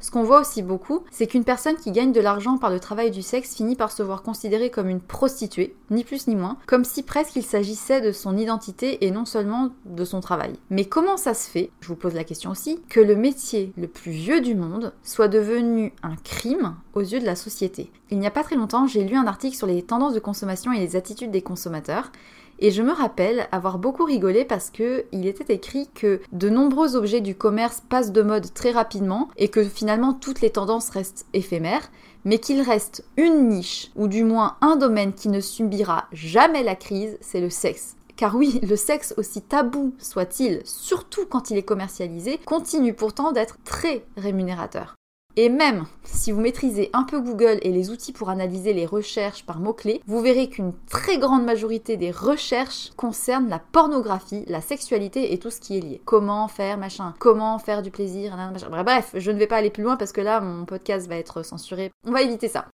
Ce 0.00 0.10
qu'on 0.10 0.22
voit 0.22 0.40
aussi 0.40 0.62
beaucoup, 0.62 1.00
c'est 1.10 1.26
qu'une 1.26 1.44
personne 1.44 1.76
qui 1.76 1.92
gagne 1.92 2.12
de 2.12 2.20
l'argent 2.20 2.56
par 2.56 2.70
le 2.70 2.80
travail 2.80 3.10
du 3.10 3.20
sexe 3.20 3.54
finit 3.54 3.76
par 3.76 3.92
se 3.92 4.02
voir 4.02 4.22
considérée 4.22 4.70
comme 4.70 4.88
une 4.88 5.00
prostituée, 5.00 5.76
ni 5.90 6.04
plus 6.04 6.26
ni 6.26 6.34
moins, 6.34 6.56
comme 6.66 6.84
si 6.84 7.02
presque 7.02 7.36
il 7.36 7.42
s'agissait 7.42 8.00
de 8.00 8.10
son 8.10 8.38
identité 8.38 9.04
et 9.04 9.10
non 9.10 9.26
seulement 9.26 9.70
de 9.84 10.04
son 10.06 10.20
travail. 10.20 10.54
Mais 10.70 10.86
comment 10.86 11.18
ça 11.18 11.34
se 11.34 11.50
fait, 11.50 11.70
je 11.80 11.88
vous 11.88 11.96
pose 11.96 12.14
la 12.14 12.24
question 12.24 12.50
aussi, 12.50 12.80
que 12.88 13.00
le 13.00 13.14
métier 13.14 13.74
le 13.76 13.88
plus 13.88 14.12
vieux 14.12 14.40
du 14.40 14.54
monde 14.54 14.94
soit 15.02 15.28
devenu 15.28 15.92
un 16.02 16.16
crime 16.16 16.76
aux 16.94 17.00
yeux 17.00 17.20
de 17.20 17.26
la 17.26 17.36
société. 17.36 17.92
Il 18.10 18.18
n'y 18.18 18.26
a 18.26 18.30
pas 18.30 18.42
très 18.42 18.56
longtemps, 18.56 18.86
j'ai 18.86 19.04
lu 19.04 19.16
un 19.16 19.26
article 19.26 19.56
sur 19.56 19.66
les 19.66 19.82
tendances 19.82 20.14
de 20.14 20.20
consommation 20.20 20.72
et 20.72 20.78
les 20.78 20.96
attitudes 20.96 21.30
des 21.30 21.42
consommateurs, 21.42 22.10
et 22.60 22.70
je 22.70 22.82
me 22.82 22.92
rappelle 22.92 23.48
avoir 23.52 23.78
beaucoup 23.78 24.04
rigolé 24.04 24.44
parce 24.44 24.70
que 24.70 25.04
il 25.12 25.26
était 25.26 25.54
écrit 25.54 25.88
que 25.94 26.20
de 26.32 26.50
nombreux 26.50 26.94
objets 26.94 27.20
du 27.20 27.34
commerce 27.34 27.82
passent 27.88 28.12
de 28.12 28.22
mode 28.22 28.52
très 28.52 28.70
rapidement 28.70 29.28
et 29.36 29.48
que 29.48 29.64
finalement 29.64 30.12
toutes 30.12 30.40
les 30.40 30.50
tendances 30.50 30.90
restent 30.90 31.26
éphémères, 31.32 31.90
mais 32.24 32.38
qu'il 32.38 32.60
reste 32.60 33.04
une 33.16 33.48
niche, 33.48 33.90
ou 33.96 34.08
du 34.08 34.24
moins 34.24 34.56
un 34.60 34.76
domaine 34.76 35.14
qui 35.14 35.28
ne 35.28 35.40
subira 35.40 36.06
jamais 36.12 36.62
la 36.62 36.76
crise, 36.76 37.16
c'est 37.20 37.40
le 37.40 37.50
sexe. 37.50 37.96
Car 38.16 38.36
oui, 38.36 38.60
le 38.62 38.76
sexe, 38.76 39.14
aussi 39.16 39.40
tabou 39.40 39.94
soit-il, 39.98 40.60
surtout 40.64 41.24
quand 41.24 41.50
il 41.50 41.56
est 41.56 41.62
commercialisé, 41.62 42.38
continue 42.44 42.92
pourtant 42.92 43.32
d'être 43.32 43.56
très 43.64 44.04
rémunérateur. 44.18 44.94
Et 45.36 45.48
même 45.48 45.86
si 46.04 46.32
vous 46.32 46.40
maîtrisez 46.40 46.90
un 46.92 47.04
peu 47.04 47.20
Google 47.20 47.58
et 47.62 47.70
les 47.70 47.90
outils 47.90 48.12
pour 48.12 48.30
analyser 48.30 48.72
les 48.72 48.86
recherches 48.86 49.44
par 49.44 49.60
mots-clés, 49.60 50.02
vous 50.06 50.20
verrez 50.20 50.48
qu'une 50.48 50.72
très 50.90 51.18
grande 51.18 51.44
majorité 51.44 51.96
des 51.96 52.10
recherches 52.10 52.90
concernent 52.96 53.48
la 53.48 53.60
pornographie, 53.60 54.44
la 54.48 54.60
sexualité 54.60 55.32
et 55.32 55.38
tout 55.38 55.50
ce 55.50 55.60
qui 55.60 55.78
est 55.78 55.80
lié. 55.80 56.02
Comment 56.04 56.48
faire 56.48 56.78
machin, 56.78 57.14
comment 57.18 57.58
faire 57.58 57.82
du 57.82 57.90
plaisir, 57.90 58.36
machin. 58.36 58.68
Bref, 58.70 59.10
je 59.14 59.30
ne 59.30 59.38
vais 59.38 59.46
pas 59.46 59.56
aller 59.56 59.70
plus 59.70 59.84
loin 59.84 59.96
parce 59.96 60.12
que 60.12 60.20
là, 60.20 60.40
mon 60.40 60.64
podcast 60.64 61.08
va 61.08 61.16
être 61.16 61.44
censuré. 61.44 61.90
On 62.06 62.12
va 62.12 62.22
éviter 62.22 62.48
ça. 62.48 62.66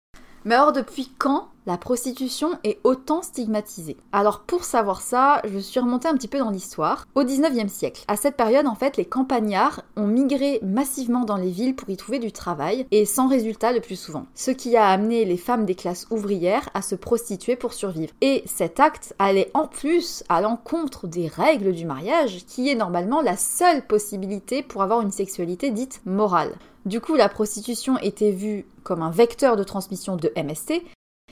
Mais 0.47 0.55
alors 0.55 0.71
depuis 0.71 1.11
quand 1.19 1.49
la 1.67 1.77
prostitution 1.77 2.51
est 2.63 2.79
autant 2.85 3.21
stigmatisée? 3.21 3.97
Alors 4.13 4.43
pour 4.43 4.63
savoir 4.63 5.01
ça, 5.01 5.43
je 5.45 5.59
suis 5.59 5.81
remontée 5.81 6.07
un 6.07 6.15
petit 6.15 6.29
peu 6.29 6.39
dans 6.39 6.51
l'histoire. 6.51 7.05
Au 7.17 7.25
19e 7.25 7.67
siècle, 7.67 8.05
à 8.07 8.15
cette 8.15 8.37
période 8.37 8.69
en 8.69 8.77
fait, 8.77 8.97
les 8.97 9.05
campagnards 9.05 9.83
ont 9.97 10.07
migré 10.07 10.61
massivement 10.63 11.25
dans 11.25 11.35
les 11.35 11.51
villes 11.51 11.75
pour 11.75 11.91
y 11.91 11.97
trouver 11.97 12.21
du 12.21 12.31
travail 12.31 12.87
et 12.93 13.07
sans 13.07 13.27
résultat 13.27 13.73
le 13.73 13.81
plus 13.81 13.99
souvent. 13.99 14.27
Ce 14.37 14.53
qui 14.53 14.77
a 14.77 14.87
amené 14.87 15.25
les 15.25 15.37
femmes 15.37 15.65
des 15.65 15.75
classes 15.75 16.07
ouvrières 16.11 16.71
à 16.75 16.81
se 16.83 16.95
prostituer 16.95 17.57
pour 17.57 17.73
survivre. 17.73 18.13
Et 18.21 18.45
cet 18.47 18.79
acte 18.79 19.17
allait 19.19 19.51
en 19.53 19.67
plus 19.67 20.23
à 20.29 20.41
l'encontre 20.41 21.09
des 21.09 21.27
règles 21.27 21.73
du 21.73 21.87
mariage 21.87 22.47
qui 22.47 22.71
est 22.71 22.77
normalement 22.77 23.21
la 23.21 23.37
seule 23.37 23.85
possibilité 23.85 24.63
pour 24.63 24.85
avoir 24.85 25.01
une 25.01 25.11
sexualité 25.11 25.73
dite 25.73 26.03
morale. 26.07 26.55
Du 26.87 27.01
coup, 27.01 27.17
la 27.17 27.29
prostitution 27.29 27.99
était 27.99 28.31
vue 28.31 28.65
comme 28.85 29.03
un 29.03 29.11
vecteur 29.11 29.57
de 29.57 29.65
transmission 29.65 30.15
de 30.15 30.33
MST 30.37 30.85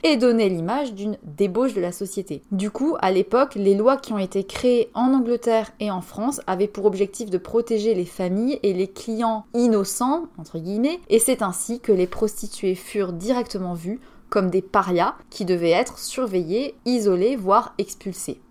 et 0.03 0.17
donnait 0.17 0.49
l'image 0.49 0.93
d'une 0.93 1.17
débauche 1.23 1.73
de 1.73 1.79
la 1.79 1.93
société. 1.93 2.41
Du 2.51 2.69
coup, 2.69 2.97
à 2.99 3.09
l'époque, 3.09 3.55
les 3.55 3.73
lois 3.73 3.95
qui 3.95 4.11
ont 4.11 4.19
été 4.19 4.43
créées 4.43 4.91
en 4.93 5.13
Angleterre 5.13 5.71
et 5.79 5.89
en 5.89 6.01
France 6.01 6.41
avaient 6.45 6.67
pour 6.67 6.83
objectif 6.83 7.29
de 7.29 7.37
protéger 7.37 7.95
les 7.95 8.05
familles 8.05 8.59
et 8.63 8.73
les 8.73 8.89
clients 8.89 9.45
innocents, 9.53 10.27
entre 10.37 10.59
guillemets, 10.59 10.99
et 11.07 11.19
c'est 11.19 11.41
ainsi 11.41 11.79
que 11.79 11.93
les 11.93 12.05
prostituées 12.05 12.75
furent 12.75 13.13
directement 13.13 13.75
vues 13.75 14.01
comme 14.29 14.49
des 14.49 14.61
parias 14.61 15.15
qui 15.29 15.45
devaient 15.45 15.69
être 15.69 15.99
surveillées, 15.99 16.75
isolées, 16.83 17.37
voire 17.37 17.73
expulsées. 17.77 18.41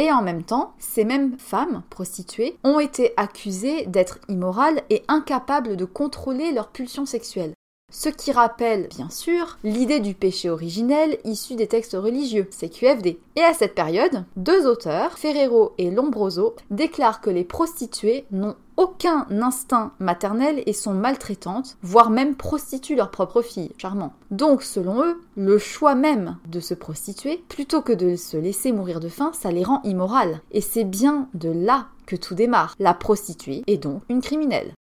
Et 0.00 0.10
en 0.10 0.22
même 0.22 0.44
temps, 0.44 0.72
ces 0.78 1.04
mêmes 1.04 1.36
femmes 1.38 1.82
prostituées 1.90 2.56
ont 2.64 2.80
été 2.80 3.12
accusées 3.18 3.84
d'être 3.84 4.18
immorales 4.28 4.80
et 4.88 5.02
incapables 5.08 5.76
de 5.76 5.84
contrôler 5.84 6.52
leurs 6.52 6.70
pulsions 6.70 7.04
sexuelles. 7.04 7.52
Ce 7.92 8.08
qui 8.08 8.32
rappelle, 8.32 8.88
bien 8.88 9.10
sûr, 9.10 9.58
l'idée 9.62 10.00
du 10.00 10.14
péché 10.14 10.48
originel 10.48 11.18
issu 11.24 11.54
des 11.54 11.66
textes 11.66 11.98
religieux, 12.00 12.48
CQFD. 12.50 13.18
Et 13.36 13.42
à 13.42 13.52
cette 13.52 13.74
période, 13.74 14.24
deux 14.36 14.66
auteurs, 14.66 15.18
Ferrero 15.18 15.74
et 15.76 15.90
Lombroso, 15.90 16.56
déclarent 16.70 17.20
que 17.20 17.28
les 17.28 17.44
prostituées 17.44 18.24
n'ont 18.30 18.56
aucun 18.80 19.26
instinct 19.30 19.92
maternel 19.98 20.62
et 20.64 20.72
sont 20.72 20.94
maltraitantes, 20.94 21.76
voire 21.82 22.08
même 22.08 22.34
prostituent 22.34 22.96
leurs 22.96 23.10
propres 23.10 23.42
filles. 23.42 23.72
Charmant. 23.76 24.14
Donc, 24.30 24.62
selon 24.62 25.04
eux, 25.04 25.20
le 25.36 25.58
choix 25.58 25.94
même 25.94 26.38
de 26.48 26.60
se 26.60 26.72
prostituer, 26.72 27.44
plutôt 27.48 27.82
que 27.82 27.92
de 27.92 28.16
se 28.16 28.38
laisser 28.38 28.72
mourir 28.72 28.98
de 28.98 29.10
faim, 29.10 29.32
ça 29.34 29.52
les 29.52 29.64
rend 29.64 29.82
immorales. 29.84 30.40
Et 30.50 30.62
c'est 30.62 30.84
bien 30.84 31.28
de 31.34 31.50
là 31.50 31.88
que 32.06 32.16
tout 32.16 32.34
démarre. 32.34 32.74
La 32.78 32.94
prostituée 32.94 33.62
est 33.66 33.76
donc 33.76 34.02
une 34.08 34.22
criminelle. 34.22 34.72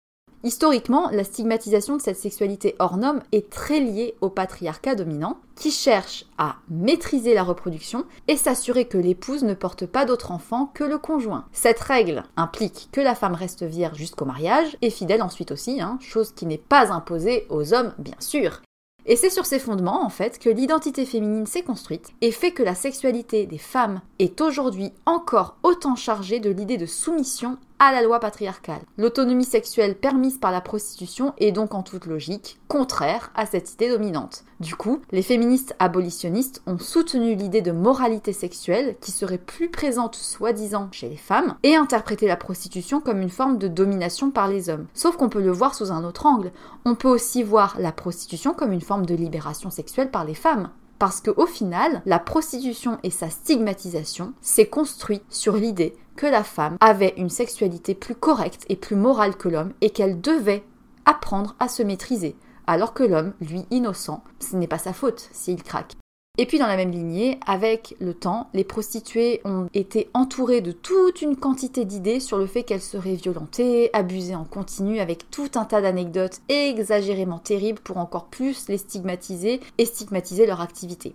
Historiquement, 0.44 1.10
la 1.10 1.24
stigmatisation 1.24 1.96
de 1.96 2.02
cette 2.02 2.16
sexualité 2.16 2.76
hors 2.78 2.96
norme 2.96 3.22
est 3.32 3.50
très 3.50 3.80
liée 3.80 4.14
au 4.20 4.30
patriarcat 4.30 4.94
dominant, 4.94 5.38
qui 5.56 5.72
cherche 5.72 6.26
à 6.38 6.56
maîtriser 6.70 7.34
la 7.34 7.42
reproduction 7.42 8.04
et 8.28 8.36
s'assurer 8.36 8.84
que 8.84 8.98
l'épouse 8.98 9.42
ne 9.42 9.54
porte 9.54 9.86
pas 9.86 10.04
d'autre 10.04 10.30
enfant 10.30 10.70
que 10.72 10.84
le 10.84 10.98
conjoint. 10.98 11.46
Cette 11.52 11.80
règle 11.80 12.22
implique 12.36 12.88
que 12.92 13.00
la 13.00 13.16
femme 13.16 13.34
reste 13.34 13.64
vierge 13.64 13.98
jusqu'au 13.98 14.24
mariage 14.26 14.76
et 14.80 14.90
fidèle 14.90 15.22
ensuite 15.22 15.50
aussi, 15.50 15.80
hein, 15.80 15.98
chose 16.00 16.30
qui 16.30 16.46
n'est 16.46 16.56
pas 16.56 16.92
imposée 16.92 17.46
aux 17.50 17.74
hommes 17.74 17.92
bien 17.98 18.14
sûr. 18.20 18.62
Et 19.06 19.16
c'est 19.16 19.30
sur 19.30 19.46
ces 19.46 19.58
fondements, 19.58 20.04
en 20.04 20.10
fait, 20.10 20.38
que 20.38 20.50
l'identité 20.50 21.06
féminine 21.06 21.46
s'est 21.46 21.62
construite 21.62 22.10
et 22.20 22.30
fait 22.30 22.52
que 22.52 22.62
la 22.62 22.74
sexualité 22.74 23.46
des 23.46 23.58
femmes 23.58 24.02
est 24.18 24.40
aujourd'hui 24.42 24.92
encore 25.06 25.56
autant 25.62 25.96
chargée 25.96 26.40
de 26.40 26.50
l'idée 26.50 26.76
de 26.76 26.84
soumission 26.84 27.56
à 27.78 27.92
la 27.92 28.02
loi 28.02 28.20
patriarcale. 28.20 28.80
L'autonomie 28.96 29.44
sexuelle 29.44 29.96
permise 29.96 30.38
par 30.38 30.50
la 30.50 30.60
prostitution 30.60 31.32
est 31.38 31.52
donc 31.52 31.74
en 31.74 31.82
toute 31.82 32.06
logique 32.06 32.58
contraire 32.68 33.30
à 33.34 33.46
cette 33.46 33.72
idée 33.72 33.88
dominante. 33.88 34.44
Du 34.60 34.74
coup, 34.74 35.00
les 35.10 35.22
féministes 35.22 35.74
abolitionnistes 35.78 36.62
ont 36.66 36.78
soutenu 36.78 37.34
l'idée 37.34 37.62
de 37.62 37.72
moralité 37.72 38.32
sexuelle 38.32 38.96
qui 39.00 39.12
serait 39.12 39.38
plus 39.38 39.70
présente 39.70 40.16
soi-disant 40.16 40.88
chez 40.92 41.08
les 41.08 41.16
femmes 41.16 41.54
et 41.62 41.76
interprété 41.76 42.26
la 42.26 42.36
prostitution 42.36 43.00
comme 43.00 43.22
une 43.22 43.30
forme 43.30 43.58
de 43.58 43.68
domination 43.68 44.30
par 44.30 44.48
les 44.48 44.68
hommes. 44.68 44.86
Sauf 44.94 45.16
qu'on 45.16 45.28
peut 45.28 45.42
le 45.42 45.52
voir 45.52 45.74
sous 45.74 45.92
un 45.92 46.04
autre 46.04 46.26
angle. 46.26 46.52
On 46.84 46.94
peut 46.94 47.08
aussi 47.08 47.42
voir 47.42 47.76
la 47.78 47.92
prostitution 47.92 48.52
comme 48.52 48.72
une 48.72 48.80
forme 48.80 49.06
de 49.06 49.14
libération 49.14 49.70
sexuelle 49.70 50.10
par 50.10 50.24
les 50.24 50.34
femmes. 50.34 50.70
Parce 50.98 51.20
qu'au 51.20 51.46
final, 51.46 52.02
la 52.06 52.18
prostitution 52.18 52.98
et 53.04 53.10
sa 53.10 53.30
stigmatisation 53.30 54.32
s'est 54.40 54.66
construit 54.66 55.22
sur 55.28 55.56
l'idée 55.56 55.96
que 56.18 56.26
la 56.26 56.42
femme 56.42 56.76
avait 56.80 57.14
une 57.16 57.30
sexualité 57.30 57.94
plus 57.94 58.16
correcte 58.16 58.64
et 58.68 58.74
plus 58.74 58.96
morale 58.96 59.36
que 59.36 59.48
l'homme 59.48 59.72
et 59.80 59.90
qu'elle 59.90 60.20
devait 60.20 60.64
apprendre 61.06 61.54
à 61.60 61.68
se 61.68 61.84
maîtriser, 61.84 62.34
alors 62.66 62.92
que 62.92 63.04
l'homme, 63.04 63.34
lui 63.40 63.64
innocent, 63.70 64.24
ce 64.40 64.56
n'est 64.56 64.66
pas 64.66 64.78
sa 64.78 64.92
faute 64.92 65.30
s'il 65.32 65.62
craque. 65.62 65.96
Et 66.36 66.44
puis 66.46 66.58
dans 66.58 66.66
la 66.66 66.76
même 66.76 66.90
lignée, 66.90 67.38
avec 67.46 67.94
le 68.00 68.14
temps, 68.14 68.48
les 68.52 68.64
prostituées 68.64 69.40
ont 69.44 69.68
été 69.74 70.10
entourées 70.12 70.60
de 70.60 70.72
toute 70.72 71.22
une 71.22 71.36
quantité 71.36 71.84
d'idées 71.84 72.20
sur 72.20 72.38
le 72.38 72.46
fait 72.46 72.64
qu'elles 72.64 72.80
seraient 72.80 73.14
violentées, 73.14 73.90
abusées 73.92 74.34
en 74.34 74.44
continu, 74.44 74.98
avec 74.98 75.30
tout 75.30 75.50
un 75.54 75.64
tas 75.64 75.80
d'anecdotes 75.80 76.40
exagérément 76.48 77.38
terribles 77.38 77.80
pour 77.80 77.98
encore 77.98 78.26
plus 78.26 78.68
les 78.68 78.78
stigmatiser 78.78 79.60
et 79.78 79.84
stigmatiser 79.84 80.46
leur 80.46 80.60
activité. 80.60 81.14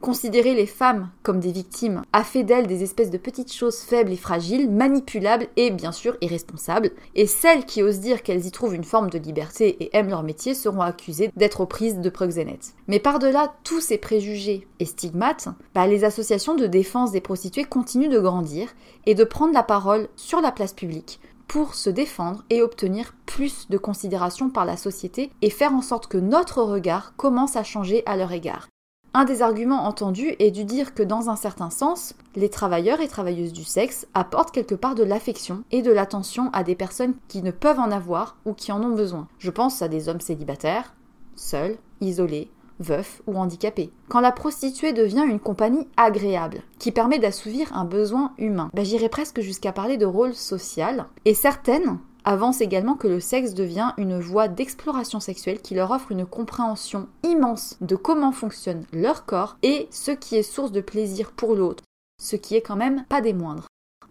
Considérer 0.00 0.54
les 0.54 0.66
femmes 0.66 1.10
comme 1.24 1.40
des 1.40 1.50
victimes 1.50 2.02
a 2.12 2.22
fait 2.22 2.44
d'elles 2.44 2.68
des 2.68 2.84
espèces 2.84 3.10
de 3.10 3.18
petites 3.18 3.52
choses 3.52 3.78
faibles 3.78 4.12
et 4.12 4.16
fragiles, 4.16 4.70
manipulables 4.70 5.48
et 5.56 5.72
bien 5.72 5.90
sûr 5.90 6.16
irresponsables. 6.20 6.92
Et 7.16 7.26
celles 7.26 7.64
qui 7.64 7.82
osent 7.82 7.98
dire 7.98 8.22
qu'elles 8.22 8.46
y 8.46 8.52
trouvent 8.52 8.76
une 8.76 8.84
forme 8.84 9.10
de 9.10 9.18
liberté 9.18 9.76
et 9.82 9.96
aiment 9.96 10.10
leur 10.10 10.22
métier 10.22 10.54
seront 10.54 10.82
accusées 10.82 11.32
d'être 11.36 11.62
aux 11.62 11.66
prises 11.66 11.98
de 11.98 12.10
proxénètes. 12.10 12.74
Mais 12.86 13.00
par-delà 13.00 13.54
tous 13.64 13.80
ces 13.80 13.98
préjugés 13.98 14.68
et 14.78 14.84
stigmates, 14.84 15.48
bah, 15.74 15.88
les 15.88 16.04
associations 16.04 16.54
de 16.54 16.68
défense 16.68 17.10
des 17.10 17.20
prostituées 17.20 17.64
continuent 17.64 18.08
de 18.08 18.20
grandir 18.20 18.68
et 19.04 19.16
de 19.16 19.24
prendre 19.24 19.52
la 19.52 19.64
parole 19.64 20.08
sur 20.14 20.40
la 20.40 20.52
place 20.52 20.74
publique 20.74 21.20
pour 21.48 21.74
se 21.74 21.90
défendre 21.90 22.44
et 22.50 22.62
obtenir 22.62 23.14
plus 23.26 23.68
de 23.68 23.78
considération 23.78 24.48
par 24.50 24.64
la 24.64 24.76
société 24.76 25.32
et 25.42 25.50
faire 25.50 25.72
en 25.72 25.82
sorte 25.82 26.06
que 26.06 26.18
notre 26.18 26.62
regard 26.62 27.16
commence 27.16 27.56
à 27.56 27.64
changer 27.64 28.04
à 28.06 28.16
leur 28.16 28.32
égard. 28.32 28.68
Un 29.14 29.24
des 29.24 29.42
arguments 29.42 29.86
entendus 29.86 30.34
est 30.38 30.50
de 30.50 30.62
dire 30.62 30.94
que 30.94 31.02
dans 31.02 31.30
un 31.30 31.36
certain 31.36 31.70
sens, 31.70 32.14
les 32.36 32.50
travailleurs 32.50 33.00
et 33.00 33.08
travailleuses 33.08 33.52
du 33.52 33.64
sexe 33.64 34.06
apportent 34.12 34.52
quelque 34.52 34.74
part 34.74 34.94
de 34.94 35.02
l'affection 35.02 35.64
et 35.70 35.82
de 35.82 35.90
l'attention 35.90 36.50
à 36.52 36.62
des 36.62 36.74
personnes 36.74 37.14
qui 37.26 37.42
ne 37.42 37.50
peuvent 37.50 37.80
en 37.80 37.90
avoir 37.90 38.36
ou 38.44 38.52
qui 38.52 38.70
en 38.70 38.82
ont 38.82 38.94
besoin. 38.94 39.26
Je 39.38 39.50
pense 39.50 39.80
à 39.80 39.88
des 39.88 40.08
hommes 40.08 40.20
célibataires, 40.20 40.94
seuls, 41.36 41.78
isolés, 42.00 42.50
veufs 42.80 43.22
ou 43.26 43.36
handicapés. 43.36 43.90
Quand 44.08 44.20
la 44.20 44.32
prostituée 44.32 44.92
devient 44.92 45.24
une 45.28 45.40
compagnie 45.40 45.88
agréable, 45.96 46.62
qui 46.78 46.92
permet 46.92 47.18
d'assouvir 47.18 47.74
un 47.76 47.84
besoin 47.84 48.32
humain, 48.38 48.70
bah, 48.74 48.84
j'irais 48.84 49.08
presque 49.08 49.40
jusqu'à 49.40 49.72
parler 49.72 49.96
de 49.96 50.06
rôle 50.06 50.34
social, 50.34 51.06
et 51.24 51.34
certaines 51.34 51.98
avance 52.24 52.60
également 52.60 52.94
que 52.94 53.08
le 53.08 53.20
sexe 53.20 53.54
devient 53.54 53.92
une 53.96 54.18
voie 54.18 54.48
d'exploration 54.48 55.20
sexuelle 55.20 55.60
qui 55.60 55.74
leur 55.74 55.90
offre 55.90 56.12
une 56.12 56.26
compréhension 56.26 57.08
immense 57.22 57.76
de 57.80 57.96
comment 57.96 58.32
fonctionne 58.32 58.84
leur 58.92 59.24
corps 59.24 59.56
et 59.62 59.88
ce 59.90 60.10
qui 60.10 60.36
est 60.36 60.42
source 60.42 60.72
de 60.72 60.80
plaisir 60.80 61.30
pour 61.32 61.54
l'autre, 61.54 61.84
ce 62.20 62.36
qui 62.36 62.56
est 62.56 62.62
quand 62.62 62.76
même 62.76 63.04
pas 63.08 63.20
des 63.20 63.32
moindres. 63.32 63.67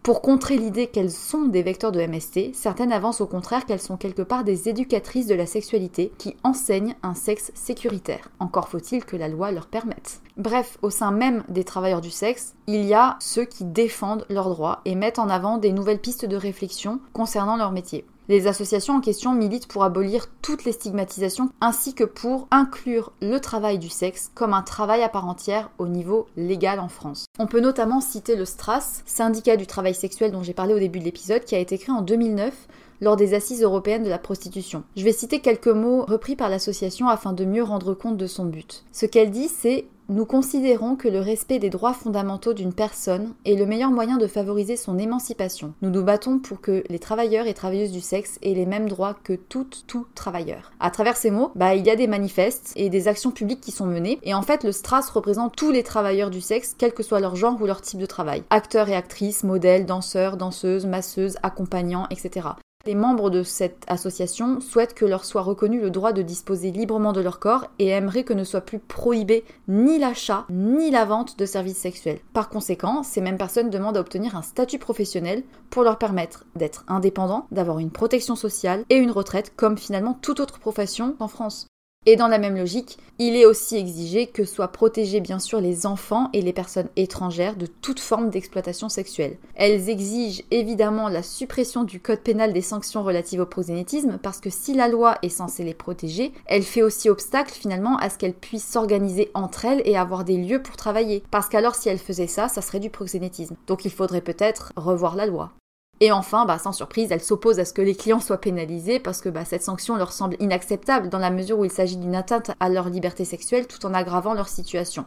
Pour 0.08 0.22
contrer 0.22 0.56
l'idée 0.56 0.88
qu'elles 0.88 1.12
sont 1.12 1.48
des 1.48 1.64
vecteurs 1.64 1.92
de 1.92 2.00
MST, 2.00 2.56
certaines 2.56 2.94
avancent 2.94 3.20
au 3.20 3.28
contraire 3.28 3.66
qu'elles 3.66 3.82
sont 3.82 3.98
quelque 3.98 4.22
part 4.22 4.46
des 4.46 4.70
éducatrices 4.70 5.28
de 5.28 5.36
la 5.36 5.46
sexualité 5.46 6.14
qui 6.18 6.38
enseignent 6.46 6.96
un 7.04 7.14
sexe 7.14 7.52
sécuritaire. 7.56 8.30
Encore 8.40 8.70
faut-il 8.70 9.04
que 9.04 9.18
la 9.18 9.28
loi 9.28 9.52
leur 9.52 9.68
permette. 9.68 10.22
Bref, 10.38 10.78
au 10.82 10.92
sein 10.92 11.12
même 11.12 11.44
des 11.50 11.66
travailleurs 11.66 12.00
du 12.00 12.10
sexe, 12.10 12.56
il 12.68 12.86
y 12.86 12.94
a 12.94 13.18
ceux 13.20 13.44
qui 13.44 13.66
défendent 13.66 14.26
leurs 14.30 14.50
droits 14.50 14.80
et 14.86 14.96
mettent 14.96 15.20
en 15.20 15.28
avant 15.28 15.58
des 15.58 15.74
nouvelles 15.74 16.00
pistes 16.00 16.24
de 16.24 16.38
réflexion 16.38 17.02
concernant 17.12 17.58
leur 17.58 17.74
métier. 17.74 18.06
Les 18.30 18.48
associations 18.48 18.96
en 18.96 19.00
question 19.00 19.34
militent 19.34 19.68
pour 19.68 19.86
abolir 19.86 20.28
toutes 20.42 20.66
les 20.66 20.74
stigmatisations 20.74 21.50
ainsi 21.62 21.94
que 21.94 22.04
pour 22.04 22.50
inclure 22.52 23.14
le 23.22 23.40
travail 23.40 23.80
du 23.80 23.88
sexe 23.88 24.32
comme 24.36 24.54
un 24.54 24.64
travail 24.64 25.02
à 25.02 25.08
part 25.08 25.30
entière 25.30 25.70
au 25.78 25.88
niveau 25.88 26.28
légal 26.36 26.82
en 26.82 26.90
France. 26.90 27.26
On 27.40 27.48
peut 27.48 27.62
notamment 27.62 28.02
citer 28.02 28.36
le 28.36 28.44
STRAS, 28.44 29.04
syndicat 29.06 29.56
du 29.56 29.66
travail 29.66 29.96
sexuel 29.96 30.34
dont 30.34 30.44
j'ai 30.44 30.54
parlé 30.54 30.74
au 30.74 30.80
début 30.80 31.00
de 31.00 31.06
l'épisode, 31.06 31.46
qui 31.46 31.56
a 31.56 31.60
été 31.60 31.78
créé 31.78 31.96
en 31.96 32.02
2009 32.02 32.54
lors 33.00 33.16
des 33.16 33.34
assises 33.34 33.64
européennes 33.64 34.04
de 34.04 34.10
la 34.10 34.18
prostitution. 34.18 34.84
Je 34.98 35.04
vais 35.04 35.14
citer 35.14 35.40
quelques 35.40 35.68
mots 35.68 36.04
repris 36.06 36.36
par 36.36 36.50
l'association 36.50 37.08
afin 37.08 37.32
de 37.32 37.46
mieux 37.46 37.64
rendre 37.64 37.94
compte 37.94 38.18
de 38.18 38.28
son 38.28 38.46
but. 38.46 38.84
Ce 38.92 39.06
qu'elle 39.06 39.32
dit, 39.32 39.48
c'est 39.48 39.86
nous 40.10 40.26
considérons 40.26 40.96
que 40.96 41.10
le 41.10 41.20
respect 41.20 41.60
des 41.60 41.70
droits 41.70 41.94
fondamentaux 41.94 42.54
d'une 42.54 42.74
personne 42.74 43.34
est 43.46 43.56
le 43.56 43.66
meilleur 43.66 43.92
moyen 43.92 44.18
de 44.18 44.28
favoriser 44.28 44.78
son 44.78 44.98
émancipation. 44.98 45.74
Nous 45.82 45.90
nous 45.90 46.04
battons 46.04 46.40
pour 46.40 46.62
que 46.62 46.84
les 46.90 47.00
travailleurs 47.00 47.46
et 47.46 47.54
travailleuses 47.54 47.92
du 47.92 48.00
sexe 48.00 48.40
aient 48.42 48.54
les 48.54 48.66
mêmes 48.66 48.88
droits 48.88 49.18
que 49.22 49.34
toutes, 49.34 49.84
tout 49.86 50.08
travailleurs. 50.16 50.72
À 50.80 50.92
travers 50.92 51.18
ces 51.18 51.30
mots, 51.30 51.52
bah, 51.56 51.76
il 51.76 51.86
y 51.86 51.90
a 51.90 51.98
des 51.98 52.08
manifestes 52.08 52.72
et 52.78 52.90
des 52.90 53.10
actions 53.10 53.32
publiques 53.32 53.62
qui 53.62 53.72
sont 53.72 53.86
menées. 53.86 54.20
Et 54.24 54.34
en 54.34 54.44
fait, 54.44 54.64
le 54.64 54.72
STRAS 54.72 55.10
représente 55.14 55.56
tous 55.56 55.72
les 55.72 55.84
travailleurs 55.84 56.30
du 56.30 56.42
sexe, 56.42 56.76
quel 56.78 56.94
que 56.94 57.04
soit 57.04 57.20
leur 57.20 57.36
genre 57.36 57.62
ou 57.62 57.66
leur 57.66 57.82
type 57.82 58.00
de 58.00 58.06
travail. 58.06 58.44
Acteurs 58.50 58.88
et 58.88 58.96
actrices, 58.96 59.44
modèles, 59.44 59.86
danseurs, 59.86 60.38
danseuses, 60.38 60.86
masseuses, 60.86 61.38
accompagnants, 61.44 62.08
etc. 62.10 62.48
Les 62.88 62.96
membres 62.96 63.30
de 63.30 63.44
cette 63.44 63.84
association 63.88 64.62
souhaitent 64.62 64.94
que 64.94 65.04
leur 65.04 65.26
soit 65.26 65.42
reconnu 65.42 65.82
le 65.82 65.90
droit 65.90 66.14
de 66.14 66.22
disposer 66.22 66.72
librement 66.72 67.12
de 67.12 67.20
leur 67.20 67.38
corps 67.38 67.66
et 67.80 67.88
aimeraient 67.88 68.24
que 68.24 68.32
ne 68.32 68.46
soit 68.46 68.62
plus 68.62 68.80
prohibé 68.80 69.44
ni 69.68 70.00
l'achat 70.00 70.46
ni 70.50 70.90
la 70.90 71.04
vente 71.04 71.38
de 71.38 71.46
services 71.46 71.80
sexuels. 71.80 72.22
Par 72.32 72.48
conséquent, 72.48 73.04
ces 73.04 73.20
mêmes 73.20 73.38
personnes 73.38 73.70
demandent 73.70 73.98
à 73.98 74.00
obtenir 74.00 74.38
un 74.38 74.42
statut 74.42 74.80
professionnel 74.80 75.44
pour 75.70 75.84
leur 75.84 75.98
permettre 75.98 76.46
d'être 76.56 76.86
indépendants, 76.88 77.48
d'avoir 77.52 77.80
une 77.80 77.92
protection 77.92 78.38
sociale 78.38 78.86
et 78.90 78.96
une 78.96 79.12
retraite 79.12 79.52
comme 79.58 79.78
finalement 79.78 80.18
toute 80.22 80.40
autre 80.40 80.58
profession 80.58 81.18
en 81.20 81.28
France. 81.28 81.68
Et 82.10 82.16
dans 82.16 82.30
la 82.30 82.38
même 82.38 82.56
logique, 82.56 82.98
il 83.20 83.36
est 83.36 83.46
aussi 83.46 83.76
exigé 83.76 84.28
que 84.28 84.46
soient 84.46 84.70
protégés 84.70 85.20
bien 85.20 85.40
sûr 85.40 85.60
les 85.60 85.86
enfants 85.86 86.30
et 86.32 86.42
les 86.42 86.54
personnes 86.54 86.88
étrangères 86.96 87.58
de 87.58 87.66
toute 87.66 88.00
forme 88.00 88.30
d'exploitation 88.30 88.88
sexuelle. 88.88 89.36
Elles 89.56 89.90
exigent 89.90 90.42
évidemment 90.50 91.10
la 91.10 91.22
suppression 91.22 91.84
du 91.84 92.00
code 92.00 92.22
pénal 92.22 92.54
des 92.54 92.62
sanctions 92.62 93.04
relatives 93.04 93.42
au 93.42 93.46
prosénétisme 93.46 94.20
parce 94.24 94.40
que 94.40 94.50
si 94.50 94.74
la 94.74 94.88
loi 94.88 95.18
est 95.22 95.28
censée 95.28 95.66
les 95.66 95.74
protéger, 95.74 96.32
elle 96.46 96.64
fait 96.64 96.82
aussi 96.82 97.10
obstacle 97.10 97.52
finalement 97.52 97.98
à 97.98 98.10
ce 98.10 98.18
qu'elles 98.18 98.34
puissent 98.34 98.72
s'organiser 98.72 99.30
entre 99.34 99.66
elles 99.66 99.82
et 99.84 99.98
avoir 99.98 100.24
des 100.24 100.38
lieux 100.38 100.64
pour 100.64 100.78
travailler. 100.78 101.24
Parce 101.30 101.50
qu'alors 101.50 101.76
si 101.76 101.90
elles 101.90 101.98
faisaient 101.98 102.26
ça, 102.26 102.48
ça 102.48 102.62
serait 102.62 102.80
du 102.80 102.90
proxénétisme. 102.90 103.58
Donc 103.68 103.84
il 103.84 103.92
faudrait 103.92 104.22
peut-être 104.22 104.72
revoir 104.78 105.18
la 105.18 105.26
loi. 105.26 105.52
Et 106.00 106.12
enfin, 106.12 106.46
bah, 106.46 106.60
sans 106.60 106.72
surprise, 106.72 107.12
elle 107.12 107.24
s'oppose 107.24 107.60
à 107.60 107.66
ce 107.66 107.74
que 107.74 107.82
les 107.82 107.96
clients 107.96 108.20
soient 108.20 108.40
pénalisés 108.40 109.00
parce 109.00 109.22
que 109.22 109.30
bah, 109.30 109.46
cette 109.46 109.64
sanction 109.64 109.96
leur 109.96 110.12
semble 110.12 110.36
inacceptable 110.40 111.10
dans 111.10 111.18
la 111.18 111.32
mesure 111.32 111.60
où 111.60 111.66
il 111.66 111.72
s'agit 111.72 111.98
d'une 111.98 112.16
atteinte 112.16 112.52
à 112.60 112.70
leur 112.70 112.90
liberté 112.90 113.26
sexuelle 113.26 113.68
tout 113.68 113.86
en 113.86 113.94
aggravant 113.94 114.34
leur 114.34 114.48
situation. 114.48 115.06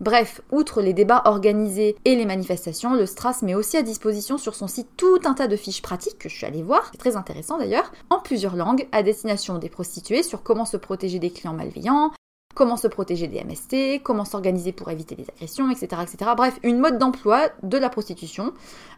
Bref, 0.00 0.40
outre 0.50 0.82
les 0.82 0.94
débats 0.94 1.22
organisés 1.26 1.94
et 2.04 2.16
les 2.16 2.26
manifestations, 2.26 2.94
le 2.94 3.06
Stras 3.06 3.38
met 3.42 3.54
aussi 3.54 3.76
à 3.76 3.82
disposition 3.82 4.36
sur 4.36 4.56
son 4.56 4.66
site 4.66 4.88
tout 4.96 5.20
un 5.24 5.34
tas 5.34 5.46
de 5.46 5.54
fiches 5.54 5.82
pratiques 5.82 6.18
que 6.18 6.28
je 6.28 6.34
suis 6.34 6.46
allée 6.46 6.64
voir, 6.64 6.88
c'est 6.90 6.98
très 6.98 7.14
intéressant 7.14 7.56
d'ailleurs, 7.56 7.92
en 8.10 8.18
plusieurs 8.18 8.56
langues 8.56 8.88
à 8.90 9.04
destination 9.04 9.58
des 9.58 9.68
prostituées 9.68 10.24
sur 10.24 10.42
comment 10.42 10.64
se 10.64 10.76
protéger 10.76 11.20
des 11.20 11.30
clients 11.30 11.52
malveillants, 11.52 12.10
comment 12.54 12.76
se 12.76 12.88
protéger 12.88 13.28
des 13.28 13.42
MST, 13.42 14.02
comment 14.02 14.24
s'organiser 14.24 14.72
pour 14.72 14.90
éviter 14.90 15.14
les 15.16 15.28
agressions, 15.28 15.70
etc. 15.70 16.02
etc. 16.02 16.30
Bref, 16.36 16.58
une 16.62 16.78
mode 16.78 16.98
d'emploi 16.98 17.48
de 17.62 17.78
la 17.78 17.88
prostitution 17.88 18.52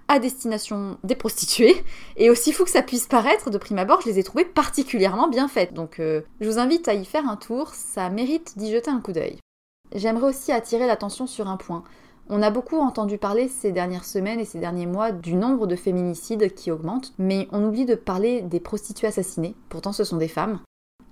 à 0.08 0.18
destination 0.18 0.98
des 1.04 1.14
prostituées. 1.14 1.84
Et 2.16 2.30
aussi 2.30 2.52
fou 2.52 2.64
que 2.64 2.70
ça 2.70 2.82
puisse 2.82 3.06
paraître, 3.06 3.50
de 3.50 3.58
prime 3.58 3.78
abord, 3.78 4.00
je 4.02 4.08
les 4.08 4.18
ai 4.18 4.22
trouvées 4.22 4.44
particulièrement 4.44 5.28
bien 5.28 5.48
faites. 5.48 5.74
Donc 5.74 6.00
euh, 6.00 6.22
je 6.40 6.48
vous 6.48 6.58
invite 6.58 6.88
à 6.88 6.94
y 6.94 7.04
faire 7.04 7.28
un 7.28 7.36
tour, 7.36 7.70
ça 7.70 8.10
mérite 8.10 8.58
d'y 8.58 8.70
jeter 8.70 8.90
un 8.90 9.00
coup 9.00 9.12
d'œil. 9.12 9.38
J'aimerais 9.94 10.28
aussi 10.28 10.52
attirer 10.52 10.86
l'attention 10.86 11.26
sur 11.26 11.48
un 11.48 11.56
point. 11.56 11.84
On 12.30 12.42
a 12.42 12.50
beaucoup 12.50 12.78
entendu 12.78 13.18
parler 13.18 13.48
ces 13.48 13.70
dernières 13.70 14.06
semaines 14.06 14.40
et 14.40 14.46
ces 14.46 14.58
derniers 14.58 14.86
mois 14.86 15.12
du 15.12 15.34
nombre 15.34 15.66
de 15.66 15.76
féminicides 15.76 16.54
qui 16.54 16.70
augmente, 16.70 17.12
mais 17.18 17.48
on 17.52 17.62
oublie 17.64 17.84
de 17.84 17.94
parler 17.94 18.40
des 18.40 18.60
prostituées 18.60 19.08
assassinées, 19.08 19.54
pourtant 19.68 19.92
ce 19.92 20.04
sont 20.04 20.16
des 20.16 20.28
femmes. 20.28 20.60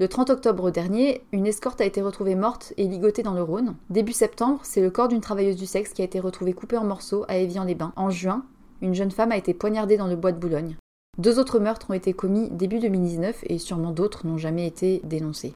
Le 0.03 0.09
30 0.09 0.31
octobre 0.31 0.73
dernier, 0.73 1.23
une 1.31 1.47
escorte 1.47 1.81
a 1.81 1.85
été 1.85 2.03
retrouvée 2.03 2.35
morte 2.35 2.75
et 2.77 2.89
ligotée 2.89 3.23
dans 3.23 3.35
le 3.35 3.43
Rhône. 3.45 3.77
Début 3.89 4.13
septembre, 4.13 4.59
c'est 4.65 4.81
le 4.81 4.91
corps 4.91 5.07
d'une 5.07 5.21
travailleuse 5.21 5.55
du 5.55 5.65
sexe 5.65 5.93
qui 5.93 6.03
a 6.03 6.05
été 6.05 6.19
retrouvé 6.19 6.55
coupé 6.55 6.77
en 6.77 6.83
morceaux 6.83 7.25
à 7.29 7.37
Évian-les-Bains. 7.37 7.93
En 7.95 8.11
juin, 8.11 8.45
une 8.81 8.95
jeune 8.95 9.13
femme 9.13 9.31
a 9.31 9.37
été 9.37 9.55
poignardée 9.55 9.97
dans 9.97 10.09
le 10.09 10.17
bois 10.17 10.33
de 10.33 10.41
Boulogne. 10.41 10.75
Deux 11.19 11.39
autres 11.39 11.61
meurtres 11.61 11.87
ont 11.91 11.95
été 11.95 12.15
commis 12.15 12.51
début 12.51 12.81
2019 12.81 13.45
et 13.47 13.59
sûrement 13.59 13.93
d'autres 13.93 14.27
n'ont 14.27 14.39
jamais 14.39 14.67
été 14.67 15.01
dénoncés. 15.05 15.53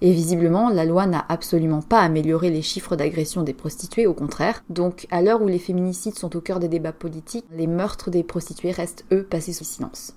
Et 0.00 0.12
visiblement, 0.12 0.68
la 0.68 0.84
loi 0.84 1.06
n'a 1.06 1.26
absolument 1.28 1.82
pas 1.82 2.02
amélioré 2.02 2.50
les 2.50 2.62
chiffres 2.62 2.94
d'agression 2.94 3.42
des 3.42 3.52
prostituées, 3.52 4.06
au 4.06 4.14
contraire. 4.14 4.62
Donc, 4.70 5.08
à 5.10 5.22
l'heure 5.22 5.42
où 5.42 5.48
les 5.48 5.58
féminicides 5.58 6.16
sont 6.16 6.36
au 6.36 6.40
cœur 6.40 6.60
des 6.60 6.68
débats 6.68 6.92
politiques, 6.92 7.46
les 7.50 7.66
meurtres 7.66 8.12
des 8.12 8.22
prostituées 8.22 8.70
restent, 8.70 9.04
eux, 9.10 9.24
passés 9.24 9.52
sous 9.52 9.64
silence. 9.64 10.14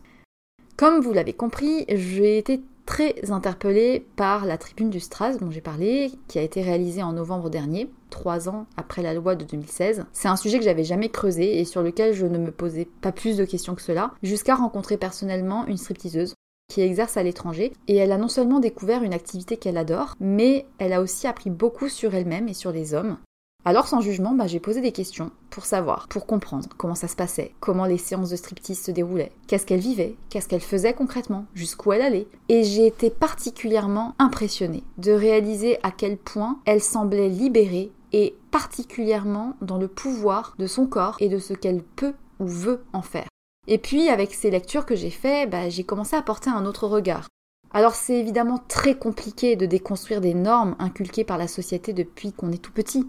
Comme 0.77 0.99
vous 0.99 1.13
l'avez 1.13 1.33
compris, 1.33 1.85
j'ai 1.89 2.37
été 2.39 2.59
très 2.85 3.31
interpellée 3.31 4.05
par 4.15 4.45
la 4.45 4.57
tribune 4.57 4.89
du 4.89 4.99
Stras 4.99 5.37
dont 5.37 5.51
j'ai 5.51 5.61
parlé, 5.61 6.11
qui 6.27 6.39
a 6.39 6.41
été 6.41 6.61
réalisée 6.61 7.03
en 7.03 7.13
novembre 7.13 7.49
dernier, 7.49 7.89
trois 8.09 8.49
ans 8.49 8.65
après 8.77 9.01
la 9.01 9.13
loi 9.13 9.35
de 9.35 9.45
2016. 9.45 10.05
C'est 10.13 10.27
un 10.27 10.35
sujet 10.35 10.59
que 10.59 10.65
j'avais 10.65 10.83
jamais 10.83 11.09
creusé 11.09 11.59
et 11.59 11.65
sur 11.65 11.81
lequel 11.81 12.13
je 12.13 12.25
ne 12.25 12.37
me 12.37 12.51
posais 12.51 12.87
pas 13.01 13.11
plus 13.11 13.37
de 13.37 13.45
questions 13.45 13.75
que 13.75 13.81
cela, 13.81 14.11
jusqu'à 14.23 14.55
rencontrer 14.55 14.97
personnellement 14.97 15.65
une 15.67 15.77
stripteaseuse 15.77 16.35
qui 16.71 16.81
exerce 16.81 17.17
à 17.17 17.23
l'étranger 17.23 17.73
et 17.87 17.97
elle 17.97 18.13
a 18.13 18.17
non 18.17 18.29
seulement 18.29 18.59
découvert 18.59 19.03
une 19.03 19.13
activité 19.13 19.57
qu'elle 19.57 19.77
adore, 19.77 20.15
mais 20.19 20.65
elle 20.77 20.93
a 20.93 21.01
aussi 21.01 21.27
appris 21.27 21.49
beaucoup 21.49 21.89
sur 21.89 22.15
elle-même 22.15 22.47
et 22.47 22.53
sur 22.53 22.71
les 22.71 22.93
hommes. 22.93 23.17
Alors 23.63 23.87
sans 23.87 24.01
jugement, 24.01 24.33
bah, 24.33 24.47
j'ai 24.47 24.59
posé 24.59 24.81
des 24.81 24.91
questions 24.91 25.29
pour 25.51 25.65
savoir, 25.65 26.07
pour 26.07 26.25
comprendre 26.25 26.67
comment 26.77 26.95
ça 26.95 27.07
se 27.07 27.15
passait, 27.15 27.53
comment 27.59 27.85
les 27.85 27.99
séances 27.99 28.31
de 28.31 28.35
striptease 28.35 28.81
se 28.81 28.89
déroulaient, 28.89 29.31
qu'est-ce 29.45 29.67
qu'elle 29.67 29.79
vivait, 29.79 30.15
qu'est-ce 30.29 30.47
qu'elle 30.47 30.61
faisait 30.61 30.95
concrètement, 30.95 31.45
jusqu'où 31.53 31.93
elle 31.93 32.01
allait. 32.01 32.27
Et 32.49 32.63
j'ai 32.63 32.87
été 32.87 33.11
particulièrement 33.11 34.15
impressionnée 34.17 34.83
de 34.97 35.11
réaliser 35.11 35.77
à 35.83 35.91
quel 35.91 36.17
point 36.17 36.59
elle 36.65 36.81
semblait 36.81 37.29
libérée 37.29 37.91
et 38.13 38.35
particulièrement 38.49 39.55
dans 39.61 39.77
le 39.77 39.87
pouvoir 39.87 40.55
de 40.57 40.65
son 40.65 40.87
corps 40.87 41.17
et 41.19 41.29
de 41.29 41.37
ce 41.37 41.53
qu'elle 41.53 41.83
peut 41.83 42.15
ou 42.39 42.47
veut 42.47 42.83
en 42.93 43.03
faire. 43.03 43.27
Et 43.67 43.77
puis 43.77 44.09
avec 44.09 44.33
ces 44.33 44.49
lectures 44.49 44.87
que 44.87 44.95
j'ai 44.95 45.11
faites, 45.11 45.51
bah, 45.51 45.69
j'ai 45.69 45.83
commencé 45.83 46.15
à 46.15 46.23
porter 46.23 46.49
un 46.49 46.65
autre 46.65 46.87
regard. 46.87 47.27
Alors 47.73 47.93
c'est 47.93 48.19
évidemment 48.19 48.59
très 48.67 48.95
compliqué 48.95 49.55
de 49.55 49.67
déconstruire 49.67 50.19
des 50.19 50.33
normes 50.33 50.75
inculquées 50.79 51.23
par 51.23 51.37
la 51.37 51.47
société 51.47 51.93
depuis 51.93 52.33
qu'on 52.33 52.51
est 52.51 52.61
tout 52.61 52.73
petit. 52.73 53.07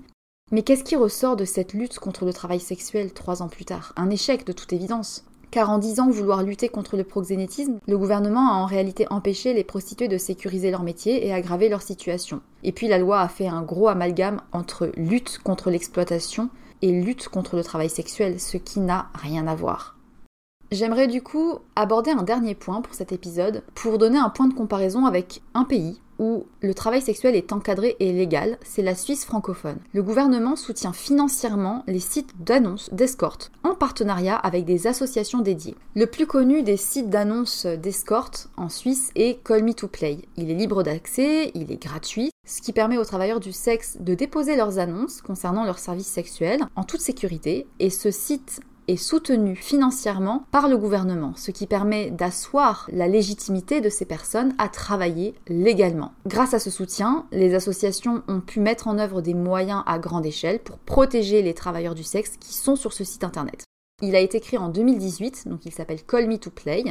Mais 0.54 0.62
qu'est-ce 0.62 0.84
qui 0.84 0.96
ressort 0.96 1.36
de 1.36 1.46
cette 1.46 1.72
lutte 1.72 1.98
contre 1.98 2.26
le 2.26 2.32
travail 2.34 2.60
sexuel 2.60 3.14
trois 3.14 3.40
ans 3.40 3.48
plus 3.48 3.64
tard? 3.64 3.94
Un 3.96 4.10
échec 4.10 4.44
de 4.46 4.52
toute 4.52 4.74
évidence. 4.74 5.24
Car 5.50 5.70
en 5.70 5.78
disant 5.78 6.10
vouloir 6.10 6.42
lutter 6.42 6.68
contre 6.68 6.98
le 6.98 7.04
proxénétisme, 7.04 7.78
le 7.88 7.96
gouvernement 7.96 8.52
a 8.52 8.56
en 8.56 8.66
réalité 8.66 9.06
empêché 9.08 9.54
les 9.54 9.64
prostituées 9.64 10.08
de 10.08 10.18
sécuriser 10.18 10.70
leur 10.70 10.82
métier 10.82 11.26
et 11.26 11.32
aggraver 11.32 11.70
leur 11.70 11.80
situation. 11.80 12.42
Et 12.64 12.72
puis 12.72 12.86
la 12.86 12.98
loi 12.98 13.20
a 13.20 13.28
fait 13.28 13.48
un 13.48 13.62
gros 13.62 13.88
amalgame 13.88 14.42
entre 14.52 14.92
lutte 14.94 15.38
contre 15.42 15.70
l'exploitation 15.70 16.50
et 16.82 16.92
lutte 16.92 17.28
contre 17.28 17.56
le 17.56 17.64
travail 17.64 17.88
sexuel, 17.88 18.38
ce 18.38 18.58
qui 18.58 18.80
n'a 18.80 19.06
rien 19.14 19.46
à 19.46 19.54
voir. 19.54 19.96
J'aimerais 20.70 21.08
du 21.08 21.22
coup 21.22 21.60
aborder 21.76 22.10
un 22.10 22.22
dernier 22.22 22.54
point 22.54 22.82
pour 22.82 22.94
cet 22.94 23.12
épisode 23.12 23.62
pour 23.74 23.96
donner 23.96 24.18
un 24.18 24.30
point 24.30 24.48
de 24.48 24.54
comparaison 24.54 25.06
avec 25.06 25.40
un 25.54 25.64
pays 25.64 26.02
où 26.22 26.46
le 26.60 26.72
travail 26.72 27.02
sexuel 27.02 27.34
est 27.34 27.52
encadré 27.52 27.96
et 27.98 28.12
légal, 28.12 28.56
c'est 28.62 28.80
la 28.80 28.94
Suisse 28.94 29.24
francophone. 29.24 29.78
Le 29.92 30.04
gouvernement 30.04 30.54
soutient 30.54 30.92
financièrement 30.92 31.82
les 31.88 31.98
sites 31.98 32.30
d'annonces 32.38 32.88
d'escorte 32.92 33.50
en 33.64 33.74
partenariat 33.74 34.36
avec 34.36 34.64
des 34.64 34.86
associations 34.86 35.40
dédiées. 35.40 35.74
Le 35.96 36.06
plus 36.06 36.26
connu 36.26 36.62
des 36.62 36.76
sites 36.76 37.10
d'annonces 37.10 37.66
d'escorte 37.66 38.48
en 38.56 38.68
Suisse 38.68 39.10
est 39.16 39.42
Call 39.44 39.64
Me 39.64 39.74
to 39.74 39.88
Play. 39.88 40.18
Il 40.36 40.48
est 40.48 40.54
libre 40.54 40.84
d'accès, 40.84 41.50
il 41.54 41.72
est 41.72 41.82
gratuit, 41.82 42.30
ce 42.46 42.62
qui 42.62 42.72
permet 42.72 42.98
aux 42.98 43.04
travailleurs 43.04 43.40
du 43.40 43.52
sexe 43.52 43.96
de 43.98 44.14
déposer 44.14 44.54
leurs 44.54 44.78
annonces 44.78 45.22
concernant 45.22 45.64
leurs 45.64 45.80
services 45.80 46.06
sexuels 46.06 46.60
en 46.76 46.84
toute 46.84 47.00
sécurité 47.00 47.66
et 47.80 47.90
ce 47.90 48.12
site 48.12 48.60
est 48.88 48.96
soutenu 48.96 49.56
financièrement 49.56 50.44
par 50.50 50.68
le 50.68 50.76
gouvernement, 50.76 51.32
ce 51.36 51.50
qui 51.50 51.66
permet 51.66 52.10
d'asseoir 52.10 52.88
la 52.92 53.08
légitimité 53.08 53.80
de 53.80 53.88
ces 53.88 54.04
personnes 54.04 54.54
à 54.58 54.68
travailler 54.68 55.34
légalement. 55.48 56.12
Grâce 56.26 56.54
à 56.54 56.58
ce 56.58 56.70
soutien, 56.70 57.26
les 57.32 57.54
associations 57.54 58.22
ont 58.28 58.40
pu 58.40 58.60
mettre 58.60 58.88
en 58.88 58.98
œuvre 58.98 59.22
des 59.22 59.34
moyens 59.34 59.82
à 59.86 59.98
grande 59.98 60.26
échelle 60.26 60.60
pour 60.60 60.78
protéger 60.78 61.42
les 61.42 61.54
travailleurs 61.54 61.94
du 61.94 62.04
sexe 62.04 62.36
qui 62.38 62.54
sont 62.54 62.76
sur 62.76 62.92
ce 62.92 63.04
site 63.04 63.24
internet. 63.24 63.64
Il 64.02 64.16
a 64.16 64.20
été 64.20 64.40
créé 64.40 64.58
en 64.58 64.68
2018, 64.68 65.48
donc 65.48 65.64
il 65.64 65.72
s'appelle 65.72 66.02
Call 66.02 66.26
Me 66.26 66.36
to 66.36 66.50
Play, 66.50 66.84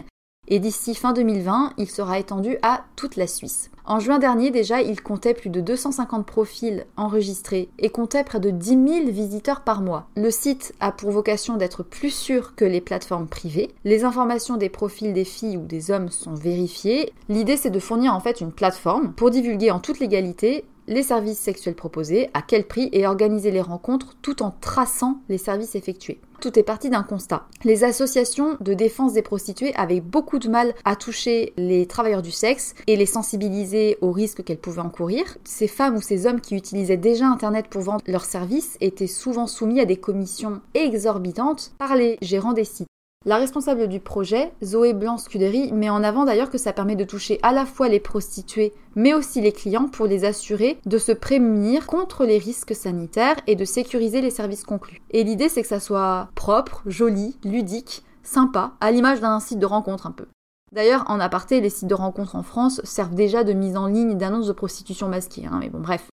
et 0.52 0.60
d'ici 0.60 0.96
fin 0.96 1.14
2020, 1.14 1.76
il 1.78 1.89
sera 1.89 2.20
étendu 2.20 2.58
à 2.62 2.84
toute 2.98 3.16
la 3.16 3.26
Suisse. 3.26 3.72
En 3.86 4.02
juin 4.02 4.20
dernier 4.20 4.52
déjà, 4.52 4.82
il 4.82 5.02
comptait 5.02 5.34
plus 5.34 5.50
de 5.50 5.62
250 5.62 6.26
profils 6.26 6.86
enregistrés 6.98 7.70
et 7.80 7.89
comptait 7.89 8.26
près 8.26 8.42
de 8.42 8.50
10 8.50 8.70
000 8.70 9.12
visiteurs 9.12 9.62
par 9.62 9.82
mois. 9.82 10.08
Le 10.18 10.30
site 10.30 10.74
a 10.82 10.92
pour 10.92 11.12
vocation 11.12 11.56
d'être 11.56 11.84
plus 11.84 12.14
sûr 12.14 12.54
que 12.56 12.66
les 12.66 12.82
plateformes 12.82 13.28
privées. 13.28 13.74
Les 13.86 14.04
informations 14.04 14.58
des 14.58 14.68
profils 14.68 15.14
des 15.14 15.24
filles 15.24 15.56
ou 15.56 15.66
des 15.66 15.89
hommes 15.89 16.10
sont 16.10 16.36
vérifiées. 16.36 17.14
L'idée 17.30 17.56
c'est 17.56 17.70
de 17.70 17.80
fournir 17.80 18.14
en 18.14 18.20
fait 18.20 18.42
une 18.42 18.52
plateforme 18.52 19.14
pour 19.14 19.32
divulguer 19.32 19.72
en 19.72 19.80
toute 19.80 20.00
légalité 20.00 20.66
les 20.88 21.04
services 21.04 21.39
sexuels 21.39 21.76
proposés, 21.76 22.30
à 22.34 22.42
quel 22.42 22.68
prix 22.68 22.89
et 22.92 23.08
organiser 23.08 23.52
les 23.52 23.62
rencontres 23.62 24.18
tout 24.22 24.44
en 24.44 24.54
traçant 24.60 25.22
les 25.30 25.38
services 25.38 25.76
effectués. 25.76 26.20
Tout 26.42 26.58
est 26.58 26.64
parti 26.64 26.89
d'un 26.89 27.04
constat. 27.04 27.46
Les 27.64 27.84
associations 27.84 28.58
de 28.62 28.74
défense 28.74 29.14
des 29.14 29.22
prostituées 29.22 29.76
avaient 29.76 30.02
beaucoup 30.02 30.39
de 30.39 30.50
mal 30.50 30.74
à 30.86 30.96
toucher 30.96 31.54
les 31.56 31.86
travailleurs 31.86 32.24
du 32.24 32.32
sexe 32.32 32.74
et 32.88 32.96
les 32.96 33.06
sensibiliser 33.06 34.00
aux 34.02 34.12
risques 34.12 34.44
qu'elles 34.44 34.58
pouvaient 34.58 34.82
encourir. 34.82 35.38
Ces 35.44 35.68
femmes 35.68 35.98
ou 35.98 36.02
ces 36.02 36.26
hommes 36.26 36.42
qui 36.42 36.56
utilisaient 36.56 36.98
déjà 36.98 37.28
Internet 37.28 37.68
pour 37.70 37.84
vendre 37.84 38.02
leurs 38.08 38.26
services 38.26 38.76
étaient 38.82 39.06
souvent 39.06 39.46
soumis 39.46 39.82
à 39.82 39.86
des 39.86 39.98
commissions 39.98 40.62
exorbitantes 40.74 41.74
par 41.78 41.96
les 41.96 42.18
gérants 42.24 42.54
des 42.54 42.66
sites. 42.66 42.91
La 43.24 43.38
responsable 43.38 43.88
du 43.88 43.99
projet, 43.99 44.51
Zoé 44.63 44.93
Blanc-Scudery, 44.93 45.72
met 45.74 45.91
en 45.91 46.03
avant 46.03 46.26
d'ailleurs 46.26 46.49
que 46.49 46.57
ça 46.57 46.74
permet 46.74 46.95
de 46.95 47.03
toucher 47.03 47.39
à 47.43 47.51
la 47.51 47.67
fois 47.67 47.88
les 47.88 47.99
prostituées 47.99 48.74
mais 48.95 49.13
aussi 49.13 49.41
les 49.41 49.51
clients 49.51 49.88
pour 49.88 50.07
les 50.07 50.26
assurer 50.26 50.80
de 50.88 50.97
se 50.97 51.11
prémunir 51.11 51.86
contre 51.86 52.26
les 52.26 52.39
risques 52.39 52.74
sanitaires 52.74 53.36
et 53.45 53.55
de 53.55 53.63
sécuriser 53.63 54.22
les 54.22 54.32
services 54.32 54.63
conclus. 54.63 55.03
Et 55.11 55.24
l'idée 55.24 55.49
c'est 55.49 55.61
que 55.61 55.67
ça 55.67 55.80
soit 55.80 56.30
propre, 56.34 56.82
joli, 56.88 57.38
ludique, 57.43 58.03
sympa, 58.24 58.72
à 58.82 58.89
l'image 58.91 59.22
d'un 59.22 59.39
site 59.39 59.59
de 59.59 59.67
rencontre 59.67 60.07
un 60.07 60.11
peu. 60.11 60.26
D'ailleurs, 60.72 61.03
en 61.07 61.19
aparté, 61.19 61.61
les 61.61 61.69
sites 61.69 61.89
de 61.89 61.93
rencontre 61.93 62.36
en 62.36 62.43
France 62.43 62.82
servent 62.86 63.13
déjà 63.13 63.43
de 63.43 63.53
mise 63.53 63.78
en 63.78 63.86
ligne 63.86 64.17
d'annonces 64.17 64.47
de 64.47 64.53
prostitution 64.53 65.09
masquée, 65.09 65.45
hein, 65.45 65.57
mais 65.59 65.69
bon 65.69 65.82
bref. 65.82 66.07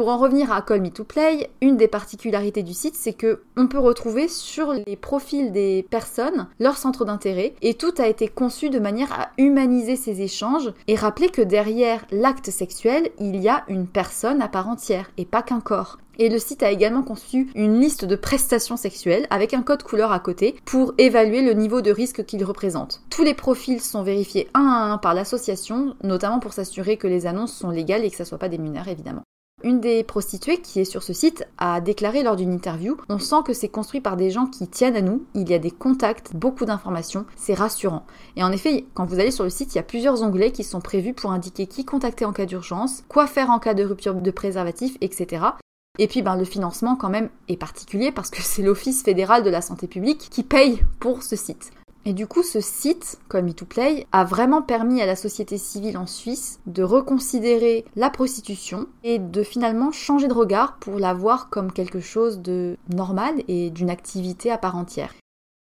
Pour 0.00 0.08
en 0.08 0.16
revenir 0.16 0.50
à 0.50 0.62
Call 0.62 0.80
Me 0.80 0.88
to 0.88 1.04
Play, 1.04 1.50
une 1.60 1.76
des 1.76 1.86
particularités 1.86 2.62
du 2.62 2.72
site, 2.72 2.94
c'est 2.96 3.12
que 3.12 3.42
on 3.58 3.66
peut 3.66 3.78
retrouver 3.78 4.28
sur 4.28 4.72
les 4.72 4.96
profils 4.96 5.52
des 5.52 5.86
personnes 5.90 6.48
leur 6.58 6.78
centre 6.78 7.04
d'intérêt 7.04 7.52
et 7.60 7.74
tout 7.74 7.92
a 7.98 8.06
été 8.06 8.26
conçu 8.26 8.70
de 8.70 8.78
manière 8.78 9.12
à 9.12 9.28
humaniser 9.36 9.96
ces 9.96 10.22
échanges 10.22 10.72
et 10.88 10.94
rappeler 10.94 11.28
que 11.28 11.42
derrière 11.42 12.06
l'acte 12.12 12.48
sexuel, 12.48 13.10
il 13.18 13.36
y 13.36 13.50
a 13.50 13.62
une 13.68 13.86
personne 13.86 14.40
à 14.40 14.48
part 14.48 14.70
entière 14.70 15.10
et 15.18 15.26
pas 15.26 15.42
qu'un 15.42 15.60
corps. 15.60 15.98
Et 16.18 16.30
le 16.30 16.38
site 16.38 16.62
a 16.62 16.70
également 16.70 17.02
conçu 17.02 17.50
une 17.54 17.78
liste 17.78 18.06
de 18.06 18.16
prestations 18.16 18.78
sexuelles 18.78 19.26
avec 19.28 19.52
un 19.52 19.60
code 19.60 19.82
couleur 19.82 20.12
à 20.12 20.18
côté 20.18 20.56
pour 20.64 20.94
évaluer 20.96 21.42
le 21.42 21.52
niveau 21.52 21.82
de 21.82 21.90
risque 21.90 22.24
qu'il 22.24 22.42
représente. 22.42 23.02
Tous 23.10 23.22
les 23.22 23.34
profils 23.34 23.82
sont 23.82 24.02
vérifiés 24.02 24.48
un 24.54 24.66
à 24.66 24.92
un 24.94 24.96
par 24.96 25.12
l'association, 25.12 25.94
notamment 26.02 26.40
pour 26.40 26.54
s'assurer 26.54 26.96
que 26.96 27.06
les 27.06 27.26
annonces 27.26 27.52
sont 27.52 27.68
légales 27.68 28.06
et 28.06 28.10
que 28.10 28.16
ça 28.16 28.24
soit 28.24 28.38
pas 28.38 28.48
des 28.48 28.56
mineurs 28.56 28.88
évidemment. 28.88 29.24
Une 29.62 29.80
des 29.80 30.04
prostituées 30.04 30.58
qui 30.58 30.80
est 30.80 30.84
sur 30.84 31.02
ce 31.02 31.12
site 31.12 31.46
a 31.58 31.80
déclaré 31.82 32.22
lors 32.22 32.36
d'une 32.36 32.52
interview 32.52 32.96
On 33.10 33.18
sent 33.18 33.42
que 33.44 33.52
c'est 33.52 33.68
construit 33.68 34.00
par 34.00 34.16
des 34.16 34.30
gens 34.30 34.46
qui 34.46 34.66
tiennent 34.68 34.96
à 34.96 35.02
nous, 35.02 35.24
il 35.34 35.50
y 35.50 35.54
a 35.54 35.58
des 35.58 35.70
contacts, 35.70 36.34
beaucoup 36.34 36.64
d'informations, 36.64 37.26
c'est 37.36 37.54
rassurant. 37.54 38.06
Et 38.36 38.42
en 38.42 38.52
effet, 38.52 38.86
quand 38.94 39.04
vous 39.04 39.20
allez 39.20 39.30
sur 39.30 39.44
le 39.44 39.50
site, 39.50 39.74
il 39.74 39.76
y 39.76 39.80
a 39.80 39.84
plusieurs 39.84 40.22
onglets 40.22 40.52
qui 40.52 40.64
sont 40.64 40.80
prévus 40.80 41.12
pour 41.12 41.32
indiquer 41.32 41.66
qui 41.66 41.84
contacter 41.84 42.24
en 42.24 42.32
cas 42.32 42.46
d'urgence, 42.46 43.04
quoi 43.08 43.26
faire 43.26 43.50
en 43.50 43.58
cas 43.58 43.74
de 43.74 43.84
rupture 43.84 44.14
de 44.14 44.30
préservatif, 44.30 44.96
etc. 45.02 45.44
Et 45.98 46.08
puis 46.08 46.22
ben, 46.22 46.36
le 46.36 46.44
financement 46.44 46.96
quand 46.96 47.10
même 47.10 47.28
est 47.48 47.58
particulier 47.58 48.12
parce 48.12 48.30
que 48.30 48.40
c'est 48.42 48.62
l'Office 48.62 49.02
fédéral 49.02 49.42
de 49.42 49.50
la 49.50 49.60
santé 49.60 49.86
publique 49.86 50.28
qui 50.30 50.42
paye 50.42 50.80
pour 51.00 51.22
ce 51.22 51.36
site. 51.36 51.70
Et 52.06 52.14
du 52.14 52.26
coup, 52.26 52.42
ce 52.42 52.60
site, 52.60 53.18
comme 53.28 53.48
Me2Play, 53.48 54.06
a 54.10 54.24
vraiment 54.24 54.62
permis 54.62 55.02
à 55.02 55.06
la 55.06 55.16
société 55.16 55.58
civile 55.58 55.98
en 55.98 56.06
Suisse 56.06 56.58
de 56.66 56.82
reconsidérer 56.82 57.84
la 57.94 58.08
prostitution 58.08 58.86
et 59.04 59.18
de 59.18 59.42
finalement 59.42 59.92
changer 59.92 60.26
de 60.26 60.34
regard 60.34 60.78
pour 60.78 60.98
la 60.98 61.12
voir 61.12 61.50
comme 61.50 61.72
quelque 61.72 62.00
chose 62.00 62.40
de 62.40 62.78
normal 62.88 63.42
et 63.48 63.70
d'une 63.70 63.90
activité 63.90 64.50
à 64.50 64.56
part 64.56 64.76
entière. 64.76 65.12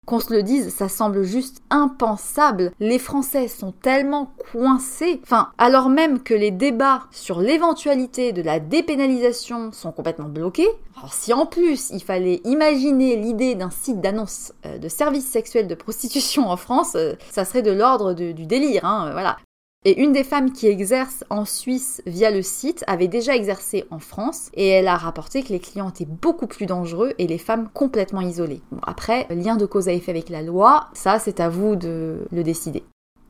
Qu'on 0.10 0.20
se 0.20 0.34
le 0.34 0.42
dise, 0.42 0.74
ça 0.74 0.90
semble 0.90 1.22
juste 1.22 1.62
impensable. 1.70 2.72
Les 2.80 2.98
Français 2.98 3.48
sont 3.48 3.72
tellement 3.72 4.32
coincés. 4.52 5.20
Enfin, 5.22 5.50
alors 5.60 5.88
même 5.90 6.24
que 6.24 6.34
les 6.34 6.50
débats 6.50 7.04
sur 7.12 7.42
l'éventualité 7.42 8.34
de 8.34 8.42
la 8.42 8.60
dépénalisation 8.60 9.72
sont 9.72 9.92
complètement 9.92 10.28
bloqués. 10.28 10.68
Alors 10.98 11.14
si 11.14 11.32
en 11.32 11.46
plus 11.46 11.92
il 11.92 12.02
fallait 12.02 12.42
imaginer 12.44 13.18
l'idée 13.18 13.54
d'un 13.54 13.70
site 13.70 14.02
d'annonce 14.02 14.52
euh, 14.66 14.80
de 14.80 14.88
services 14.90 15.28
sexuels 15.28 15.68
de 15.68 15.76
prostitution 15.76 16.50
en 16.50 16.58
France, 16.58 16.94
euh, 16.96 17.14
ça 17.30 17.46
serait 17.46 17.62
de 17.62 17.72
l'ordre 17.72 18.14
du 18.14 18.34
délire. 18.34 18.86
Hein, 18.86 19.12
voilà. 19.12 19.38
Et 19.86 20.02
une 20.02 20.12
des 20.12 20.26
femmes 20.26 20.52
qui 20.52 20.68
exerce 20.68 21.24
en 21.30 21.46
Suisse 21.46 22.02
via 22.06 22.32
le 22.32 22.42
site 22.42 22.84
avait 22.86 23.08
déjà 23.08 23.34
exercé 23.34 23.86
en 23.92 24.00
France 24.00 24.50
et 24.54 24.68
elle 24.68 24.90
a 24.90 24.98
rapporté 24.98 25.42
que 25.42 25.54
les 25.54 25.60
clients 25.60 25.90
étaient 25.90 26.06
beaucoup 26.06 26.48
plus 26.48 26.66
dangereux 26.66 27.14
et 27.18 27.28
les 27.28 27.38
femmes 27.38 27.70
complètement 27.74 28.20
isolées. 28.20 28.62
Bon, 28.74 28.82
après, 28.86 29.26
lien 29.30 29.56
de 29.56 29.66
cause 29.66 29.88
à 29.88 29.94
effet 29.94 30.12
avec 30.12 30.28
la 30.28 30.42
loi, 30.42 30.90
ça 30.94 31.18
c'est 31.18 31.40
à 31.40 31.48
vous 31.48 31.78
de 31.78 32.28
le 32.30 32.44
décider. 32.44 32.84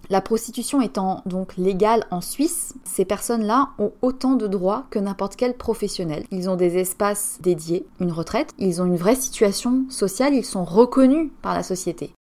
La 0.09 0.21
prostitution 0.21 0.81
étant 0.81 1.21
donc 1.27 1.55
légale 1.55 2.07
en 2.09 2.19
Suisse, 2.19 2.73
ces 2.83 3.05
personnes-là 3.05 3.69
ont 3.77 3.91
autant 4.01 4.33
de 4.33 4.47
droits 4.47 4.87
que 4.89 4.97
n'importe 4.97 5.35
quel 5.35 5.55
professionnel. 5.55 6.25
Ils 6.31 6.49
ont 6.49 6.55
des 6.55 6.79
espaces 6.79 7.37
dédiés, 7.41 7.85
une 7.99 8.11
retraite, 8.11 8.55
ils 8.57 8.81
ont 8.81 8.85
une 8.85 8.95
vraie 8.95 9.13
situation 9.13 9.85
sociale, 9.89 10.33
ils 10.33 10.45
sont 10.45 10.65
reconnus 10.65 11.29
par 11.43 11.53
la 11.53 11.61
société. 11.61 12.11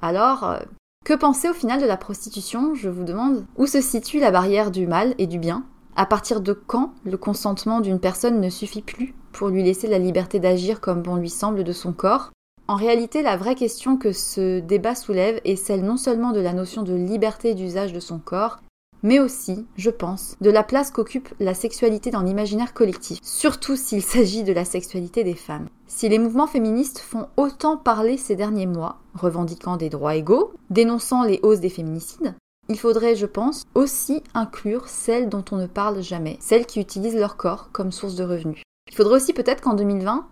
Alors, 0.00 0.44
euh, 0.44 0.58
que 1.04 1.12
penser 1.12 1.50
au 1.50 1.52
final 1.52 1.80
de 1.80 1.86
la 1.86 1.98
prostitution 1.98 2.74
Je 2.74 2.88
vous 2.88 3.04
demande? 3.04 3.44
Où 3.56 3.66
se 3.66 3.82
situe 3.82 4.18
la 4.18 4.30
barrière 4.30 4.70
du 4.70 4.86
mal 4.86 5.14
et 5.18 5.26
du 5.26 5.38
bien? 5.38 5.64
À 5.96 6.06
partir 6.06 6.40
de 6.40 6.54
quand 6.54 6.94
le 7.04 7.18
consentement 7.18 7.80
d'une 7.80 8.00
personne 8.00 8.40
ne 8.40 8.48
suffit 8.48 8.82
plus 8.82 9.14
pour 9.32 9.48
lui 9.48 9.62
laisser 9.62 9.86
la 9.86 9.98
liberté 9.98 10.40
d'agir 10.40 10.80
comme 10.80 11.02
bon 11.02 11.16
lui 11.16 11.28
semble 11.28 11.62
de 11.62 11.72
son 11.72 11.92
corps? 11.92 12.30
En 12.66 12.76
réalité, 12.76 13.20
la 13.20 13.36
vraie 13.36 13.54
question 13.54 13.98
que 13.98 14.12
ce 14.12 14.60
débat 14.60 14.94
soulève 14.94 15.40
est 15.44 15.56
celle 15.56 15.84
non 15.84 15.98
seulement 15.98 16.32
de 16.32 16.40
la 16.40 16.54
notion 16.54 16.82
de 16.82 16.94
liberté 16.94 17.54
d'usage 17.54 17.92
de 17.92 18.00
son 18.00 18.18
corps, 18.18 18.60
mais 19.04 19.20
aussi, 19.20 19.66
je 19.76 19.90
pense, 19.90 20.34
de 20.40 20.50
la 20.50 20.64
place 20.64 20.90
qu'occupe 20.90 21.32
la 21.38 21.54
sexualité 21.54 22.10
dans 22.10 22.22
l'imaginaire 22.22 22.74
collectif, 22.74 23.18
surtout 23.22 23.76
s'il 23.76 24.02
s'agit 24.02 24.42
de 24.42 24.52
la 24.52 24.64
sexualité 24.64 25.22
des 25.22 25.34
femmes. 25.34 25.68
Si 25.86 26.08
les 26.08 26.18
mouvements 26.18 26.48
féministes 26.48 26.98
font 26.98 27.28
autant 27.36 27.76
parler 27.76 28.16
ces 28.16 28.34
derniers 28.34 28.66
mois, 28.66 28.98
revendiquant 29.14 29.76
des 29.76 29.90
droits 29.90 30.16
égaux, 30.16 30.52
dénonçant 30.70 31.22
les 31.22 31.38
hausses 31.42 31.60
des 31.60 31.68
féminicides, 31.68 32.34
il 32.70 32.78
faudrait, 32.78 33.14
je 33.14 33.26
pense, 33.26 33.64
aussi 33.74 34.22
inclure 34.32 34.88
celles 34.88 35.28
dont 35.28 35.44
on 35.52 35.56
ne 35.56 35.66
parle 35.66 36.02
jamais, 36.02 36.38
celles 36.40 36.64
qui 36.64 36.80
utilisent 36.80 37.14
leur 37.14 37.36
corps 37.36 37.68
comme 37.72 37.92
source 37.92 38.14
de 38.14 38.24
revenus. 38.24 38.62
Il 38.90 38.94
faudrait 38.96 39.16
aussi 39.16 39.34
peut-être 39.34 39.60
qu'en 39.60 39.74
2020, 39.74 40.26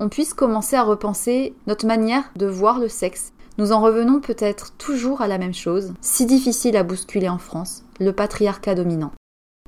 on 0.00 0.08
puisse 0.10 0.34
commencer 0.34 0.76
à 0.76 0.82
repenser 0.82 1.54
notre 1.66 1.86
manière 1.86 2.30
de 2.36 2.46
voir 2.46 2.78
le 2.78 2.88
sexe. 2.88 3.32
Nous 3.56 3.72
en 3.72 3.80
revenons 3.80 4.20
peut-être 4.20 4.72
toujours 4.76 5.22
à 5.22 5.28
la 5.28 5.38
même 5.38 5.54
chose, 5.54 5.94
si 6.00 6.26
difficile 6.26 6.76
à 6.76 6.84
bousculer 6.84 7.28
en 7.28 7.38
France, 7.38 7.84
le 7.98 8.12
patriarcat 8.12 8.74
dominant. 8.74 9.12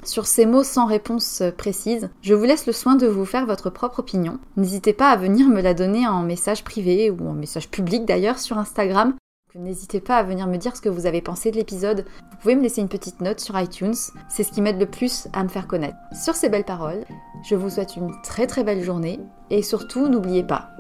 Sur 0.02 0.26
ces 0.26 0.46
mots 0.46 0.64
sans 0.64 0.86
réponse 0.86 1.42
précise, 1.58 2.08
je 2.22 2.32
vous 2.32 2.44
laisse 2.44 2.66
le 2.66 2.72
soin 2.72 2.96
de 2.96 3.06
vous 3.06 3.26
faire 3.26 3.44
votre 3.44 3.68
propre 3.68 3.98
opinion. 3.98 4.38
N'hésitez 4.56 4.94
pas 4.94 5.10
à 5.10 5.16
venir 5.16 5.48
me 5.48 5.60
la 5.60 5.74
donner 5.74 6.06
en 6.06 6.22
message 6.22 6.64
privé 6.64 7.10
ou 7.10 7.28
en 7.28 7.34
message 7.34 7.68
public 7.68 8.06
d'ailleurs 8.06 8.38
sur 8.38 8.56
Instagram. 8.56 9.14
N'hésitez 9.54 10.00
pas 10.00 10.16
à 10.16 10.22
venir 10.22 10.46
me 10.46 10.56
dire 10.56 10.76
ce 10.76 10.80
que 10.80 10.88
vous 10.88 11.06
avez 11.06 11.20
pensé 11.20 11.50
de 11.50 11.56
l'épisode. 11.56 12.06
Vous 12.30 12.36
pouvez 12.40 12.54
me 12.54 12.62
laisser 12.62 12.80
une 12.80 12.88
petite 12.88 13.20
note 13.20 13.40
sur 13.40 13.58
iTunes, 13.60 13.96
c'est 14.28 14.44
ce 14.44 14.52
qui 14.52 14.62
m'aide 14.62 14.78
le 14.78 14.86
plus 14.86 15.28
à 15.32 15.42
me 15.42 15.48
faire 15.48 15.66
connaître. 15.66 15.96
Sur 16.12 16.34
ces 16.34 16.48
belles 16.48 16.64
paroles, 16.64 17.04
je 17.48 17.56
vous 17.56 17.68
souhaite 17.68 17.96
une 17.96 18.12
très 18.22 18.46
très 18.46 18.64
belle 18.64 18.82
journée 18.82 19.18
et 19.50 19.62
surtout 19.62 20.08
n'oubliez 20.08 20.44
pas, 20.44 20.70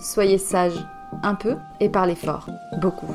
soyez 0.00 0.38
sage 0.38 0.84
un 1.22 1.34
peu 1.34 1.56
et 1.80 1.90
parlez 1.90 2.16
fort, 2.16 2.48
beaucoup. 2.80 3.14